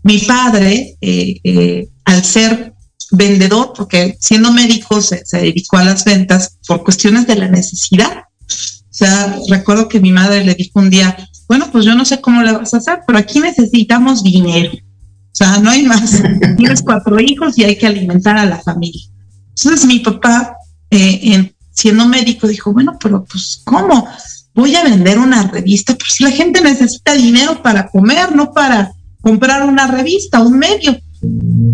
mi 0.02 0.18
padre, 0.18 0.96
eh, 1.00 1.40
eh, 1.44 1.88
al 2.04 2.24
ser 2.24 2.74
vendedor, 3.12 3.72
porque 3.76 4.16
siendo 4.20 4.52
médico 4.52 5.00
se, 5.00 5.24
se 5.24 5.38
dedicó 5.38 5.76
a 5.78 5.84
las 5.84 6.04
ventas 6.04 6.58
por 6.66 6.82
cuestiones 6.82 7.26
de 7.26 7.36
la 7.36 7.48
necesidad. 7.48 8.24
O 8.48 8.92
sea, 9.02 9.36
recuerdo 9.48 9.88
que 9.88 10.00
mi 10.00 10.12
madre 10.12 10.44
le 10.44 10.54
dijo 10.54 10.78
un 10.80 10.90
día, 10.90 11.16
bueno, 11.50 11.66
pues 11.72 11.84
yo 11.84 11.96
no 11.96 12.04
sé 12.04 12.20
cómo 12.20 12.44
le 12.44 12.52
vas 12.52 12.72
a 12.72 12.76
hacer, 12.76 13.00
pero 13.04 13.18
aquí 13.18 13.40
necesitamos 13.40 14.22
dinero. 14.22 14.70
O 14.72 15.32
sea, 15.32 15.58
no 15.58 15.70
hay 15.70 15.82
más. 15.82 16.22
Tienes 16.56 16.80
cuatro 16.80 17.18
hijos 17.18 17.58
y 17.58 17.64
hay 17.64 17.76
que 17.76 17.88
alimentar 17.88 18.38
a 18.38 18.46
la 18.46 18.60
familia. 18.60 19.02
Entonces 19.48 19.84
mi 19.84 19.98
papá, 19.98 20.54
eh, 20.90 21.18
en, 21.24 21.52
siendo 21.72 22.06
médico, 22.06 22.46
dijo, 22.46 22.72
bueno, 22.72 22.96
pero 23.02 23.24
pues 23.24 23.62
¿cómo? 23.64 24.06
Voy 24.54 24.76
a 24.76 24.84
vender 24.84 25.18
una 25.18 25.48
revista, 25.48 25.96
pues 25.96 26.12
si 26.12 26.22
la 26.22 26.30
gente 26.30 26.60
necesita 26.60 27.14
dinero 27.14 27.60
para 27.60 27.88
comer, 27.88 28.32
no 28.32 28.52
para 28.52 28.92
comprar 29.20 29.66
una 29.66 29.88
revista, 29.88 30.38
un 30.38 30.56
medio. 30.56 30.96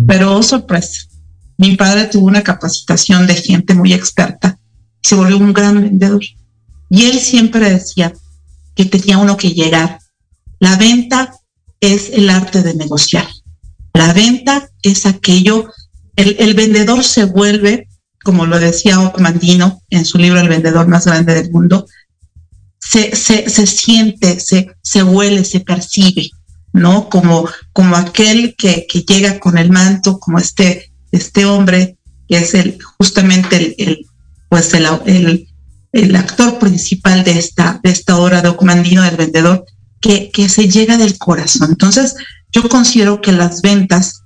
Pero 0.07 0.37
oh, 0.37 0.41
sorpresa, 0.41 1.03
mi 1.57 1.75
padre 1.75 2.05
tuvo 2.05 2.25
una 2.25 2.41
capacitación 2.41 3.27
de 3.27 3.35
gente 3.35 3.75
muy 3.75 3.93
experta 3.93 4.57
se 5.07 5.15
volvió 5.15 5.37
un 5.37 5.53
gran 5.53 5.81
vendedor. 5.81 6.23
Y 6.89 7.05
él 7.05 7.19
siempre 7.19 7.69
decía 7.69 8.11
que 8.77 8.85
tenía 8.85 9.17
uno 9.17 9.35
que 9.35 9.51
llegar. 9.51 9.99
La 10.59 10.77
venta 10.77 11.33
es 11.81 12.11
el 12.11 12.29
arte 12.29 12.63
de 12.63 12.75
negociar. 12.75 13.27
La 13.93 14.13
venta 14.13 14.69
es 14.83 15.05
aquello, 15.05 15.69
el, 16.15 16.53
vendedor 16.53 17.03
se 17.03 17.25
vuelve, 17.25 17.89
como 18.23 18.45
lo 18.45 18.59
decía 18.59 19.11
Mandino 19.19 19.81
en 19.89 20.05
su 20.05 20.17
libro 20.17 20.39
El 20.39 20.49
vendedor 20.49 20.87
más 20.87 21.05
grande 21.05 21.33
del 21.33 21.51
mundo, 21.51 21.85
se, 22.79 23.15
se, 23.15 23.49
se 23.49 23.67
siente, 23.67 24.39
se, 24.39 24.69
se 24.81 25.03
huele, 25.03 25.43
se 25.43 25.59
percibe, 25.59 26.29
¿no? 26.73 27.09
Como, 27.09 27.49
como 27.73 27.95
aquel 27.95 28.55
que, 28.57 28.85
que 28.87 29.01
llega 29.01 29.39
con 29.39 29.57
el 29.57 29.71
manto, 29.71 30.19
como 30.19 30.37
este, 30.37 30.91
este 31.11 31.45
hombre 31.45 31.97
que 32.27 32.37
es 32.37 32.53
el, 32.53 32.77
justamente 32.97 33.75
el, 33.77 34.05
pues 34.49 34.73
el, 34.73 34.87
el, 35.05 35.47
el, 35.91 36.15
actor 36.15 36.59
principal 36.59 37.23
de 37.23 37.39
esta, 37.39 37.79
de 37.83 37.91
esta 37.91 38.17
obra 38.17 38.41
de 38.41 38.49
Ocumandino, 38.49 39.03
el 39.03 39.15
vendedor, 39.15 39.65
que, 39.99 40.29
que 40.31 40.49
se 40.49 40.67
llega 40.69 40.97
del 40.97 41.17
corazón. 41.17 41.71
Entonces, 41.71 42.15
yo 42.51 42.67
considero 42.69 43.21
que 43.21 43.31
las 43.31 43.61
ventas, 43.61 44.21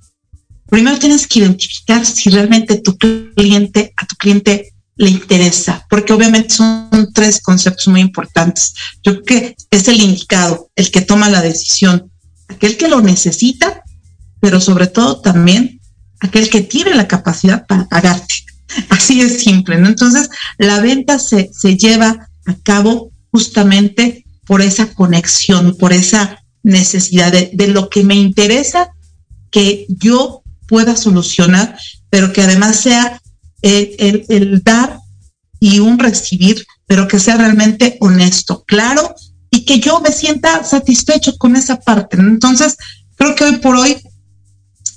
primero 0.70 1.00
tienes 1.00 1.28
que 1.28 1.40
identificar 1.40 2.06
si 2.06 2.30
realmente 2.30 2.78
tu 2.78 2.98
cliente, 2.98 3.94
a 3.98 4.06
tu 4.06 4.16
cliente 4.16 4.74
le 4.96 5.10
interesa, 5.10 5.86
porque 5.90 6.14
obviamente 6.14 6.54
son 6.54 6.90
tres 7.14 7.42
conceptos 7.42 7.88
muy 7.88 8.02
importantes. 8.02 8.74
Yo 9.04 9.24
creo 9.24 9.24
que 9.24 9.56
es 9.72 9.88
el 9.88 10.02
indicado, 10.02 10.70
el 10.76 10.92
que 10.92 11.02
toma 11.02 11.30
la 11.30 11.42
decisión, 11.42 12.12
aquel 12.48 12.78
que 12.78 12.88
lo 12.88 13.02
necesita, 13.02 13.84
pero 14.40 14.60
sobre 14.60 14.88
todo 14.88 15.22
también 15.22 15.80
aquel 16.20 16.50
que 16.50 16.62
tiene 16.62 16.94
la 16.94 17.08
capacidad 17.08 17.66
para 17.66 17.88
pagarte. 17.88 18.34
Así 18.90 19.22
es 19.22 19.42
simple, 19.44 19.78
¿no? 19.78 19.88
Entonces, 19.88 20.30
la 20.58 20.80
venta 20.80 21.20
se, 21.20 21.52
se 21.54 21.78
lleva 21.78 22.30
a 22.46 22.56
cabo 22.64 23.12
justamente 23.32 24.26
por 24.46 24.62
esa 24.62 24.94
conexión, 24.94 25.76
por 25.78 25.94
esa 25.94 26.44
necesidad 26.64 27.32
de, 27.32 27.52
de 27.54 27.68
lo 27.68 27.90
que 27.90 28.04
me 28.04 28.16
interesa 28.16 28.90
que 29.50 29.86
yo 29.90 30.42
pueda 30.68 30.96
solucionar, 30.96 31.78
pero 32.10 32.32
que 32.32 32.42
además 32.42 32.78
sea 32.78 33.22
el, 33.62 34.26
el, 34.30 34.64
dar 34.64 35.00
y 35.60 35.80
un 35.80 36.00
recibir, 36.00 36.66
pero 36.88 37.08
que 37.08 37.20
sea 37.20 37.38
realmente 37.38 37.98
honesto, 38.00 38.64
claro, 38.66 39.14
y 39.52 39.66
que 39.66 39.80
yo 39.80 40.00
me 40.00 40.12
sienta 40.12 40.64
satisfecho 40.64 41.38
con 41.38 41.56
esa 41.56 41.80
parte. 41.80 42.18
Entonces, 42.18 42.78
creo 43.16 43.36
que 43.36 43.44
hoy 43.44 43.58
por 43.58 43.76
hoy, 43.76 43.98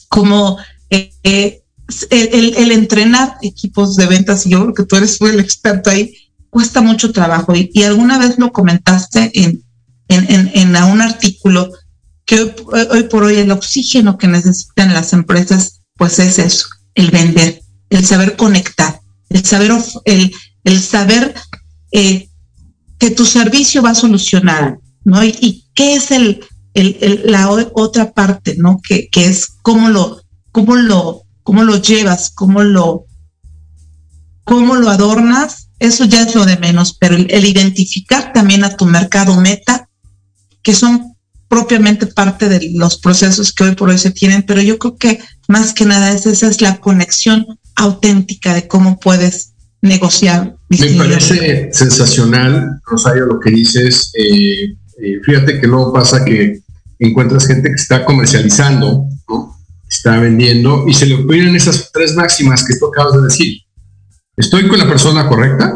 como 0.08 0.58
eh, 0.90 1.12
eh, 1.24 1.63
el, 2.10 2.72
entrenar 2.72 3.36
equipos 3.42 3.96
de 3.96 4.06
ventas, 4.06 4.46
y 4.46 4.50
yo 4.50 4.62
creo 4.62 4.74
que 4.74 4.84
tú 4.84 4.96
eres 4.96 5.20
el 5.20 5.40
experto 5.40 5.90
ahí, 5.90 6.14
cuesta 6.50 6.80
mucho 6.80 7.12
trabajo. 7.12 7.52
Y, 7.54 7.82
alguna 7.82 8.18
vez 8.18 8.38
lo 8.38 8.52
comentaste 8.52 9.30
en, 9.34 9.62
en, 10.08 10.30
en, 10.30 10.50
en 10.54 10.84
un 10.84 11.00
artículo 11.00 11.70
que 12.26 12.54
hoy, 12.90 13.02
por 13.04 13.24
hoy 13.24 13.36
el 13.36 13.50
oxígeno 13.50 14.16
que 14.18 14.28
necesitan 14.28 14.94
las 14.94 15.12
empresas, 15.12 15.82
pues 15.96 16.18
es 16.18 16.38
eso, 16.38 16.66
el 16.94 17.10
vender, 17.10 17.60
el 17.90 18.04
saber 18.04 18.36
conectar, 18.36 19.00
el 19.28 19.44
saber, 19.44 19.72
el, 20.04 20.32
el 20.64 20.80
saber 20.80 21.34
eh, 21.92 22.28
que 22.98 23.10
tu 23.10 23.26
servicio 23.26 23.82
va 23.82 23.90
a 23.90 23.94
solucionar, 23.94 24.78
¿no? 25.04 25.22
Y, 25.22 25.36
y 25.40 25.66
qué 25.74 25.96
es 25.96 26.10
el, 26.10 26.44
el, 26.72 26.96
el, 27.00 27.22
la 27.26 27.50
otra 27.50 28.12
parte, 28.12 28.56
¿no? 28.56 28.80
Que, 28.86 29.08
que 29.08 29.26
es 29.26 29.48
cómo 29.62 29.90
lo, 29.90 30.22
cómo 30.50 30.76
lo, 30.76 31.23
cómo 31.44 31.62
lo 31.62 31.80
llevas, 31.80 32.30
cómo 32.34 32.64
lo, 32.64 33.06
cómo 34.42 34.74
lo 34.74 34.90
adornas, 34.90 35.68
eso 35.78 36.04
ya 36.04 36.22
es 36.22 36.34
lo 36.34 36.44
de 36.44 36.56
menos, 36.56 36.96
pero 36.98 37.14
el, 37.14 37.28
el 37.30 37.44
identificar 37.44 38.32
también 38.32 38.64
a 38.64 38.76
tu 38.76 38.86
mercado 38.86 39.40
meta, 39.40 39.88
que 40.62 40.74
son 40.74 41.14
propiamente 41.48 42.06
parte 42.06 42.48
de 42.48 42.72
los 42.74 42.98
procesos 42.98 43.52
que 43.52 43.62
hoy 43.62 43.76
por 43.76 43.88
hoy 43.88 43.98
se 43.98 44.10
tienen, 44.10 44.42
pero 44.42 44.60
yo 44.60 44.78
creo 44.78 44.96
que 44.96 45.20
más 45.46 45.72
que 45.72 45.84
nada 45.84 46.10
es, 46.10 46.26
esa 46.26 46.48
es 46.48 46.60
la 46.60 46.78
conexión 46.78 47.46
auténtica 47.76 48.54
de 48.54 48.66
cómo 48.66 48.98
puedes 48.98 49.52
negociar. 49.80 50.56
Me 50.68 50.78
parece 50.94 51.70
sensacional, 51.72 52.80
Rosario, 52.86 53.26
lo 53.26 53.38
que 53.38 53.50
dices. 53.50 54.10
Eh, 54.14 54.74
eh, 55.00 55.20
fíjate 55.24 55.60
que 55.60 55.66
luego 55.66 55.92
pasa 55.92 56.24
que 56.24 56.60
encuentras 56.98 57.46
gente 57.46 57.68
que 57.68 57.74
está 57.74 58.04
comercializando, 58.04 59.04
¿no? 59.28 59.53
Está 59.94 60.18
vendiendo 60.18 60.84
y 60.86 60.94
se 60.94 61.06
le 61.06 61.14
ocurren 61.14 61.54
esas 61.54 61.90
tres 61.92 62.14
máximas 62.14 62.64
que 62.64 62.76
tú 62.76 62.86
acabas 62.86 63.14
de 63.14 63.22
decir. 63.22 63.58
¿Estoy 64.36 64.68
con 64.68 64.78
la 64.78 64.88
persona 64.88 65.28
correcta? 65.28 65.72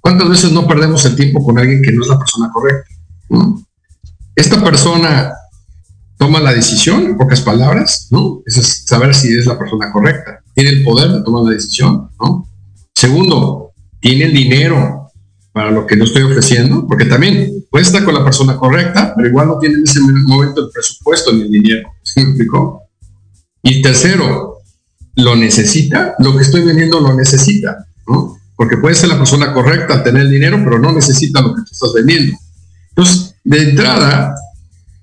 ¿Cuántas 0.00 0.28
veces 0.28 0.52
no 0.52 0.66
perdemos 0.66 1.04
el 1.04 1.14
tiempo 1.14 1.44
con 1.44 1.58
alguien 1.58 1.82
que 1.82 1.92
no 1.92 2.02
es 2.02 2.08
la 2.08 2.18
persona 2.18 2.50
correcta? 2.52 2.88
Esta 4.34 4.64
persona 4.64 5.32
toma 6.16 6.40
la 6.40 6.52
decisión, 6.52 7.04
en 7.04 7.16
pocas 7.16 7.42
palabras, 7.42 8.08
¿no? 8.10 8.42
Es 8.46 8.84
saber 8.86 9.14
si 9.14 9.36
es 9.36 9.46
la 9.46 9.58
persona 9.58 9.92
correcta. 9.92 10.42
Tiene 10.54 10.70
el 10.70 10.82
poder 10.82 11.10
de 11.12 11.22
tomar 11.22 11.44
la 11.44 11.50
decisión, 11.50 12.10
¿no? 12.18 12.48
Segundo, 12.94 13.72
tiene 14.00 14.24
el 14.24 14.32
dinero 14.32 15.10
para 15.52 15.70
lo 15.70 15.86
que 15.86 15.96
yo 15.98 16.04
estoy 16.04 16.22
ofreciendo, 16.22 16.86
porque 16.86 17.04
también 17.04 17.59
puede 17.70 17.84
estar 17.84 18.04
con 18.04 18.14
la 18.14 18.24
persona 18.24 18.56
correcta, 18.56 19.14
pero 19.16 19.28
igual 19.28 19.46
no 19.48 19.58
tiene 19.58 19.76
en 19.76 19.84
ese 19.84 20.00
momento 20.00 20.66
el 20.66 20.70
presupuesto 20.72 21.32
ni 21.32 21.42
el 21.42 21.50
dinero. 21.50 21.92
¿Sí 22.02 22.20
explicó? 22.20 22.82
Y 23.62 23.80
tercero, 23.80 24.58
lo 25.16 25.36
necesita, 25.36 26.14
lo 26.18 26.36
que 26.36 26.42
estoy 26.42 26.62
vendiendo 26.62 27.00
lo 27.00 27.14
necesita, 27.14 27.86
¿no? 28.08 28.36
Porque 28.56 28.76
puede 28.76 28.94
ser 28.94 29.08
la 29.08 29.18
persona 29.18 29.54
correcta 29.54 29.94
al 29.94 30.02
tener 30.02 30.22
el 30.22 30.30
dinero, 30.30 30.60
pero 30.64 30.78
no 30.78 30.92
necesita 30.92 31.40
lo 31.40 31.54
que 31.54 31.62
tú 31.62 31.68
estás 31.70 31.92
vendiendo. 31.94 32.36
Entonces, 32.90 33.34
de 33.44 33.70
entrada, 33.70 34.34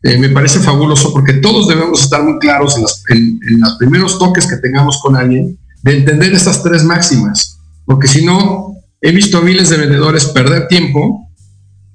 eh, 0.04 0.18
me 0.18 0.30
parece 0.30 0.60
fabuloso 0.60 1.14
porque 1.14 1.34
todos 1.34 1.68
debemos 1.68 2.02
estar 2.02 2.22
muy 2.22 2.38
claros 2.40 2.78
en, 3.10 3.40
en 3.48 3.60
los 3.60 3.76
primeros 3.78 4.20
toques 4.20 4.46
que 4.46 4.58
tengamos 4.58 5.00
con 5.02 5.16
alguien 5.16 5.58
de 5.84 5.98
entender 5.98 6.34
estas 6.34 6.62
tres 6.62 6.84
máximas, 6.84 7.60
porque 7.86 8.08
si 8.08 8.26
no, 8.26 8.76
he 9.00 9.12
visto 9.12 9.38
a 9.38 9.42
miles 9.42 9.70
de 9.70 9.78
vendedores 9.78 10.26
perder 10.26 10.68
tiempo 10.68 11.27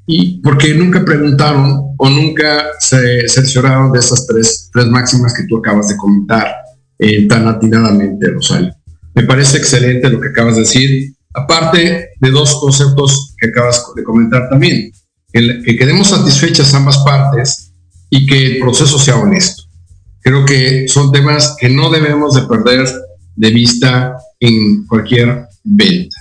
y 0.07 0.41
porque 0.41 0.75
nunca 0.75 1.05
preguntaron 1.05 1.95
o 1.97 2.11
nunca 2.11 2.67
se 2.81 3.29
cercioraron 3.29 3.93
de 3.93 4.01
esas 4.01 4.27
tres, 4.27 4.69
tres 4.73 4.87
máximas 4.87 5.35
que 5.35 5.45
tú 5.45 5.59
acabas 5.59 5.89
de 5.89 5.97
comentar 5.97 6.55
eh, 6.99 7.27
tan 7.29 7.47
atinadamente, 7.47 8.31
Rosario. 8.31 8.75
Me 9.15 9.25
parece 9.25 9.59
excelente 9.59 10.09
lo 10.09 10.21
que 10.21 10.29
acabas 10.29 10.57
de 10.57 10.63
decir, 10.63 11.15
aparte 11.35 12.11
de 12.21 12.31
dos 12.31 12.59
conceptos 12.61 13.35
que 13.39 13.49
acabas 13.49 13.85
de 13.95 14.03
comentar 14.03 14.49
también 14.49 14.91
que, 15.33 15.63
que 15.65 15.77
quedemos 15.77 16.09
satisfechas 16.09 16.75
ambas 16.75 16.99
partes 16.99 17.73
y 18.11 18.27
que 18.27 18.47
el 18.47 18.59
proceso 18.59 18.99
sea 18.99 19.17
honesto. 19.17 19.63
Creo 20.21 20.45
que 20.45 20.87
son 20.89 21.11
temas 21.11 21.57
que 21.59 21.69
no 21.69 21.91
debemos 21.91 22.35
de 22.35 22.43
perder 22.43 22.87
de 23.35 23.51
vista 23.51 24.17
en 24.39 24.87
cualquier 24.87 25.47
venta. 25.65 26.17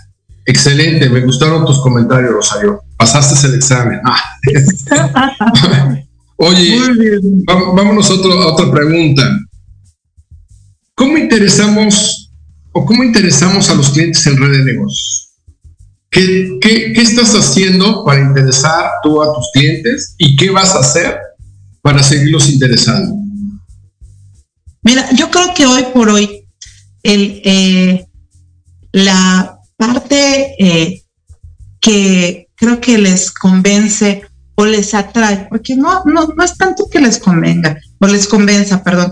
Excelente, 0.45 1.09
me 1.09 1.21
gustaron 1.21 1.65
tus 1.65 1.81
comentarios, 1.81 2.31
Rosario. 2.31 2.81
Pasaste 3.01 3.47
el 3.47 3.55
examen. 3.55 3.99
Ah. 4.05 4.37
Oye, 6.37 6.79
vámonos 7.47 8.11
a, 8.11 8.13
otro, 8.13 8.31
a 8.33 8.53
otra 8.53 8.71
pregunta. 8.71 9.23
¿Cómo 10.93 11.17
interesamos 11.17 12.31
o 12.71 12.85
cómo 12.85 13.03
interesamos 13.03 13.71
a 13.71 13.73
los 13.73 13.89
clientes 13.89 14.23
en 14.27 14.37
red 14.37 14.51
de 14.51 14.65
negocios? 14.65 15.31
¿Qué, 16.11 16.59
qué, 16.61 16.93
qué 16.93 17.01
estás 17.01 17.33
haciendo 17.33 18.05
para 18.05 18.21
interesar 18.21 18.91
tú 19.01 19.19
a 19.23 19.33
tus 19.33 19.49
clientes 19.51 20.13
y 20.19 20.35
qué 20.35 20.51
vas 20.51 20.75
a 20.75 20.81
hacer 20.81 21.17
para 21.81 22.03
seguirlos 22.03 22.51
interesando? 22.51 23.15
Mira, 24.83 25.09
yo 25.15 25.31
creo 25.31 25.55
que 25.55 25.65
hoy 25.65 25.85
por 25.91 26.07
hoy 26.07 26.45
el, 27.01 27.41
eh, 27.45 28.05
la 28.91 29.59
parte 29.75 30.53
eh, 30.59 31.01
que 31.79 32.47
creo 32.61 32.79
que 32.79 32.99
les 32.99 33.31
convence 33.31 34.21
o 34.53 34.65
les 34.65 34.93
atrae, 34.93 35.47
porque 35.49 35.75
no, 35.75 36.03
no, 36.05 36.27
no 36.27 36.43
es 36.43 36.55
tanto 36.55 36.87
que 36.91 37.01
les 37.01 37.17
convenga 37.17 37.75
o 37.99 38.05
les 38.05 38.27
convenza, 38.27 38.83
perdón, 38.83 39.11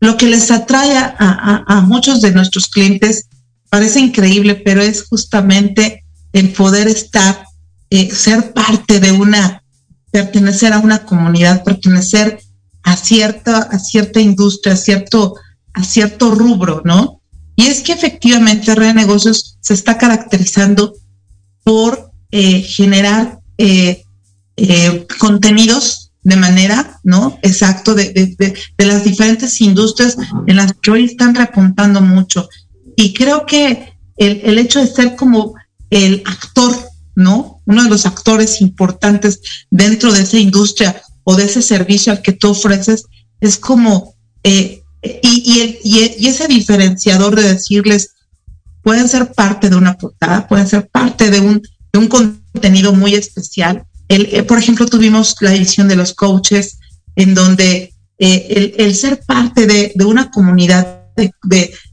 lo 0.00 0.16
que 0.16 0.26
les 0.26 0.50
atrae 0.50 0.96
a, 0.96 1.64
a, 1.66 1.80
muchos 1.82 2.22
de 2.22 2.32
nuestros 2.32 2.68
clientes 2.68 3.28
parece 3.68 4.00
increíble, 4.00 4.54
pero 4.54 4.80
es 4.80 5.04
justamente 5.06 6.04
el 6.32 6.48
poder 6.54 6.88
estar, 6.88 7.44
eh, 7.90 8.10
ser 8.10 8.54
parte 8.54 8.98
de 8.98 9.12
una, 9.12 9.62
pertenecer 10.10 10.72
a 10.72 10.78
una 10.78 11.04
comunidad, 11.04 11.64
pertenecer 11.64 12.38
a 12.82 12.96
cierta, 12.96 13.58
a 13.58 13.78
cierta 13.78 14.20
industria, 14.20 14.72
a 14.72 14.78
cierto, 14.78 15.34
a 15.74 15.84
cierto 15.84 16.34
rubro, 16.34 16.80
¿no? 16.86 17.20
Y 17.56 17.66
es 17.66 17.82
que 17.82 17.92
efectivamente 17.92 18.74
Red 18.74 18.88
de 18.88 18.94
Negocios 18.94 19.58
se 19.60 19.74
está 19.74 19.98
caracterizando 19.98 20.94
por 21.62 22.05
eh, 22.38 22.60
generar 22.60 23.40
eh, 23.56 24.02
eh, 24.58 25.06
contenidos 25.18 26.12
de 26.22 26.36
manera, 26.36 27.00
¿no? 27.02 27.38
Exacto, 27.40 27.94
de, 27.94 28.12
de, 28.12 28.26
de, 28.38 28.54
de, 28.76 28.84
las 28.84 29.04
diferentes 29.04 29.58
industrias 29.62 30.18
en 30.46 30.56
las 30.56 30.74
que 30.74 30.90
hoy 30.90 31.04
están 31.04 31.34
repuntando 31.34 32.02
mucho. 32.02 32.46
Y 32.94 33.14
creo 33.14 33.46
que 33.46 33.94
el, 34.18 34.42
el 34.44 34.58
hecho 34.58 34.80
de 34.80 34.86
ser 34.86 35.16
como 35.16 35.54
el 35.88 36.22
actor, 36.26 36.76
¿no? 37.14 37.62
Uno 37.64 37.84
de 37.84 37.88
los 37.88 38.04
actores 38.04 38.60
importantes 38.60 39.40
dentro 39.70 40.12
de 40.12 40.20
esa 40.20 40.38
industria 40.38 41.00
o 41.24 41.36
de 41.36 41.44
ese 41.44 41.62
servicio 41.62 42.12
al 42.12 42.20
que 42.20 42.32
tú 42.32 42.50
ofreces 42.50 43.04
es 43.40 43.56
como, 43.56 44.14
eh, 44.42 44.82
y, 45.00 45.78
y, 45.82 46.26
ese 46.26 46.48
diferenciador 46.48 47.34
de 47.34 47.54
decirles, 47.54 48.10
pueden 48.82 49.08
ser 49.08 49.32
parte 49.32 49.70
de 49.70 49.76
una 49.76 49.96
portada, 49.96 50.46
pueden 50.46 50.68
ser 50.68 50.86
parte 50.88 51.30
de 51.30 51.40
un, 51.40 51.62
de 51.96 52.02
un 52.02 52.08
contenido 52.08 52.92
muy 52.92 53.14
especial. 53.14 53.84
El, 54.08 54.26
eh, 54.26 54.42
por 54.42 54.58
ejemplo, 54.58 54.86
tuvimos 54.86 55.34
la 55.40 55.54
edición 55.54 55.88
de 55.88 55.96
los 55.96 56.12
coaches, 56.12 56.78
en 57.16 57.34
donde 57.34 57.94
eh, 58.18 58.74
el, 58.76 58.94
ser 58.94 59.22
parte 59.26 59.66
de, 59.66 59.92
una 60.04 60.30
comunidad 60.30 61.06
de, 61.16 61.32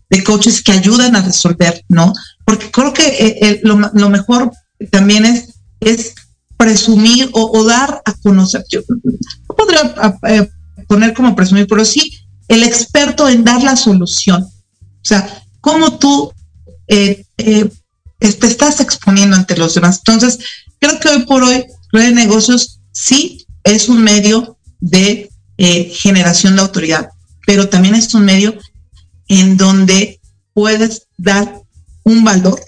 de, 0.10 0.24
coaches 0.24 0.62
que 0.62 0.74
ayudan 0.74 1.16
a 1.16 1.22
resolver, 1.22 1.84
¿no? 1.88 2.14
Porque 2.46 2.70
creo 2.70 2.94
que 2.94 3.08
eh, 3.42 3.62
lo, 3.64 3.80
lo, 3.94 4.10
mejor 4.10 4.52
también 4.92 5.26
es, 5.26 5.56
es 5.80 6.14
presumir 6.58 7.30
o, 7.34 7.64
dar 7.64 8.02
a 8.06 8.14
conocer. 8.22 8.64
Yo 8.70 8.82
no 8.90 9.56
podría 9.56 9.96
poner 10.88 11.14
como 11.14 11.36
presumir, 11.36 11.66
pero 11.68 11.84
sí 11.84 12.20
el 12.48 12.64
experto 12.64 13.28
en 13.28 13.44
dar 13.44 13.64
la 13.64 13.76
solución. 13.76 14.44
O 14.44 15.06
sea, 15.06 15.44
cómo 15.62 15.98
tú 15.98 16.32
te 18.32 18.48
estás 18.48 18.80
exponiendo 18.80 19.36
ante 19.36 19.58
los 19.58 19.74
demás. 19.74 19.98
Entonces, 20.06 20.40
creo 20.80 21.00
que 21.00 21.10
hoy 21.10 21.26
por 21.26 21.44
hoy, 21.44 21.66
Red 21.92 22.06
de 22.06 22.12
Negocios 22.12 22.80
sí 22.92 23.46
es 23.64 23.90
un 23.90 24.04
medio 24.04 24.58
de 24.80 25.30
eh, 25.58 25.86
generación 25.94 26.56
de 26.56 26.62
autoridad, 26.62 27.10
pero 27.46 27.70
también 27.70 27.96
es 27.96 28.14
un 28.14 28.26
medio 28.26 28.58
en 29.28 29.58
donde 29.58 30.20
puedes 30.54 31.08
dar 31.18 31.62
un 32.04 32.24
valor 32.24 32.62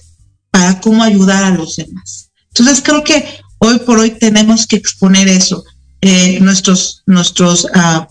para 0.52 0.80
cómo 0.82 1.04
ayudar 1.04 1.44
a 1.44 1.52
los 1.52 1.76
demás. 1.76 2.32
Entonces 2.50 2.82
creo 2.84 3.04
que 3.04 3.26
hoy 3.60 3.80
por 3.80 4.00
hoy 4.00 4.12
tenemos 4.12 4.68
que 4.68 4.78
exponer 4.78 5.28
eso. 5.28 5.64
Eh, 6.02 6.40
nuestros 6.40 7.04
nuestros 7.06 7.66
uh, 7.66 8.06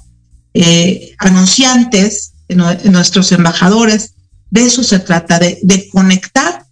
eh, 0.53 1.15
anunciantes, 1.19 2.33
nuestros 2.49 3.33
embajadores, 3.33 4.15
de 4.51 4.67
eso 4.67 4.83
se 4.83 4.99
trata, 4.99 5.39
de 5.39 5.89
conectar 5.91 6.64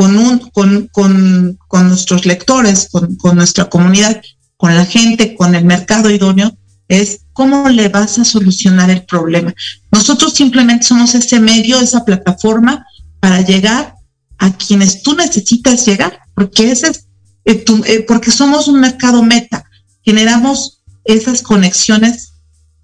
con, 0.00 0.16
un, 0.16 0.38
con, 0.38 0.88
con, 0.92 1.58
con 1.68 1.88
nuestros 1.88 2.24
lectores, 2.24 2.88
con, 2.90 3.16
con 3.16 3.36
nuestra 3.36 3.66
comunidad, 3.66 4.22
con 4.56 4.74
la 4.74 4.86
gente, 4.86 5.34
con 5.34 5.54
el 5.54 5.66
mercado 5.66 6.08
idóneo, 6.08 6.56
es 6.88 7.26
cómo 7.34 7.68
le 7.68 7.90
vas 7.90 8.18
a 8.18 8.24
solucionar 8.24 8.88
el 8.88 9.04
problema. 9.04 9.52
Nosotros 9.92 10.32
simplemente 10.32 10.86
somos 10.86 11.14
ese 11.14 11.38
medio, 11.38 11.78
esa 11.78 12.02
plataforma 12.06 12.86
para 13.20 13.42
llegar 13.42 13.94
a 14.38 14.56
quienes 14.56 15.02
tú 15.02 15.14
necesitas 15.14 15.84
llegar, 15.84 16.18
porque 16.34 16.70
ese 16.70 16.88
es, 16.88 17.04
eh, 17.44 17.62
eh, 17.84 18.04
porque 18.08 18.30
somos 18.30 18.68
un 18.68 18.80
mercado 18.80 19.22
meta, 19.22 19.66
generamos 20.02 20.80
esas 21.04 21.42
conexiones, 21.42 22.32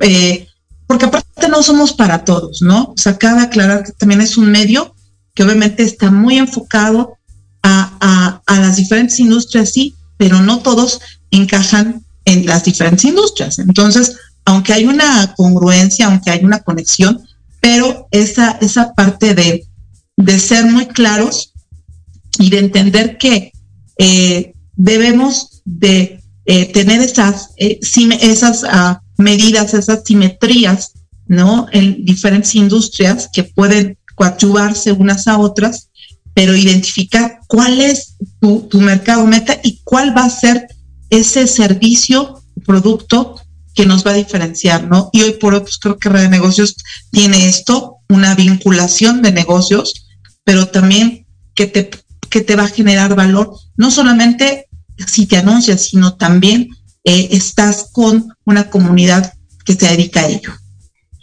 eh, 0.01 0.47
porque 0.87 1.07
aparte 1.07 1.49
no 1.49 1.63
somos 1.63 1.95
para 1.95 2.27
todos, 2.27 2.61
¿no? 2.61 2.93
O 2.95 2.99
sea, 2.99 3.17
cabe 3.17 3.41
aclarar 3.41 3.85
que 3.85 3.93
también 3.93 4.21
es 4.21 4.37
un 4.37 4.51
medio 4.51 4.95
que 5.37 5.45
obviamente 5.45 5.85
está 5.85 6.11
muy 6.11 6.39
enfocado 6.39 7.19
a, 7.63 8.41
a, 8.47 8.61
las 8.61 8.77
diferentes 8.77 9.21
industrias, 9.21 9.71
sí, 9.73 9.95
pero 10.17 10.41
no 10.41 10.61
todos 10.61 11.01
encajan 11.31 12.05
en 12.25 12.47
las 12.47 12.65
diferentes 12.65 13.05
industrias. 13.05 13.59
Entonces, 13.59 14.17
aunque 14.45 14.73
hay 14.73 14.87
una 14.87 15.35
congruencia, 15.37 16.07
aunque 16.07 16.31
hay 16.31 16.45
una 16.45 16.61
conexión, 16.61 17.21
pero 17.61 18.09
esa, 18.13 18.53
esa 18.63 18.95
parte 18.95 19.35
de, 19.35 19.67
de 20.17 20.39
ser 20.39 20.65
muy 20.65 20.87
claros 20.87 21.53
y 22.39 22.49
de 22.49 22.59
entender 22.59 23.19
que 23.19 23.53
eh, 23.99 24.55
debemos 24.75 25.61
de 25.65 26.21
eh, 26.47 26.73
tener 26.73 27.01
esas, 27.03 27.51
eh, 27.59 27.79
esas 28.21 28.63
uh, 28.63 28.97
medidas, 29.19 29.75
esas 29.75 30.03
simetrías, 30.05 30.93
¿no? 31.27 31.67
En 31.73 32.05
diferentes 32.05 32.55
industrias 32.55 33.29
que 33.33 33.45
pueden 33.45 33.99
coadyuvarse 34.17 34.91
unas 34.91 35.29
a 35.29 35.39
otras, 35.39 35.91
pero 36.35 36.57
identificar 36.57 37.39
cuál 37.47 37.81
es 37.81 38.17
tu, 38.41 38.69
mercado 38.81 39.25
meta 39.27 39.59
y 39.63 39.81
cuál 39.85 40.17
va 40.17 40.25
a 40.25 40.31
ser 40.31 40.67
ese 41.09 41.47
servicio, 41.47 42.43
producto 42.65 43.41
que 43.75 43.87
nos 43.87 44.05
va 44.05 44.11
a 44.11 44.15
diferenciar, 44.15 44.89
¿no? 44.89 45.11
Y 45.13 45.23
hoy 45.23 45.35
por 45.35 45.55
hoy, 45.55 45.61
pues 45.61 45.79
creo 45.79 45.99
que 45.99 46.09
Red 46.09 46.23
de 46.23 46.29
Negocios 46.29 46.77
tiene 47.11 47.49
esto, 47.49 47.99
una 48.09 48.35
vinculación 48.35 49.23
de 49.23 49.33
negocios, 49.33 50.07
pero 50.45 50.67
también 50.67 51.27
que 51.55 51.67
te, 51.67 51.91
que 52.29 52.41
te 52.41 52.57
va 52.57 52.65
a 52.65 52.69
generar 52.69 53.15
valor, 53.15 53.55
no 53.77 53.91
solamente 53.91 54.67
si 55.07 55.27
te 55.27 55.37
anuncias, 55.37 55.83
sino 55.83 56.17
también 56.17 56.71
eh, 57.05 57.29
estás 57.31 57.91
con 57.93 58.29
una 58.45 58.69
comunidad 58.71 59.33
que 59.65 59.75
se 59.75 59.89
dedica 59.89 60.21
a 60.21 60.29
ello. 60.29 60.53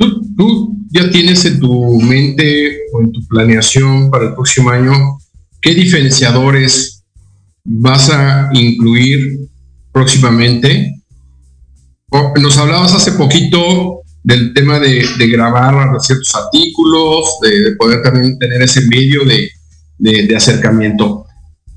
¿Tú, 0.04 0.36
¿Tú, 0.36 0.78
ya 0.89 1.10
tienes 1.10 1.45
en 1.45 1.60
tu 1.60 2.01
mente 2.01 2.80
o 2.91 3.01
en 3.01 3.12
tu 3.12 3.26
planeación 3.28 4.12
para 4.12 4.26
el 4.26 4.34
próximo 4.34 4.70
año 4.70 4.93
qué 5.62 5.74
diferenciadores 5.74 7.04
vas 7.64 8.10
a 8.10 8.49
incluir 8.54 9.47
próximamente. 9.93 11.01
Nos 12.41 12.58
hablabas 12.58 12.93
hace 12.93 13.14
poquito 13.14 14.01
del 14.24 14.54
tema 14.54 14.80
de, 14.80 15.06
grabar 15.32 15.99
ciertos 16.01 16.36
artículos, 16.36 17.39
de, 17.41 17.76
poder 17.78 18.01
también 18.01 18.38
tener 18.38 18.62
ese 18.62 18.82
medio 18.88 19.22
de, 19.26 20.36
acercamiento. 20.36 21.26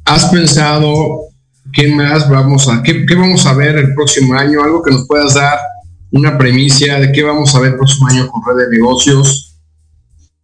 ¿Has 0.04 0.26
pensado 0.26 1.28
qué 1.72 1.88
más 1.88 2.28
vamos 2.28 2.68
a, 2.68 2.82
qué, 2.82 3.04
vamos 3.16 3.46
a 3.46 3.54
ver 3.54 3.76
el 3.76 3.94
próximo 3.94 4.34
año? 4.34 4.62
Algo 4.62 4.82
que 4.82 4.90
nos 4.90 5.06
puedas 5.06 5.34
dar 5.34 5.58
una 6.16 6.38
premicia 6.38 6.98
de 6.98 7.12
qué 7.12 7.22
vamos 7.22 7.54
a 7.54 7.60
ver 7.60 7.72
el 7.72 7.76
próximo 7.76 8.08
año 8.08 8.28
con 8.28 8.42
Red 8.42 8.64
de 8.64 8.76
Negocios. 8.76 9.58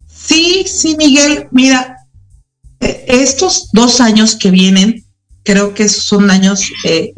Sí, 0.07 0.65
sí, 0.67 0.95
Miguel. 0.97 1.47
Mira, 1.51 1.97
eh, 2.79 3.05
estos 3.07 3.69
dos 3.73 3.99
años 3.99 4.35
que 4.35 4.51
vienen, 4.51 5.03
creo 5.43 5.73
que 5.73 5.89
son 5.89 6.29
años 6.29 6.61
eh, 6.83 7.13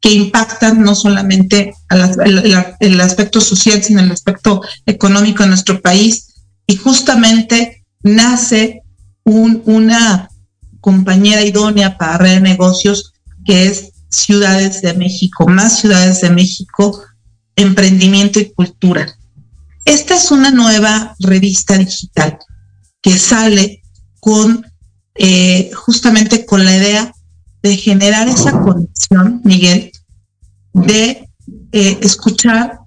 que 0.00 0.12
impactan 0.12 0.82
no 0.82 0.94
solamente 0.94 1.72
el, 2.80 3.00
aspecto 3.00 3.40
social, 3.40 3.82
sino 3.82 4.00
el 4.00 4.12
aspecto 4.12 4.60
económico 4.86 5.42
de 5.42 5.48
nuestro 5.48 5.80
país. 5.80 6.34
Y 6.66 6.76
justamente 6.76 7.84
nace 8.02 8.82
una 9.24 10.28
compañera 10.80 11.42
idónea 11.42 11.98
para 11.98 12.18
red 12.18 12.34
de 12.34 12.40
negocios 12.40 13.12
que 13.44 13.66
es 13.66 13.92
Ciudades 14.10 14.80
de 14.80 14.94
México, 14.94 15.46
más 15.48 15.80
Ciudades 15.80 16.20
de 16.20 16.30
México, 16.30 17.02
emprendimiento 17.58 18.40
y 18.40 18.50
cultura. 18.52 19.06
Esta 19.84 20.16
es 20.16 20.30
una 20.30 20.50
nueva 20.50 21.14
revista 21.18 21.76
digital 21.76 22.38
que 23.02 23.18
sale 23.18 23.82
con 24.20 24.64
eh, 25.14 25.70
justamente 25.74 26.46
con 26.46 26.64
la 26.64 26.76
idea 26.76 27.12
de 27.62 27.76
generar 27.76 28.28
esa 28.28 28.52
conexión, 28.60 29.40
Miguel, 29.44 29.90
de 30.72 31.28
eh, 31.72 31.98
escuchar 32.02 32.78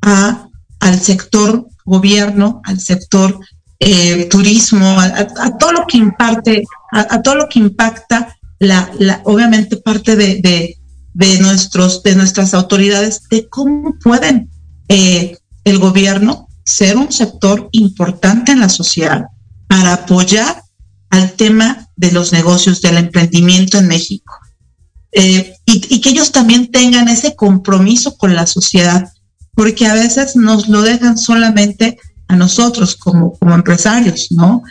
a, 0.00 0.48
al 0.80 1.00
sector 1.00 1.68
gobierno, 1.84 2.62
al 2.64 2.80
sector 2.80 3.38
eh, 3.78 4.24
turismo, 4.30 4.98
a, 4.98 5.58
todo 5.58 5.72
lo 5.72 5.86
que 5.86 5.98
imparte, 5.98 6.64
a, 6.92 7.20
todo 7.20 7.34
lo 7.34 7.48
que 7.48 7.58
impacta 7.58 8.34
la, 8.58 8.90
la 8.98 9.20
obviamente 9.24 9.76
parte 9.76 10.16
de, 10.16 10.40
de, 10.40 10.78
de, 11.14 11.38
nuestros, 11.38 12.02
de 12.02 12.16
nuestras 12.16 12.52
autoridades, 12.54 13.22
de 13.30 13.48
cómo 13.48 13.96
pueden 14.02 14.50
eh, 14.88 15.38
el 15.64 15.78
gobierno 15.78 16.48
ser 16.64 16.96
un 16.96 17.10
sector 17.12 17.68
importante 17.72 18.52
en 18.52 18.60
la 18.60 18.68
sociedad 18.68 19.26
para 19.68 19.94
apoyar 19.94 20.62
al 21.10 21.32
tema 21.32 21.88
de 21.96 22.12
los 22.12 22.32
negocios, 22.32 22.82
del 22.82 22.96
emprendimiento 22.98 23.78
en 23.78 23.88
México. 23.88 24.34
Eh, 25.12 25.54
y, 25.64 26.00
que 26.00 26.08
ellos 26.08 26.32
también 26.32 26.72
tengan 26.72 27.08
ese 27.08 27.36
compromiso 27.36 28.16
con 28.16 28.34
la 28.34 28.46
sociedad, 28.46 29.08
porque 29.54 29.86
a 29.86 29.94
veces 29.94 30.34
nos 30.34 30.68
lo 30.68 30.82
dejan 30.82 31.16
solamente 31.16 31.98
a 32.26 32.34
nosotros 32.34 32.96
como, 32.96 33.38
como 33.38 33.54
empresarios, 33.54 34.28
¿no? 34.30 34.62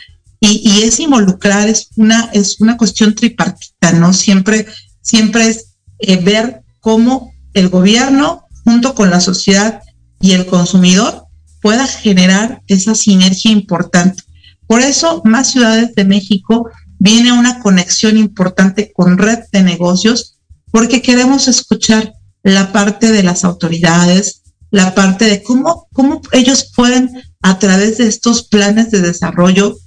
Y, 0.41 0.81
es 0.81 0.99
involucrar, 0.99 1.69
es 1.69 1.87
una, 1.95 2.29
es 2.33 2.59
una 2.59 2.75
cuestión 2.75 3.15
tripartita, 3.15 3.93
¿no? 3.93 4.11
Siempre, 4.11 4.65
siempre 5.01 5.47
es 5.47 5.72
eh, 6.05 6.17
ver 6.17 6.63
cómo 6.79 7.33
el 7.53 7.69
gobierno, 7.69 8.45
junto 8.63 8.93
con 8.93 9.09
la 9.09 9.21
sociedad 9.21 9.81
y 10.19 10.31
el 10.31 10.45
consumidor, 10.45 11.27
pueda 11.61 11.87
generar 11.87 12.61
esa 12.67 12.93
sinergia 12.93 13.51
importante. 13.51 14.23
Por 14.67 14.81
eso, 14.81 15.21
más 15.23 15.51
ciudades 15.51 15.95
de 15.95 16.03
México 16.03 16.69
viene 16.99 17.31
una 17.31 17.59
conexión 17.59 18.17
importante 18.17 18.91
con 18.93 19.17
red 19.17 19.39
de 19.51 19.63
negocios, 19.63 20.39
porque 20.71 21.01
queremos 21.01 21.47
escuchar 21.47 22.13
la 22.43 22.71
parte 22.71 23.11
de 23.11 23.23
las 23.23 23.45
autoridades, 23.45 24.43
la 24.71 24.93
parte 24.93 25.25
de 25.25 25.41
cómo, 25.41 25.87
cómo 25.93 26.21
ellos 26.31 26.71
pueden, 26.75 27.11
a 27.41 27.59
través 27.59 27.97
de 27.97 28.07
estos 28.07 28.43
planes 28.43 28.91
de 28.91 29.01
desarrollo, 29.01 29.77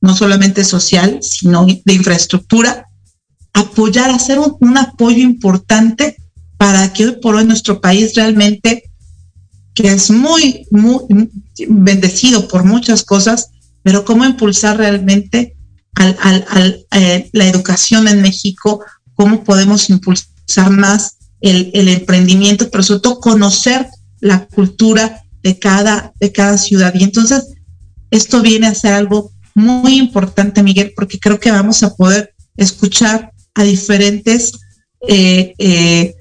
no 0.00 0.14
solamente 0.14 0.64
social, 0.64 1.18
sino 1.22 1.66
de 1.66 1.94
infraestructura, 1.94 2.86
apoyar, 3.54 4.10
hacer 4.10 4.38
un, 4.38 4.56
un 4.60 4.76
apoyo 4.76 5.22
importante 5.22 6.16
para 6.58 6.92
que 6.92 7.06
hoy 7.06 7.16
por 7.22 7.36
hoy 7.36 7.44
nuestro 7.44 7.80
país 7.80 8.14
realmente, 8.14 8.90
que 9.74 9.88
es 9.88 10.10
muy, 10.10 10.66
muy 10.70 11.30
bendecido 11.68 12.46
por 12.48 12.64
muchas 12.64 13.02
cosas, 13.02 13.50
pero 13.82 14.04
cómo 14.04 14.24
impulsar 14.24 14.76
realmente 14.76 15.56
al, 15.94 16.16
al, 16.20 16.86
eh, 16.92 17.28
la 17.32 17.46
educación 17.46 18.08
en 18.08 18.22
México, 18.22 18.80
cómo 19.14 19.44
podemos 19.44 19.90
impulsar 19.90 20.70
más 20.70 21.16
el, 21.40 21.70
el, 21.74 21.88
emprendimiento, 21.88 22.70
pero 22.70 22.82
sobre 22.82 23.00
todo 23.00 23.20
conocer 23.20 23.86
la 24.20 24.46
cultura 24.46 25.22
de 25.42 25.58
cada, 25.58 26.12
de 26.18 26.32
cada 26.32 26.56
ciudad. 26.58 26.92
Y 26.94 27.04
entonces, 27.04 27.44
esto 28.10 28.40
viene 28.40 28.66
a 28.66 28.74
ser 28.74 28.94
algo 28.94 29.30
muy 29.54 29.98
importante, 29.98 30.62
Miguel, 30.62 30.92
porque 30.96 31.18
creo 31.18 31.38
que 31.38 31.50
vamos 31.50 31.82
a 31.82 31.94
poder 31.94 32.34
escuchar 32.56 33.33
a 33.54 33.62
diferentes, 33.62 34.52
eh, 35.08 35.54
eh, 35.58 36.14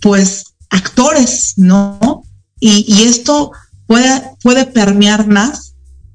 pues, 0.00 0.54
actores, 0.70 1.54
¿no? 1.56 2.22
Y, 2.60 3.02
esto 3.02 3.52
puede, 3.86 4.22
puede 4.42 4.64
permear 4.66 5.26
más 5.26 5.74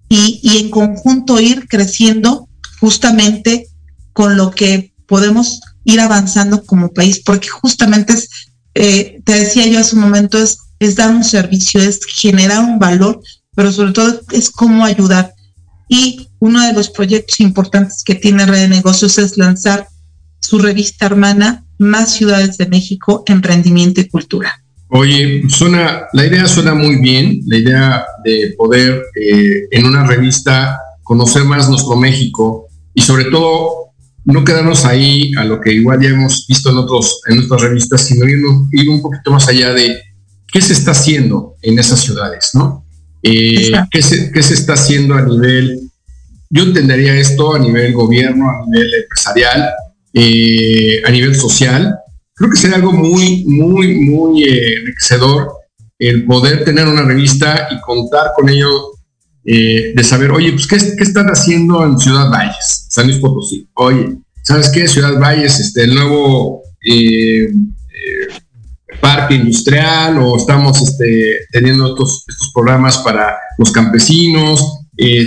y, 0.09 0.39
y 0.43 0.57
en 0.57 0.69
conjunto 0.69 1.39
ir 1.39 1.67
creciendo 1.67 2.49
justamente 2.79 3.67
con 4.13 4.35
lo 4.35 4.51
que 4.51 4.93
podemos 5.05 5.61
ir 5.83 5.99
avanzando 5.99 6.63
como 6.65 6.93
país, 6.93 7.21
porque 7.23 7.49
justamente 7.49 8.13
es, 8.13 8.29
eh, 8.73 9.21
te 9.25 9.33
decía 9.33 9.67
yo 9.67 9.79
hace 9.79 9.95
un 9.95 10.01
momento, 10.01 10.37
es, 10.37 10.57
es 10.79 10.95
dar 10.95 11.13
un 11.13 11.23
servicio, 11.23 11.81
es 11.81 11.99
generar 12.05 12.59
un 12.59 12.79
valor, 12.79 13.21
pero 13.55 13.71
sobre 13.71 13.91
todo 13.91 14.21
es 14.31 14.49
cómo 14.49 14.85
ayudar. 14.85 15.33
Y 15.87 16.29
uno 16.39 16.65
de 16.65 16.73
los 16.73 16.89
proyectos 16.89 17.39
importantes 17.39 18.03
que 18.03 18.15
tiene 18.15 18.45
Red 18.45 18.61
de 18.61 18.67
Negocios 18.69 19.17
es 19.17 19.37
lanzar 19.37 19.87
su 20.41 20.59
revista 20.59 21.05
hermana 21.05 21.65
Más 21.77 22.13
Ciudades 22.13 22.57
de 22.57 22.67
México, 22.67 23.23
Emprendimiento 23.27 24.01
y 24.01 24.09
Cultura. 24.09 24.61
Oye, 24.89 25.43
suena, 25.47 26.07
la 26.11 26.25
idea 26.25 26.47
suena 26.47 26.73
muy 26.73 26.97
bien, 27.01 27.39
la 27.45 27.57
idea 27.57 28.05
de 28.25 28.53
poder 28.57 29.01
eh, 29.15 29.67
en 29.71 29.85
una 29.85 30.05
revista 30.05 30.77
conocer 31.03 31.45
más 31.45 31.69
nuestro 31.69 31.95
México 31.95 32.67
y 32.93 33.01
sobre 33.01 33.25
todo 33.25 33.93
no 34.25 34.43
quedarnos 34.43 34.85
ahí 34.85 35.31
a 35.37 35.45
lo 35.45 35.61
que 35.61 35.71
igual 35.73 36.01
ya 36.01 36.09
hemos 36.09 36.45
visto 36.45 36.69
en 36.69 36.77
otros 36.77 37.21
en 37.27 37.39
otras 37.39 37.61
revistas, 37.61 38.01
sino 38.01 38.25
ir, 38.25 38.39
ir 38.71 38.89
un 38.89 39.01
poquito 39.01 39.31
más 39.31 39.47
allá 39.47 39.73
de 39.73 40.01
qué 40.51 40.61
se 40.61 40.73
está 40.73 40.91
haciendo 40.91 41.55
en 41.61 41.79
esas 41.79 42.01
ciudades, 42.01 42.51
¿no? 42.53 42.85
Eh, 43.23 43.71
¿qué, 43.89 44.01
se, 44.01 44.31
¿Qué 44.31 44.43
se 44.43 44.55
está 44.55 44.73
haciendo 44.73 45.15
a 45.15 45.21
nivel, 45.21 45.79
yo 46.49 46.63
entendería 46.63 47.15
esto 47.15 47.53
a 47.55 47.59
nivel 47.59 47.93
gobierno, 47.93 48.49
a 48.49 48.65
nivel 48.67 48.93
empresarial, 49.03 49.69
eh, 50.13 51.01
a 51.05 51.11
nivel 51.11 51.35
social? 51.35 51.95
Creo 52.33 52.49
que 52.49 52.57
sería 52.57 52.77
algo 52.77 52.91
muy, 52.91 53.43
muy, 53.45 53.95
muy 53.95 54.43
eh, 54.43 54.75
enriquecedor 54.79 55.61
el 55.99 56.25
poder 56.25 56.63
tener 56.63 56.87
una 56.87 57.03
revista 57.03 57.67
y 57.69 57.79
contar 57.81 58.31
con 58.35 58.49
ello 58.49 58.91
eh, 59.45 59.93
de 59.95 60.03
saber, 60.03 60.31
oye, 60.31 60.51
pues, 60.51 60.67
¿qué, 60.67 60.77
¿qué, 60.97 61.03
están 61.03 61.27
haciendo 61.27 61.83
en 61.85 61.97
Ciudad 61.97 62.29
Valles, 62.29 62.87
San 62.89 63.07
Luis 63.07 63.19
Potosí? 63.19 63.67
Oye, 63.73 64.17
¿sabes 64.43 64.69
qué? 64.69 64.87
Ciudad 64.87 65.19
Valles, 65.19 65.59
este, 65.59 65.83
el 65.83 65.95
nuevo 65.95 66.63
eh, 66.83 67.43
eh, 67.43 68.27
parque 68.99 69.35
industrial 69.35 70.17
o 70.19 70.37
estamos 70.37 70.81
este, 70.81 71.39
teniendo 71.51 71.89
estos, 71.89 72.25
estos, 72.27 72.51
programas 72.53 72.97
para 72.99 73.35
los 73.57 73.71
campesinos, 73.71 74.80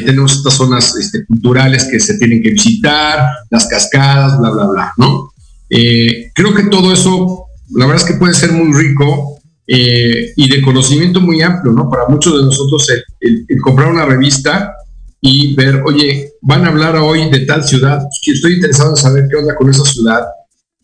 tenemos 0.04 0.32
estas 0.32 0.54
zonas 0.54 0.94
este, 0.96 1.26
culturales 1.26 1.84
que 1.90 1.98
se 1.98 2.16
tienen 2.18 2.42
que 2.42 2.50
visitar, 2.50 3.28
las 3.50 3.66
cascadas, 3.66 4.38
bla, 4.38 4.50
bla, 4.50 4.66
bla, 4.66 4.92
¿no? 4.96 5.30
creo 5.68 6.54
que 6.54 6.64
todo 6.70 6.92
eso, 6.92 7.46
la 7.70 7.86
verdad 7.86 8.04
es 8.04 8.12
que 8.12 8.18
puede 8.18 8.34
ser 8.34 8.52
muy 8.52 8.72
rico 8.72 9.34
eh, 9.66 10.32
y 10.36 10.48
de 10.48 10.60
conocimiento 10.60 11.22
muy 11.22 11.40
amplio, 11.40 11.72
¿no? 11.72 11.88
Para 11.88 12.06
muchos 12.06 12.36
de 12.38 12.44
nosotros 12.44 12.86
el, 12.90 13.02
el, 13.20 13.46
el, 13.48 13.60
comprar 13.62 13.90
una 13.90 14.04
revista 14.04 14.74
y 15.22 15.54
ver, 15.54 15.82
oye, 15.86 16.32
van 16.42 16.66
a 16.66 16.68
hablar 16.68 16.96
hoy 16.96 17.30
de 17.30 17.40
tal 17.40 17.64
ciudad, 17.64 17.98
pues, 18.00 18.36
estoy 18.36 18.54
interesado 18.54 18.90
en 18.90 18.96
saber 18.96 19.26
qué 19.30 19.36
onda 19.36 19.56
con 19.56 19.70
esa 19.70 19.84
ciudad. 19.84 20.22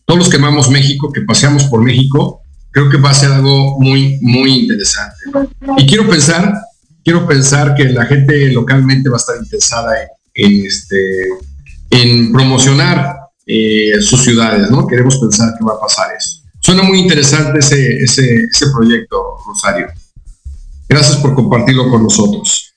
Todos 0.03 0.17
los 0.17 0.29
que 0.29 0.37
amamos 0.37 0.71
México, 0.71 1.11
que 1.11 1.21
paseamos 1.21 1.65
por 1.65 1.83
México, 1.83 2.41
creo 2.71 2.89
que 2.89 2.97
va 2.97 3.11
a 3.11 3.13
ser 3.13 3.31
algo 3.31 3.79
muy, 3.79 4.17
muy 4.21 4.61
interesante. 4.61 5.15
Y 5.77 5.85
quiero 5.85 6.09
pensar, 6.09 6.55
quiero 7.03 7.27
pensar 7.27 7.75
que 7.75 7.85
la 7.85 8.05
gente 8.05 8.51
localmente 8.51 9.09
va 9.09 9.17
a 9.17 9.19
estar 9.19 9.35
interesada 9.41 9.93
en, 10.01 10.09
en 10.45 10.65
este, 10.65 11.27
en 11.89 12.31
promocionar 12.31 13.17
eh, 13.45 14.01
sus 14.01 14.23
ciudades, 14.23 14.69
¿no? 14.69 14.87
Queremos 14.87 15.17
pensar 15.17 15.53
que 15.57 15.65
va 15.65 15.73
a 15.73 15.79
pasar 15.79 16.07
eso. 16.17 16.41
Suena 16.59 16.83
muy 16.83 16.99
interesante 16.99 17.59
ese, 17.59 17.97
ese, 17.97 18.43
ese 18.43 18.65
proyecto, 18.71 19.37
Rosario. 19.45 19.87
Gracias 20.87 21.17
por 21.17 21.33
compartirlo 21.33 21.89
con 21.89 22.03
nosotros. 22.03 22.73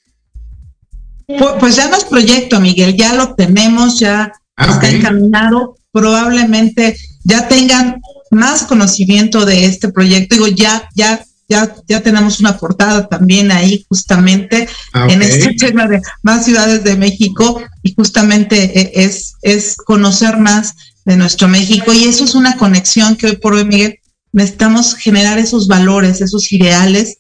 Pues, 1.27 1.55
pues 1.61 1.77
ya 1.77 1.89
no 1.89 1.97
es 1.97 2.05
proyecto, 2.05 2.61
Miguel, 2.61 2.97
ya 2.97 3.15
lo 3.15 3.35
tenemos, 3.35 3.99
ya 3.99 4.33
ah, 4.57 4.65
está 4.65 4.79
okay. 4.79 4.97
encaminado. 4.97 5.77
Probablemente 5.93 6.97
ya 7.25 7.47
tengan 7.49 8.01
más 8.31 8.65
conocimiento 8.65 9.45
de 9.45 9.67
este 9.67 9.91
proyecto. 9.91 10.35
Digo, 10.35 10.49
ya, 10.49 10.89
ya, 10.95 11.25
ya, 11.55 11.75
ya 11.89 12.01
tenemos 12.01 12.41
una 12.41 12.57
portada 12.59 13.09
también 13.09 13.53
ahí, 13.53 13.85
justamente 13.89 14.69
ah, 14.93 15.05
okay. 15.05 15.15
en 15.15 15.23
este 15.23 15.55
tema 15.55 15.87
de 15.87 16.01
más 16.23 16.45
ciudades 16.45 16.83
de 16.83 16.97
México, 16.97 17.63
y 17.83 17.95
justamente 17.95 18.57
eh, 18.81 18.93
es, 19.05 19.35
es 19.43 19.77
conocer 19.77 20.39
más 20.39 20.75
de 21.05 21.17
nuestro 21.17 21.49
México 21.49 21.93
y 21.93 22.05
eso 22.05 22.25
es 22.25 22.35
una 22.35 22.57
conexión 22.57 23.17
que 23.17 23.27
hoy 23.27 23.37
por 23.37 23.55
hoy, 23.55 23.65
Miguel, 23.65 23.99
necesitamos 24.33 24.95
generar 24.97 25.39
esos 25.39 25.69
valores, 25.69 26.21
esos 26.21 26.51
ideales 26.53 27.17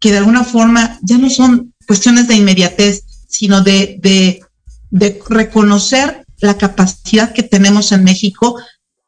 que 0.00 0.10
de 0.10 0.18
alguna 0.18 0.44
forma 0.44 0.98
ya 1.02 1.18
no 1.18 1.30
son 1.30 1.72
cuestiones 1.86 2.28
de 2.28 2.36
inmediatez, 2.36 3.02
sino 3.28 3.62
de, 3.62 3.98
de, 4.00 4.40
de 4.90 5.20
reconocer 5.28 6.24
la 6.40 6.56
capacidad 6.56 7.32
que 7.32 7.42
tenemos 7.42 7.92
en 7.92 8.04
México 8.04 8.58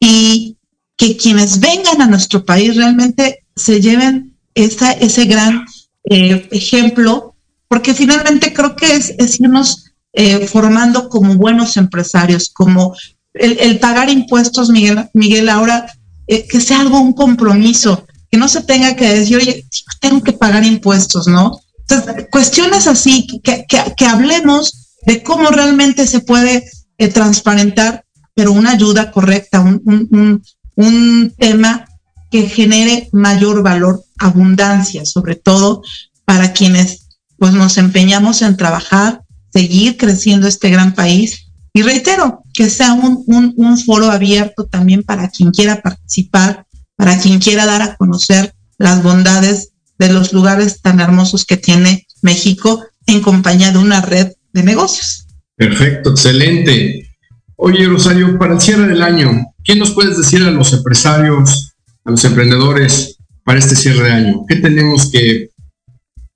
y 0.01 0.57
que 0.97 1.17
quienes 1.17 1.61
vengan 1.61 2.03
a 2.03 2.07
nuestro 2.07 2.45
país 2.45 2.77
realmente 2.77 3.45
se 3.57 3.81
lleven 3.81 4.28
ese 4.65 5.25
gran 5.25 5.65
eh, 6.11 6.49
ejemplo, 6.51 7.35
porque 7.69 7.95
finalmente 7.95 8.53
creo 8.53 8.77
que 8.77 8.95
es, 8.95 9.15
es 9.19 9.41
irnos 9.41 9.89
eh, 10.13 10.47
formando 10.47 11.09
como 11.09 11.37
buenos 11.37 11.77
empresarios, 11.77 12.51
como 12.53 12.95
el, 13.35 13.79
pagar 13.79 14.11
impuestos, 14.11 14.71
Miguel, 14.71 15.09
Miguel 15.15 15.49
ahora, 15.49 15.87
eh, 16.27 16.47
que 16.49 16.61
sea 16.61 16.81
algo, 16.81 17.01
un 17.01 17.13
compromiso, 17.13 18.07
que 18.31 18.39
no 18.39 18.49
se 18.49 18.63
tenga 18.63 18.97
que 18.97 19.09
decir, 19.09 19.37
oye, 19.37 19.67
tengo 20.01 20.23
que 20.23 20.33
pagar 20.33 20.65
impuestos, 20.65 21.29
¿no? 21.29 21.61
Entonces, 21.81 22.27
cuestiones 22.31 22.87
así, 22.87 23.27
que, 23.43 23.65
que, 23.69 24.07
hablemos 24.07 24.97
de 25.07 25.23
cómo 25.23 25.51
realmente 25.51 26.07
se 26.07 26.21
puede 26.21 26.69
eh, 26.99 27.09
transparentar, 27.09 28.05
pero 28.35 28.53
una 28.53 28.73
ayuda 28.73 29.11
correcta, 29.11 29.61
un, 29.61 29.81
un, 29.85 30.43
un 30.75 31.35
tema 31.39 31.87
que 32.31 32.49
genere 32.49 33.09
mayor 33.13 33.63
valor, 33.63 34.05
abundancia, 34.19 35.05
sobre 35.05 35.35
todo 35.37 35.83
para 36.25 36.53
quienes 36.53 37.09
pues 37.37 37.53
nos 37.53 37.79
empeñamos 37.79 38.43
en 38.43 38.57
trabajar, 38.57 39.23
seguir 39.53 39.97
creciendo 39.97 40.49
este 40.49 40.71
gran 40.71 40.95
país 40.95 41.49
y 41.73 41.83
reitero, 41.83 42.43
que 42.53 42.69
sea 42.69 42.93
un, 42.93 43.23
un, 43.27 43.55
un, 43.57 43.79
foro 43.79 44.11
abierto 44.11 44.67
también 44.67 45.05
para 45.05 45.29
quien 45.29 45.53
quiera 45.53 45.81
participar, 45.81 46.67
para 46.97 47.19
quien 47.19 47.39
quiera 47.39 47.67
dar 47.67 47.83
a 47.83 47.97
conocer 47.97 48.53
las 48.79 49.03
bondades 49.03 49.71
de 49.99 50.13
los 50.13 50.33
lugares 50.33 50.81
tan 50.81 50.99
hermosos 50.99 51.45
que 51.45 51.57
tiene 51.57 52.07
México 52.23 52.85
en 53.07 53.21
compañía 53.21 53.71
de 53.71 53.79
una 53.79 54.01
red 54.01 54.33
de 54.53 54.63
negocios. 54.63 55.27
Perfecto, 55.57 56.11
excelente. 56.11 57.09
Oye, 57.57 57.87
Rosario, 57.87 58.39
para 58.39 58.55
el 58.55 58.61
cierre 58.61 58.87
del 58.87 59.03
año, 59.03 59.31
¿qué 59.65 59.77
nos 59.77 59.93
puedes 59.93 60.17
decir 60.17 60.43
a 60.43 60.51
los 60.51 60.73
empresarios, 60.73 61.75
a 62.05 62.11
los 62.11 62.25
emprendedores 62.25 63.18
para 63.49 63.61
este 63.61 63.77
cierre 63.77 64.05
de 64.05 64.13
año? 64.13 64.45
¿Qué 64.47 64.57
tenemos 64.57 65.11
que 65.11 65.49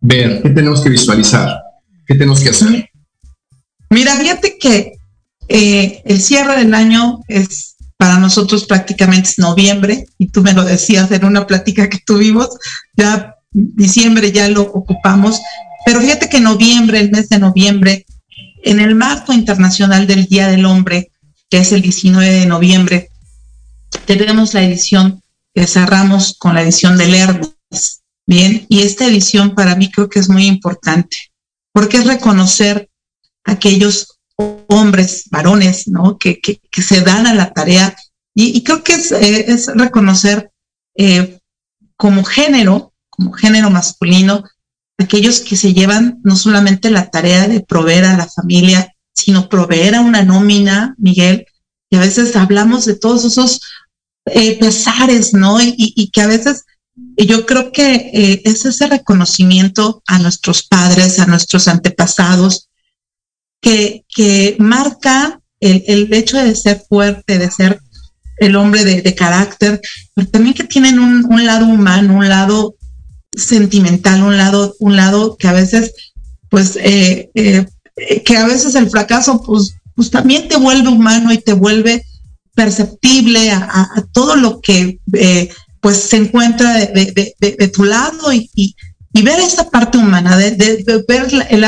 ver? 0.00 0.40
¿Qué 0.40 0.48
tenemos 0.48 0.80
que 0.80 0.88
visualizar? 0.88 1.60
¿Qué 2.06 2.14
tenemos 2.14 2.40
que 2.40 2.48
hacer? 2.48 2.88
Mira, 3.90 4.16
fíjate 4.16 4.56
que 4.58 4.94
eh, 5.46 6.00
el 6.06 6.22
cierre 6.22 6.56
del 6.56 6.72
año 6.72 7.20
es 7.28 7.76
para 7.98 8.16
nosotros 8.16 8.64
prácticamente 8.64 9.28
es 9.28 9.38
noviembre, 9.38 10.06
y 10.16 10.28
tú 10.28 10.40
me 10.40 10.54
lo 10.54 10.64
decías 10.64 11.10
en 11.10 11.26
una 11.26 11.46
plática 11.46 11.90
que 11.90 11.98
tuvimos, 11.98 12.48
ya 12.96 13.34
diciembre 13.50 14.32
ya 14.32 14.48
lo 14.48 14.62
ocupamos, 14.62 15.38
pero 15.84 16.00
fíjate 16.00 16.30
que 16.30 16.40
noviembre, 16.40 16.98
el 16.98 17.10
mes 17.10 17.28
de 17.28 17.38
noviembre, 17.38 18.06
en 18.64 18.80
el 18.80 18.94
marco 18.94 19.34
internacional 19.34 20.06
del 20.06 20.24
Día 20.24 20.48
del 20.48 20.64
Hombre, 20.64 21.10
que 21.50 21.58
es 21.58 21.72
el 21.72 21.82
19 21.82 22.26
de 22.26 22.46
noviembre, 22.46 23.10
tenemos 24.06 24.54
la 24.54 24.62
edición 24.62 25.21
que 25.54 25.66
cerramos 25.66 26.36
con 26.38 26.54
la 26.54 26.62
edición 26.62 26.96
del 26.96 27.14
Hermes, 27.14 28.02
bien, 28.26 28.66
y 28.68 28.82
esta 28.82 29.06
edición 29.06 29.54
para 29.54 29.76
mí 29.76 29.90
creo 29.90 30.08
que 30.08 30.18
es 30.18 30.28
muy 30.28 30.46
importante, 30.46 31.16
porque 31.72 31.98
es 31.98 32.06
reconocer 32.06 32.88
aquellos 33.44 34.18
hombres, 34.68 35.24
varones, 35.30 35.88
¿no? 35.88 36.18
Que, 36.18 36.40
que, 36.40 36.82
se 36.82 37.02
dan 37.02 37.26
a 37.26 37.34
la 37.34 37.52
tarea 37.52 37.94
Y, 38.34 38.62
creo 38.64 38.82
que 38.82 38.94
es, 38.94 39.12
eh, 39.12 39.52
es 39.52 39.66
reconocer 39.74 40.50
eh, 40.96 41.38
como 41.96 42.24
género, 42.24 42.94
como 43.10 43.32
género 43.32 43.70
masculino, 43.70 44.44
aquellos 44.98 45.40
que 45.40 45.56
se 45.56 45.74
llevan 45.74 46.20
no 46.24 46.36
solamente 46.36 46.90
la 46.90 47.10
tarea 47.10 47.46
de 47.46 47.60
proveer 47.60 48.04
a 48.04 48.16
la 48.16 48.26
familia, 48.26 48.94
sino 49.14 49.48
proveer 49.48 49.94
a 49.96 50.00
una 50.00 50.22
nómina, 50.22 50.94
Miguel, 50.98 51.46
y 51.90 51.96
a 51.96 52.00
veces 52.00 52.34
hablamos 52.36 52.86
de 52.86 52.94
todos 52.94 53.24
esos 53.24 53.60
eh, 54.26 54.58
pesares, 54.58 55.34
¿no? 55.34 55.58
Y, 55.60 56.10
que 56.12 56.20
a 56.20 56.26
veces 56.26 56.64
yo 57.16 57.46
creo 57.46 57.72
que 57.72 57.94
eh, 57.94 58.42
es 58.44 58.64
ese 58.64 58.86
reconocimiento 58.86 60.02
a 60.06 60.18
nuestros 60.18 60.62
padres, 60.62 61.18
a 61.18 61.26
nuestros 61.26 61.68
antepasados, 61.68 62.68
que, 63.60 64.04
que 64.14 64.56
marca 64.58 65.40
el, 65.60 65.84
el 65.86 66.12
hecho 66.12 66.36
de 66.38 66.54
ser 66.54 66.84
fuerte, 66.88 67.38
de 67.38 67.50
ser 67.50 67.80
el 68.38 68.56
hombre 68.56 68.84
de, 68.84 69.14
carácter, 69.14 69.80
pero 70.14 70.28
también 70.28 70.54
que 70.54 70.64
tienen 70.64 70.98
un, 70.98 71.24
un, 71.32 71.46
lado 71.46 71.66
humano, 71.66 72.16
un 72.16 72.28
lado 72.28 72.74
sentimental, 73.36 74.22
un 74.22 74.36
lado, 74.36 74.74
un 74.80 74.96
lado 74.96 75.36
que 75.36 75.48
a 75.48 75.52
veces, 75.52 75.92
pues, 76.48 76.76
eh, 76.76 77.30
eh, 77.34 77.66
que 78.24 78.36
a 78.36 78.46
veces 78.46 78.74
el 78.74 78.90
fracaso, 78.90 79.42
pues, 79.42 79.76
pues 79.94 80.10
también 80.10 80.48
te 80.48 80.56
vuelve 80.56 80.88
humano 80.88 81.32
y 81.32 81.38
te 81.38 81.52
vuelve 81.52 82.04
perceptible 82.54 83.50
a, 83.50 83.88
todo 84.12 84.36
lo 84.36 84.60
que 84.60 85.00
eh, 85.14 85.50
pues 85.80 85.96
se 85.96 86.16
encuentra 86.16 86.74
de, 86.74 87.70
tu 87.72 87.84
lado 87.84 88.32
y, 88.32 88.74
ver 89.12 89.40
esta 89.40 89.70
parte 89.70 89.98
humana, 89.98 90.36
de, 90.36 91.04
ver 91.08 91.28
el 91.50 91.66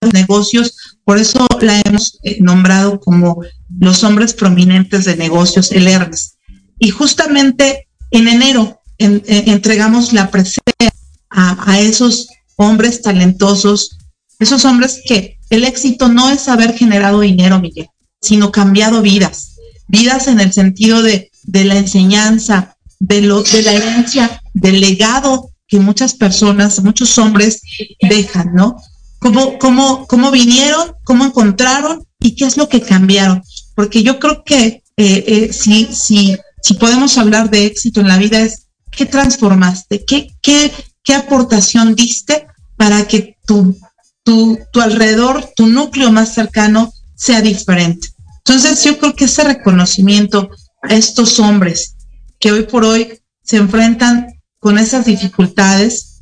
los 0.00 0.14
negocios, 0.14 0.98
por 1.04 1.18
eso 1.18 1.46
la 1.60 1.80
hemos 1.84 2.18
nombrado 2.38 3.00
como 3.00 3.42
los 3.78 4.02
hombres 4.02 4.32
prominentes 4.32 5.04
de 5.04 5.16
negocios, 5.16 5.72
el 5.72 5.86
Hermes. 5.86 6.38
Y 6.78 6.90
justamente 6.90 7.88
en 8.10 8.28
enero 8.28 8.80
entregamos 8.98 10.12
la 10.12 10.30
presencia 10.30 10.90
a, 11.30 11.78
esos 11.80 12.28
hombres 12.56 13.02
talentosos, 13.02 13.98
esos 14.38 14.64
hombres 14.64 15.00
que 15.06 15.38
el 15.50 15.64
éxito 15.64 16.08
no 16.08 16.30
es 16.30 16.48
haber 16.48 16.74
generado 16.74 17.20
dinero, 17.20 17.60
Miguel, 17.60 17.88
sino 18.20 18.52
cambiado 18.52 19.02
vidas, 19.02 19.49
vidas 19.90 20.28
en 20.28 20.40
el 20.40 20.52
sentido 20.52 21.02
de, 21.02 21.30
de 21.42 21.64
la 21.64 21.76
enseñanza, 21.76 22.76
de, 23.00 23.22
lo, 23.22 23.42
de 23.42 23.62
la 23.62 23.72
herencia, 23.72 24.40
del 24.54 24.80
legado 24.80 25.50
que 25.66 25.78
muchas 25.78 26.14
personas, 26.14 26.82
muchos 26.82 27.16
hombres 27.18 27.62
dejan, 28.00 28.54
¿no? 28.54 28.76
¿Cómo, 29.18 29.58
cómo, 29.58 30.06
cómo 30.06 30.30
vinieron, 30.30 30.94
cómo 31.04 31.24
encontraron 31.24 32.04
y 32.18 32.34
qué 32.34 32.46
es 32.46 32.56
lo 32.56 32.68
que 32.68 32.80
cambiaron? 32.80 33.42
Porque 33.74 34.02
yo 34.02 34.18
creo 34.18 34.42
que 34.44 34.82
eh, 34.96 35.24
eh, 35.26 35.52
si, 35.52 35.86
si, 35.92 36.36
si 36.62 36.74
podemos 36.74 37.18
hablar 37.18 37.50
de 37.50 37.66
éxito 37.66 38.00
en 38.00 38.08
la 38.08 38.18
vida 38.18 38.40
es 38.40 38.66
qué 38.90 39.06
transformaste, 39.06 40.04
qué, 40.04 40.34
qué, 40.40 40.72
qué 41.04 41.14
aportación 41.14 41.94
diste 41.94 42.46
para 42.76 43.06
que 43.06 43.36
tu, 43.46 43.78
tu, 44.24 44.58
tu 44.72 44.80
alrededor, 44.80 45.50
tu 45.54 45.66
núcleo 45.66 46.10
más 46.10 46.34
cercano 46.34 46.92
sea 47.14 47.42
diferente. 47.42 48.08
Entonces 48.44 48.82
yo 48.84 48.98
creo 48.98 49.14
que 49.14 49.24
ese 49.24 49.44
reconocimiento 49.44 50.50
a 50.82 50.94
estos 50.94 51.38
hombres 51.38 51.96
que 52.38 52.52
hoy 52.52 52.62
por 52.62 52.84
hoy 52.84 53.20
se 53.42 53.58
enfrentan 53.58 54.40
con 54.58 54.78
esas 54.78 55.04
dificultades, 55.04 56.20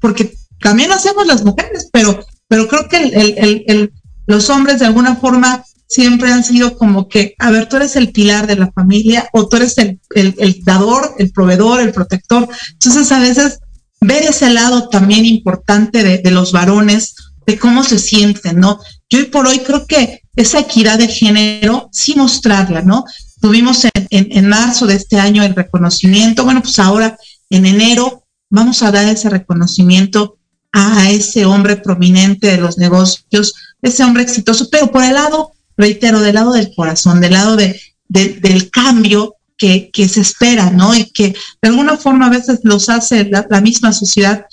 porque 0.00 0.34
también 0.60 0.92
hacemos 0.92 1.26
las 1.26 1.44
mujeres, 1.44 1.88
pero, 1.92 2.24
pero 2.48 2.68
creo 2.68 2.88
que 2.88 3.90
los 4.26 4.50
hombres 4.50 4.80
de 4.80 4.86
alguna 4.86 5.16
forma 5.16 5.64
siempre 5.88 6.30
han 6.30 6.44
sido 6.44 6.76
como 6.76 7.08
que, 7.08 7.34
a 7.38 7.50
ver, 7.50 7.68
tú 7.68 7.76
eres 7.76 7.96
el 7.96 8.12
pilar 8.12 8.46
de 8.46 8.56
la 8.56 8.70
familia 8.72 9.28
o 9.32 9.48
tú 9.48 9.56
eres 9.56 9.78
el, 9.78 10.00
el, 10.14 10.62
dador, 10.62 11.14
el 11.18 11.32
proveedor, 11.32 11.80
el 11.80 11.92
protector. 11.92 12.48
Entonces 12.74 13.10
a 13.10 13.20
veces 13.20 13.58
ver 14.00 14.22
ese 14.22 14.50
lado 14.50 14.88
también 14.90 15.24
importante 15.24 16.02
de, 16.02 16.30
los 16.30 16.52
varones, 16.52 17.14
de 17.48 17.58
cómo 17.58 17.82
se 17.82 17.98
sienten, 17.98 18.60
¿no? 18.60 18.78
Yo 19.08 19.20
hoy 19.20 19.24
por 19.24 19.46
hoy 19.46 19.60
creo 19.60 19.86
que 19.86 20.20
esa 20.36 20.60
equidad 20.60 20.98
de 20.98 21.08
género, 21.08 21.88
sí 21.90 22.14
mostrarla, 22.14 22.82
¿no? 22.82 23.06
Tuvimos 23.40 23.86
en, 23.86 24.06
en, 24.10 24.48
marzo 24.48 24.86
de 24.86 24.96
este 24.96 25.18
año 25.18 25.42
el 25.42 25.54
reconocimiento, 25.54 26.44
bueno, 26.44 26.60
pues 26.60 26.78
ahora 26.78 27.16
en 27.48 27.64
enero 27.64 28.26
vamos 28.50 28.82
a 28.82 28.90
dar 28.92 29.08
ese 29.08 29.30
reconocimiento 29.30 30.36
a 30.72 31.10
ese 31.10 31.46
hombre 31.46 31.76
prominente 31.76 32.48
de 32.48 32.58
los 32.58 32.76
negocios, 32.76 33.54
ese 33.80 34.04
hombre 34.04 34.24
exitoso, 34.24 34.68
pero 34.70 34.92
por 34.92 35.02
el 35.02 35.14
lado, 35.14 35.52
reitero, 35.74 36.20
del 36.20 36.34
lado 36.34 36.52
del 36.52 36.74
corazón, 36.76 37.22
del 37.22 37.32
lado 37.32 37.56
de, 37.56 37.80
del 38.08 38.70
cambio 38.70 39.36
que, 39.56 39.90
se 40.06 40.20
espera, 40.20 40.70
¿no? 40.70 40.94
Y 40.94 41.10
que 41.12 41.34
de 41.62 41.68
alguna 41.70 41.96
forma 41.96 42.26
a 42.26 42.30
veces 42.30 42.60
los 42.62 42.90
hace 42.90 43.24
la, 43.24 43.60
misma 43.62 43.94
sociedad 43.94 44.44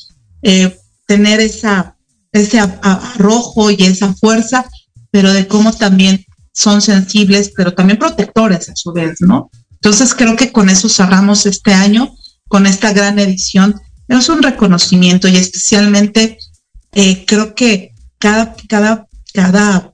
eh, 0.43 0.79
tener 1.05 1.41
esa, 1.41 1.94
ese 2.36 2.59
arrojo 2.59 3.71
y 3.71 3.83
esa 3.83 4.13
fuerza, 4.13 4.65
pero 5.11 5.31
de 5.31 5.47
cómo 5.47 5.71
también 5.71 6.25
son 6.51 6.81
sensibles, 6.81 7.51
pero 7.55 7.73
también 7.73 7.97
protectores 7.97 8.69
a 8.69 8.75
su 8.75 8.91
vez, 8.91 9.21
¿no? 9.21 9.49
Entonces 9.71 10.13
creo 10.13 10.36
que 10.36 10.51
con 10.51 10.69
eso 10.69 10.89
cerramos 10.89 11.45
este 11.45 11.73
año, 11.73 12.15
con 12.47 12.65
esta 12.65 12.91
gran 12.91 13.19
edición. 13.19 13.79
Es 14.07 14.29
un 14.29 14.43
reconocimiento 14.43 15.27
y 15.27 15.38
especialmente 15.38 16.38
eh, 16.93 17.25
creo 17.25 17.55
que 17.55 17.93
cada, 18.17 18.55
cada, 18.67 19.07
cada 19.33 19.93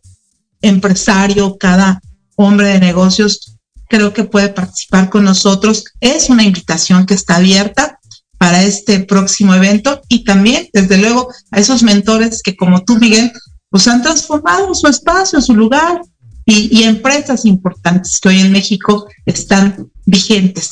empresario, 0.61 1.57
cada 1.57 2.01
hombre 2.35 2.69
de 2.69 2.79
negocios 2.79 3.57
creo 3.87 4.13
que 4.13 4.23
puede 4.23 4.49
participar 4.49 5.09
con 5.09 5.25
nosotros. 5.25 5.85
Es 5.99 6.29
una 6.29 6.43
invitación 6.43 7.05
que 7.05 7.13
está 7.13 7.35
abierta 7.35 7.99
para 8.41 8.63
este 8.63 9.01
próximo 9.01 9.53
evento 9.53 10.01
y 10.07 10.23
también, 10.23 10.67
desde 10.73 10.97
luego, 10.97 11.31
a 11.51 11.59
esos 11.59 11.83
mentores 11.83 12.41
que 12.41 12.55
como 12.55 12.83
tú, 12.83 12.97
Miguel, 12.97 13.31
pues 13.69 13.87
han 13.87 14.01
transformado 14.01 14.73
su 14.73 14.87
espacio, 14.87 15.39
su 15.41 15.53
lugar 15.53 16.01
y, 16.43 16.81
empresas 16.81 17.45
importantes 17.45 18.19
que 18.19 18.29
hoy 18.29 18.39
en 18.39 18.51
México 18.51 19.07
están 19.27 19.91
vigentes. 20.07 20.71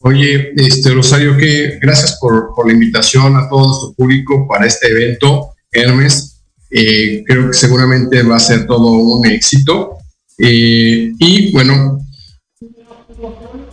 Oye, 0.00 0.54
este 0.56 0.92
Rosario, 0.92 1.36
que 1.36 1.78
gracias 1.80 2.18
por, 2.20 2.50
la 2.66 2.72
invitación 2.72 3.36
a 3.36 3.48
todo 3.48 3.68
nuestro 3.68 3.94
público 3.94 4.48
para 4.48 4.66
este 4.66 4.88
evento, 4.88 5.54
Hermes. 5.70 6.42
Eh, 6.68 7.22
creo 7.24 7.46
que 7.46 7.56
seguramente 7.56 8.24
va 8.24 8.38
a 8.38 8.40
ser 8.40 8.66
todo 8.66 8.90
un 8.90 9.24
éxito. 9.24 9.98
Eh, 10.36 11.12
y 11.16 11.52
bueno, 11.52 12.00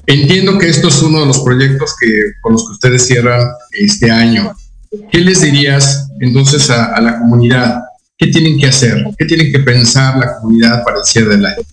entiendo 0.07 0.57
que 0.57 0.69
esto 0.69 0.87
es 0.87 1.01
uno 1.01 1.21
de 1.21 1.25
los 1.27 1.39
proyectos 1.39 1.95
que, 1.99 2.07
con 2.41 2.53
los 2.53 2.65
que 2.65 2.73
ustedes 2.73 3.05
cierran 3.05 3.41
este 3.71 4.11
año. 4.11 4.53
¿Qué 5.11 5.19
les 5.19 5.41
dirías 5.41 6.09
entonces 6.19 6.69
a, 6.69 6.99
la 7.01 7.19
comunidad? 7.19 7.81
¿Qué 8.17 8.27
tienen 8.27 8.59
que 8.59 8.67
hacer? 8.67 9.03
¿Qué 9.17 9.25
tienen 9.25 9.51
que 9.51 9.59
pensar 9.59 10.17
la 10.17 10.35
comunidad 10.39 10.83
para 10.83 10.99
el 10.99 11.05
cierre 11.05 11.37
del 11.37 11.45
año? 11.45 11.63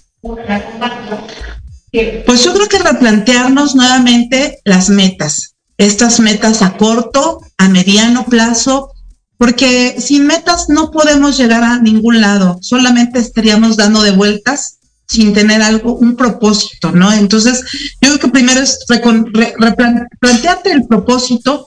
Pues 2.26 2.44
yo 2.44 2.54
creo 2.54 2.68
que 2.68 2.78
replantearnos 2.78 3.74
nuevamente 3.74 4.58
las 4.64 4.88
metas, 4.90 5.54
estas 5.76 6.20
metas 6.20 6.62
a 6.62 6.76
corto, 6.76 7.40
a 7.58 7.68
mediano 7.68 8.24
plazo, 8.24 8.92
porque 9.36 9.96
sin 9.98 10.26
metas 10.26 10.68
no 10.68 10.90
podemos 10.90 11.36
llegar 11.36 11.64
a 11.64 11.80
ningún 11.80 12.20
lado, 12.20 12.58
solamente 12.60 13.18
estaríamos 13.18 13.76
dando 13.76 14.02
de 14.02 14.12
vueltas 14.12 14.79
sin 15.10 15.32
tener 15.32 15.60
algo, 15.60 15.96
un 15.96 16.14
propósito, 16.14 16.92
¿no? 16.92 17.12
Entonces, 17.12 17.62
yo 18.00 18.10
creo 18.10 18.18
que 18.20 18.28
primero 18.28 18.60
es 18.60 18.78
replantearte 18.88 20.70
el 20.70 20.86
propósito, 20.86 21.66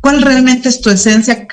cuál 0.00 0.22
realmente 0.22 0.68
es 0.68 0.80
tu 0.80 0.88
esencia, 0.88 1.48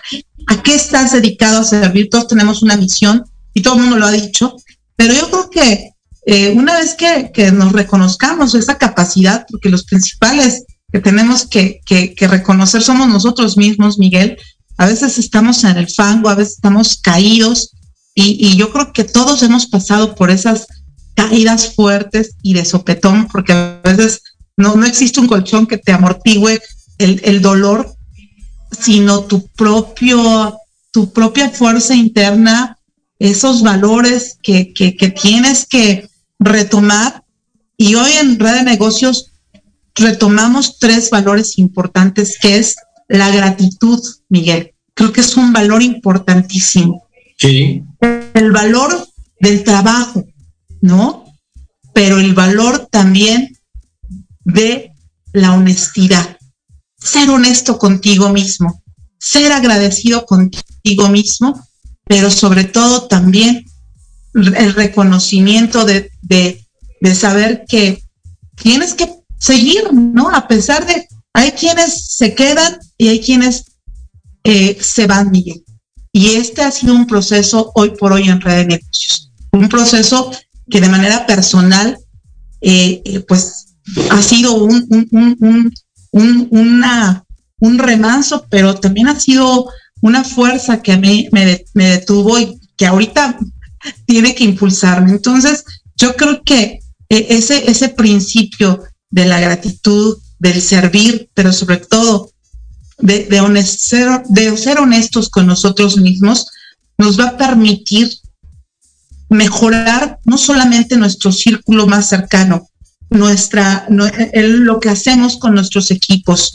a 0.45 0.61
qué 0.61 0.75
estás 0.75 1.13
dedicado 1.13 1.59
a 1.59 1.63
servir. 1.63 2.09
Todos 2.11 2.27
tenemos 2.27 2.61
una 2.61 2.77
misión 2.77 3.23
y 3.55 3.63
todo 3.63 3.73
el 3.73 3.81
mundo 3.81 3.97
lo 3.97 4.05
ha 4.05 4.11
dicho, 4.11 4.55
pero 4.95 5.15
yo 5.15 5.27
creo 5.31 5.49
que 5.49 5.89
eh, 6.27 6.53
una 6.55 6.77
vez 6.77 6.93
que, 6.93 7.51
nos 7.51 7.71
reconozcamos 7.71 8.53
esa 8.53 8.77
capacidad, 8.77 9.47
porque 9.49 9.69
los 9.69 9.83
principales 9.83 10.65
que 10.91 10.99
tenemos 10.99 11.47
que, 11.47 11.81
que 11.87 12.27
reconocer 12.27 12.83
somos 12.83 13.07
nosotros 13.07 13.57
mismos, 13.57 13.97
Miguel, 13.97 14.37
a 14.77 14.85
veces 14.85 15.17
estamos 15.17 15.63
en 15.63 15.77
el 15.77 15.89
fango, 15.89 16.29
a 16.29 16.35
veces 16.35 16.55
estamos 16.55 16.99
caídos, 17.01 17.71
y, 18.13 18.37
y, 18.47 18.55
yo 18.55 18.71
creo 18.71 18.93
que 18.93 19.03
todos 19.03 19.43
hemos 19.43 19.65
pasado 19.67 20.15
por 20.15 20.29
esas 20.31 20.67
caídas 21.15 21.73
fuertes 21.73 22.35
y 22.41 22.53
de 22.53 22.65
sopetón, 22.65 23.27
porque 23.27 23.53
a 23.53 23.81
veces 23.83 24.21
no, 24.57 24.75
no 24.75 24.85
existe 24.85 25.19
un 25.19 25.27
colchón 25.27 25.65
que 25.65 25.77
te 25.77 25.91
amortigüe 25.91 26.61
el, 26.97 27.41
dolor, 27.41 27.95
sino 28.71 29.21
tu 29.21 29.47
propio, 29.47 30.57
tu 30.91 31.11
propia 31.11 31.49
fuerza 31.49 31.95
interna, 31.95 32.77
esos 33.19 33.63
valores 33.63 34.37
que, 34.41 34.73
que, 34.73 34.95
que 34.95 35.09
tienes 35.09 35.65
que 35.65 36.09
retomar. 36.39 37.23
Y 37.77 37.95
hoy 37.95 38.11
en 38.21 38.39
Red 38.39 38.55
de 38.55 38.63
Negocios 38.63 39.31
retomamos 39.95 40.79
tres 40.79 41.09
valores 41.09 41.57
importantes, 41.57 42.37
que 42.39 42.57
es 42.57 42.75
la 43.07 43.29
gratitud, 43.31 43.99
Miguel. 44.29 44.73
Creo 44.93 45.11
que 45.11 45.21
es 45.21 45.35
un 45.35 45.51
valor 45.51 45.81
importantísimo. 45.81 47.05
Sí. 47.37 47.83
El 48.33 48.51
valor 48.51 49.07
del 49.39 49.63
trabajo, 49.63 50.25
¿no? 50.85 51.25
Pero 51.93 52.19
el 52.19 52.33
valor 52.33 52.87
también 52.91 53.57
de 54.43 54.93
la 55.33 55.53
honestidad. 55.53 56.37
Ser 56.97 57.29
honesto 57.29 57.77
contigo 57.77 58.29
mismo, 58.29 58.83
ser 59.19 59.51
agradecido 59.51 60.25
contigo 60.25 61.09
mismo, 61.09 61.67
pero 62.05 62.29
sobre 62.29 62.65
todo 62.65 63.07
también 63.07 63.65
el 64.33 64.73
reconocimiento 64.73 65.85
de, 65.85 66.11
de, 66.21 66.61
saber 67.15 67.65
que 67.67 68.03
tienes 68.55 68.93
que 68.93 69.09
seguir, 69.39 69.91
¿no? 69.93 70.29
A 70.29 70.47
pesar 70.47 70.85
de, 70.85 71.07
hay 71.33 71.51
quienes 71.51 72.05
se 72.07 72.35
quedan 72.35 72.77
y 72.97 73.07
hay 73.07 73.19
quienes 73.21 73.65
eh, 74.43 74.77
se 74.79 75.07
van. 75.07 75.31
Y 75.33 76.27
este 76.35 76.61
ha 76.61 76.71
sido 76.71 76.93
un 76.93 77.07
proceso 77.07 77.71
hoy 77.75 77.91
por 77.91 78.13
hoy 78.13 78.29
en 78.29 78.41
Red 78.41 78.57
de 78.57 78.65
Negocios. 78.65 79.31
Un 79.51 79.69
proceso 79.69 80.31
que 80.69 80.81
de 80.81 80.89
manera 80.89 81.25
personal, 81.25 81.97
eh, 82.61 83.01
eh, 83.05 83.19
pues 83.21 83.75
ha 84.09 84.21
sido 84.21 84.55
un, 84.55 84.85
un, 85.11 85.73
un, 86.11 87.23
un, 87.59 87.79
remanso, 87.79 88.47
pero 88.49 88.75
también 88.75 89.07
ha 89.07 89.19
sido 89.19 89.69
una 90.01 90.23
fuerza 90.23 90.81
que 90.81 90.93
a 90.93 90.97
mí 90.97 91.29
me, 91.31 91.65
detuvo 91.73 92.39
y 92.39 92.59
que 92.75 92.87
ahorita 92.87 93.37
tiene 94.05 94.33
que 94.33 94.43
impulsarme. 94.43 95.11
Entonces, 95.11 95.63
yo 95.95 96.15
creo 96.15 96.41
que 96.43 96.79
ese, 97.09 97.69
ese 97.69 97.89
principio 97.89 98.83
de 99.11 99.25
la 99.25 99.39
gratitud, 99.39 100.17
del 100.39 100.61
servir, 100.61 101.29
pero 101.33 101.53
sobre 101.53 101.77
todo 101.77 102.31
de, 102.97 103.25
de 103.25 104.57
ser 104.57 104.79
honestos 104.79 105.29
con 105.29 105.47
nosotros 105.47 105.97
mismos, 105.97 106.47
nos 106.97 107.19
va 107.19 107.29
a 107.29 107.37
permitir 107.37 108.09
mejorar 109.35 110.19
no 110.25 110.37
solamente 110.37 110.97
nuestro 110.97 111.31
círculo 111.31 111.87
más 111.87 112.09
cercano, 112.09 112.69
nuestra, 113.09 113.85
no, 113.89 114.05
el, 114.33 114.61
lo 114.61 114.79
que 114.79 114.89
hacemos 114.89 115.37
con 115.37 115.53
nuestros 115.53 115.91
equipos, 115.91 116.53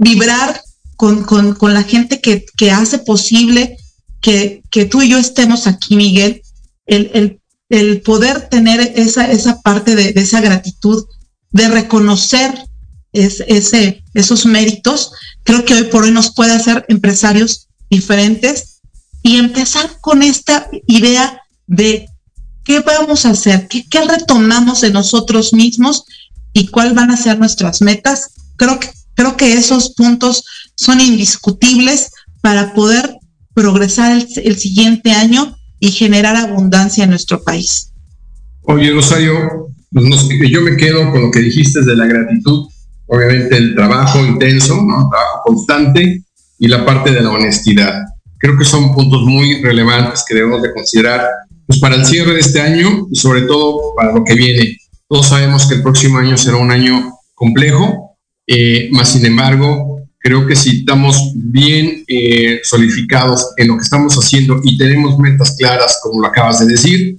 vibrar 0.00 0.60
con, 0.96 1.24
con, 1.24 1.54
con 1.54 1.74
la 1.74 1.82
gente 1.82 2.20
que, 2.20 2.44
que, 2.56 2.70
hace 2.70 2.98
posible 2.98 3.76
que, 4.20 4.62
que, 4.70 4.84
tú 4.84 5.02
y 5.02 5.10
yo 5.10 5.18
estemos 5.18 5.66
aquí, 5.66 5.96
Miguel, 5.96 6.42
el, 6.86 7.10
el, 7.14 7.40
el 7.68 8.00
poder 8.02 8.48
tener 8.48 8.80
esa, 8.96 9.30
esa 9.30 9.60
parte 9.62 9.96
de, 9.96 10.12
de, 10.12 10.20
esa 10.20 10.40
gratitud, 10.40 11.04
de 11.50 11.68
reconocer 11.68 12.54
es, 13.12 13.42
ese, 13.46 14.04
esos 14.14 14.46
méritos, 14.46 15.12
creo 15.42 15.64
que 15.64 15.74
hoy 15.74 15.84
por 15.84 16.04
hoy 16.04 16.12
nos 16.12 16.34
puede 16.34 16.52
hacer 16.52 16.84
empresarios 16.88 17.68
diferentes 17.90 18.80
y 19.22 19.36
empezar 19.36 19.98
con 20.00 20.22
esta 20.22 20.68
idea 20.86 21.40
de 21.66 22.06
qué 22.64 22.80
vamos 22.80 23.26
a 23.26 23.30
hacer, 23.30 23.68
qué, 23.68 23.84
qué 23.88 24.04
retomamos 24.04 24.80
de 24.80 24.90
nosotros 24.90 25.52
mismos 25.52 26.04
y 26.52 26.68
cuáles 26.68 26.94
van 26.94 27.10
a 27.10 27.16
ser 27.16 27.38
nuestras 27.38 27.82
metas. 27.82 28.34
Creo 28.56 28.78
que, 28.80 28.88
creo 29.14 29.36
que 29.36 29.54
esos 29.54 29.94
puntos 29.94 30.44
son 30.76 31.00
indiscutibles 31.00 32.10
para 32.40 32.74
poder 32.74 33.16
progresar 33.54 34.12
el, 34.12 34.26
el 34.36 34.56
siguiente 34.56 35.12
año 35.12 35.56
y 35.78 35.90
generar 35.90 36.36
abundancia 36.36 37.04
en 37.04 37.10
nuestro 37.10 37.42
país. 37.42 37.92
Oye, 38.62 38.92
Rosario, 38.92 39.68
nos, 39.90 40.28
yo 40.28 40.62
me 40.62 40.76
quedo 40.76 41.10
con 41.12 41.22
lo 41.22 41.30
que 41.30 41.40
dijiste 41.40 41.82
de 41.82 41.96
la 41.96 42.06
gratitud, 42.06 42.66
obviamente 43.06 43.56
el 43.56 43.74
trabajo 43.74 44.18
intenso, 44.24 44.76
¿no? 44.76 45.08
trabajo 45.08 45.42
constante 45.44 46.24
y 46.58 46.68
la 46.68 46.84
parte 46.84 47.12
de 47.12 47.20
la 47.20 47.30
honestidad. 47.30 48.02
Creo 48.38 48.58
que 48.58 48.64
son 48.64 48.94
puntos 48.94 49.22
muy 49.22 49.62
relevantes 49.62 50.24
que 50.26 50.34
debemos 50.34 50.62
de 50.62 50.72
considerar 50.72 51.28
pues, 51.66 51.78
para 51.80 51.96
el 51.96 52.06
cierre 52.06 52.34
de 52.34 52.40
este 52.40 52.60
año 52.60 53.06
y 53.10 53.16
sobre 53.16 53.42
todo 53.42 53.94
para 53.96 54.12
lo 54.12 54.24
que 54.24 54.34
viene. 54.34 54.78
Todos 55.08 55.28
sabemos 55.28 55.66
que 55.66 55.74
el 55.74 55.82
próximo 55.82 56.18
año 56.18 56.36
será 56.36 56.56
un 56.56 56.70
año 56.70 57.18
complejo, 57.34 58.16
eh, 58.46 58.88
más 58.92 59.10
sin 59.10 59.24
embargo, 59.24 60.00
creo 60.18 60.46
que 60.46 60.56
si 60.56 60.80
estamos 60.80 61.32
bien 61.34 62.04
eh, 62.08 62.60
solidificados 62.62 63.52
en 63.56 63.68
lo 63.68 63.76
que 63.76 63.84
estamos 63.84 64.14
haciendo 64.16 64.60
y 64.64 64.78
tenemos 64.78 65.18
metas 65.18 65.54
claras, 65.58 65.98
como 66.02 66.22
lo 66.22 66.28
acabas 66.28 66.60
de 66.60 66.66
decir, 66.66 67.18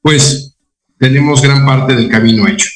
pues 0.00 0.54
tenemos 0.98 1.42
gran 1.42 1.64
parte 1.66 1.94
del 1.94 2.08
camino 2.08 2.48
hecho. 2.48 2.68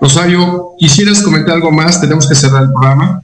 Rosario, 0.00 0.70
¿quisieras 0.78 1.22
comentar 1.22 1.54
algo 1.54 1.70
más? 1.70 2.00
Tenemos 2.00 2.28
que 2.28 2.34
cerrar 2.34 2.64
el 2.64 2.70
programa. 2.70 3.22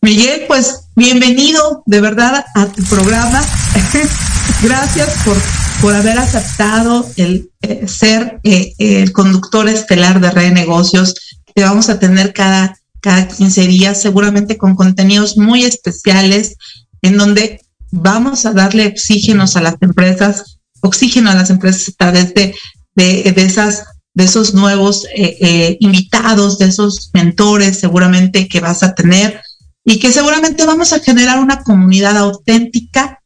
Miguel, 0.00 0.42
pues 0.48 0.88
bienvenido 0.96 1.82
de 1.86 2.00
verdad 2.00 2.44
a 2.54 2.66
tu 2.66 2.82
programa. 2.84 3.40
Gracias 4.62 5.08
por, 5.24 5.36
por 5.80 5.94
haber 5.94 6.18
aceptado 6.18 7.08
el 7.16 7.50
eh, 7.62 7.86
ser 7.88 8.40
eh, 8.44 8.74
el 8.78 9.12
conductor 9.12 9.68
estelar 9.68 10.20
de 10.20 10.30
Red 10.30 10.52
Negocios 10.52 11.14
que 11.54 11.62
vamos 11.62 11.88
a 11.88 11.98
tener 11.98 12.32
cada, 12.32 12.78
cada 13.00 13.28
15 13.28 13.66
días, 13.66 14.00
seguramente 14.00 14.56
con 14.56 14.74
contenidos 14.74 15.36
muy 15.36 15.64
especiales 15.64 16.56
en 17.02 17.16
donde 17.16 17.60
vamos 17.90 18.46
a 18.46 18.52
darle 18.52 18.88
oxígenos 18.88 19.56
a 19.56 19.62
las 19.62 19.76
empresas, 19.80 20.58
oxígeno 20.80 21.30
a 21.30 21.34
las 21.34 21.50
empresas 21.50 21.88
a 21.90 21.92
través 21.96 22.34
de, 22.34 22.54
de, 22.96 23.32
esas 23.36 23.84
de 24.14 24.24
esos 24.24 24.54
nuevos 24.54 25.06
eh, 25.14 25.76
invitados, 25.80 26.58
de 26.58 26.66
esos 26.66 27.10
mentores 27.12 27.78
seguramente 27.78 28.48
que 28.48 28.60
vas 28.60 28.82
a 28.82 28.94
tener 28.94 29.40
y 29.84 29.98
que 29.98 30.10
seguramente 30.10 30.64
vamos 30.66 30.92
a 30.92 31.00
generar 31.00 31.38
una 31.40 31.62
comunidad 31.62 32.16
auténtica 32.16 33.20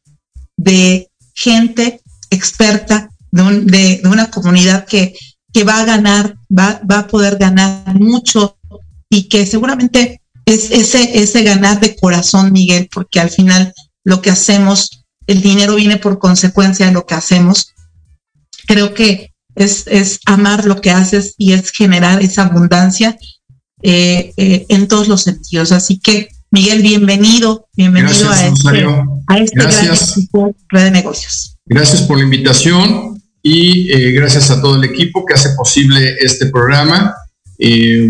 de 0.57 1.09
gente 1.35 2.01
experta, 2.31 3.11
de, 3.31 3.43
un, 3.43 3.67
de, 3.67 4.01
de 4.03 4.09
una 4.09 4.31
comunidad 4.31 4.87
que, 4.87 5.15
que, 5.53 5.65
va 5.65 5.81
a 5.81 5.85
ganar, 5.85 6.37
va, 6.57 6.81
va, 6.91 7.01
a 7.01 7.07
poder 7.07 7.37
ganar 7.37 7.99
mucho 7.99 8.59
y 9.11 9.29
que 9.29 9.47
seguramente 9.47 10.21
es 10.47 10.71
ese, 10.71 11.19
ese 11.21 11.43
ganar 11.43 11.81
de 11.81 11.97
corazón, 11.97 12.53
Miguel, 12.53 12.89
porque 12.93 13.21
al 13.21 13.31
final 13.31 13.75
lo 14.05 14.23
que 14.23 14.31
hacemos, 14.31 15.05
el 15.27 15.43
dinero 15.43 15.75
viene 15.75 15.99
por 15.99 16.19
consecuencia 16.19 16.87
de 16.87 16.93
lo 16.93 17.05
que 17.05 17.15
hacemos. 17.15 17.75
Creo 18.67 18.95
que 18.95 19.35
es, 19.55 19.87
es 19.87 20.21
amar 20.25 20.65
lo 20.65 20.81
que 20.81 20.91
haces 20.91 21.35
y 21.37 21.53
es 21.53 21.71
generar 21.71 22.23
esa 22.23 22.45
abundancia 22.45 23.19
eh, 23.83 24.33
eh, 24.37 24.67
en 24.69 24.89
todos 24.89 25.09
los 25.09 25.23
sentidos. 25.23 25.73
Así 25.73 25.99
que, 25.99 26.29
Miguel, 26.51 26.83
bienvenido, 26.83 27.69
bienvenido 27.75 28.25
Gracias, 28.25 28.65
a, 28.67 28.69
este, 28.69 28.87
a 29.27 29.39
este 29.39 29.57
gran 29.59 29.95
equipo 29.95 30.57
Red 30.69 30.85
de 30.85 30.91
Negocios. 30.91 31.58
Gracias 31.69 32.03
por 32.03 32.17
la 32.17 32.25
invitación 32.25 33.23
y 33.43 33.93
eh, 33.93 34.13
gracias 34.13 34.51
a 34.51 34.61
todo 34.63 34.77
el 34.77 34.85
equipo 34.85 35.27
que 35.27 35.35
hace 35.35 35.51
posible 35.51 36.17
este 36.19 36.47
programa. 36.47 37.15
Eh, 37.59 38.09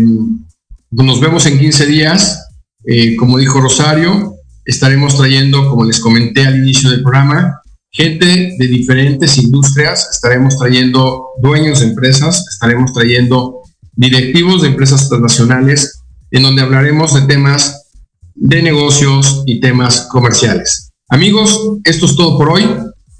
nos 0.91 1.19
vemos 1.19 1.45
en 1.45 1.59
15 1.59 1.85
días. 1.85 2.47
Eh, 2.85 3.17
como 3.17 3.37
dijo 3.37 3.59
Rosario, 3.59 4.35
estaremos 4.63 5.17
trayendo, 5.17 5.69
como 5.69 5.83
les 5.83 5.99
comenté 5.99 6.45
al 6.45 6.55
inicio 6.55 6.89
del 6.89 7.03
programa, 7.03 7.61
gente 7.91 8.55
de 8.57 8.67
diferentes 8.67 9.37
industrias, 9.37 10.07
estaremos 10.09 10.57
trayendo 10.57 11.25
dueños 11.41 11.81
de 11.81 11.87
empresas, 11.87 12.45
estaremos 12.49 12.93
trayendo 12.93 13.61
directivos 13.91 14.61
de 14.61 14.69
empresas 14.69 15.09
transnacionales, 15.09 16.01
en 16.31 16.43
donde 16.43 16.61
hablaremos 16.61 17.13
de 17.13 17.21
temas 17.23 17.87
de 18.35 18.61
negocios 18.61 19.43
y 19.45 19.59
temas 19.59 20.07
comerciales. 20.09 20.91
Amigos, 21.09 21.59
esto 21.83 22.05
es 22.05 22.15
todo 22.15 22.37
por 22.37 22.51
hoy. 22.51 22.65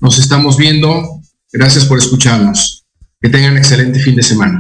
Nos 0.02 0.18
estamos 0.18 0.58
viendo. 0.58 1.22
Gracias 1.52 1.84
por 1.86 1.98
escucharnos. 1.98 2.86
Que 3.22 3.30
tengan 3.30 3.58
excelente 3.58 4.00
fin 4.00 4.16
de 4.16 4.24
semana. 4.24 4.60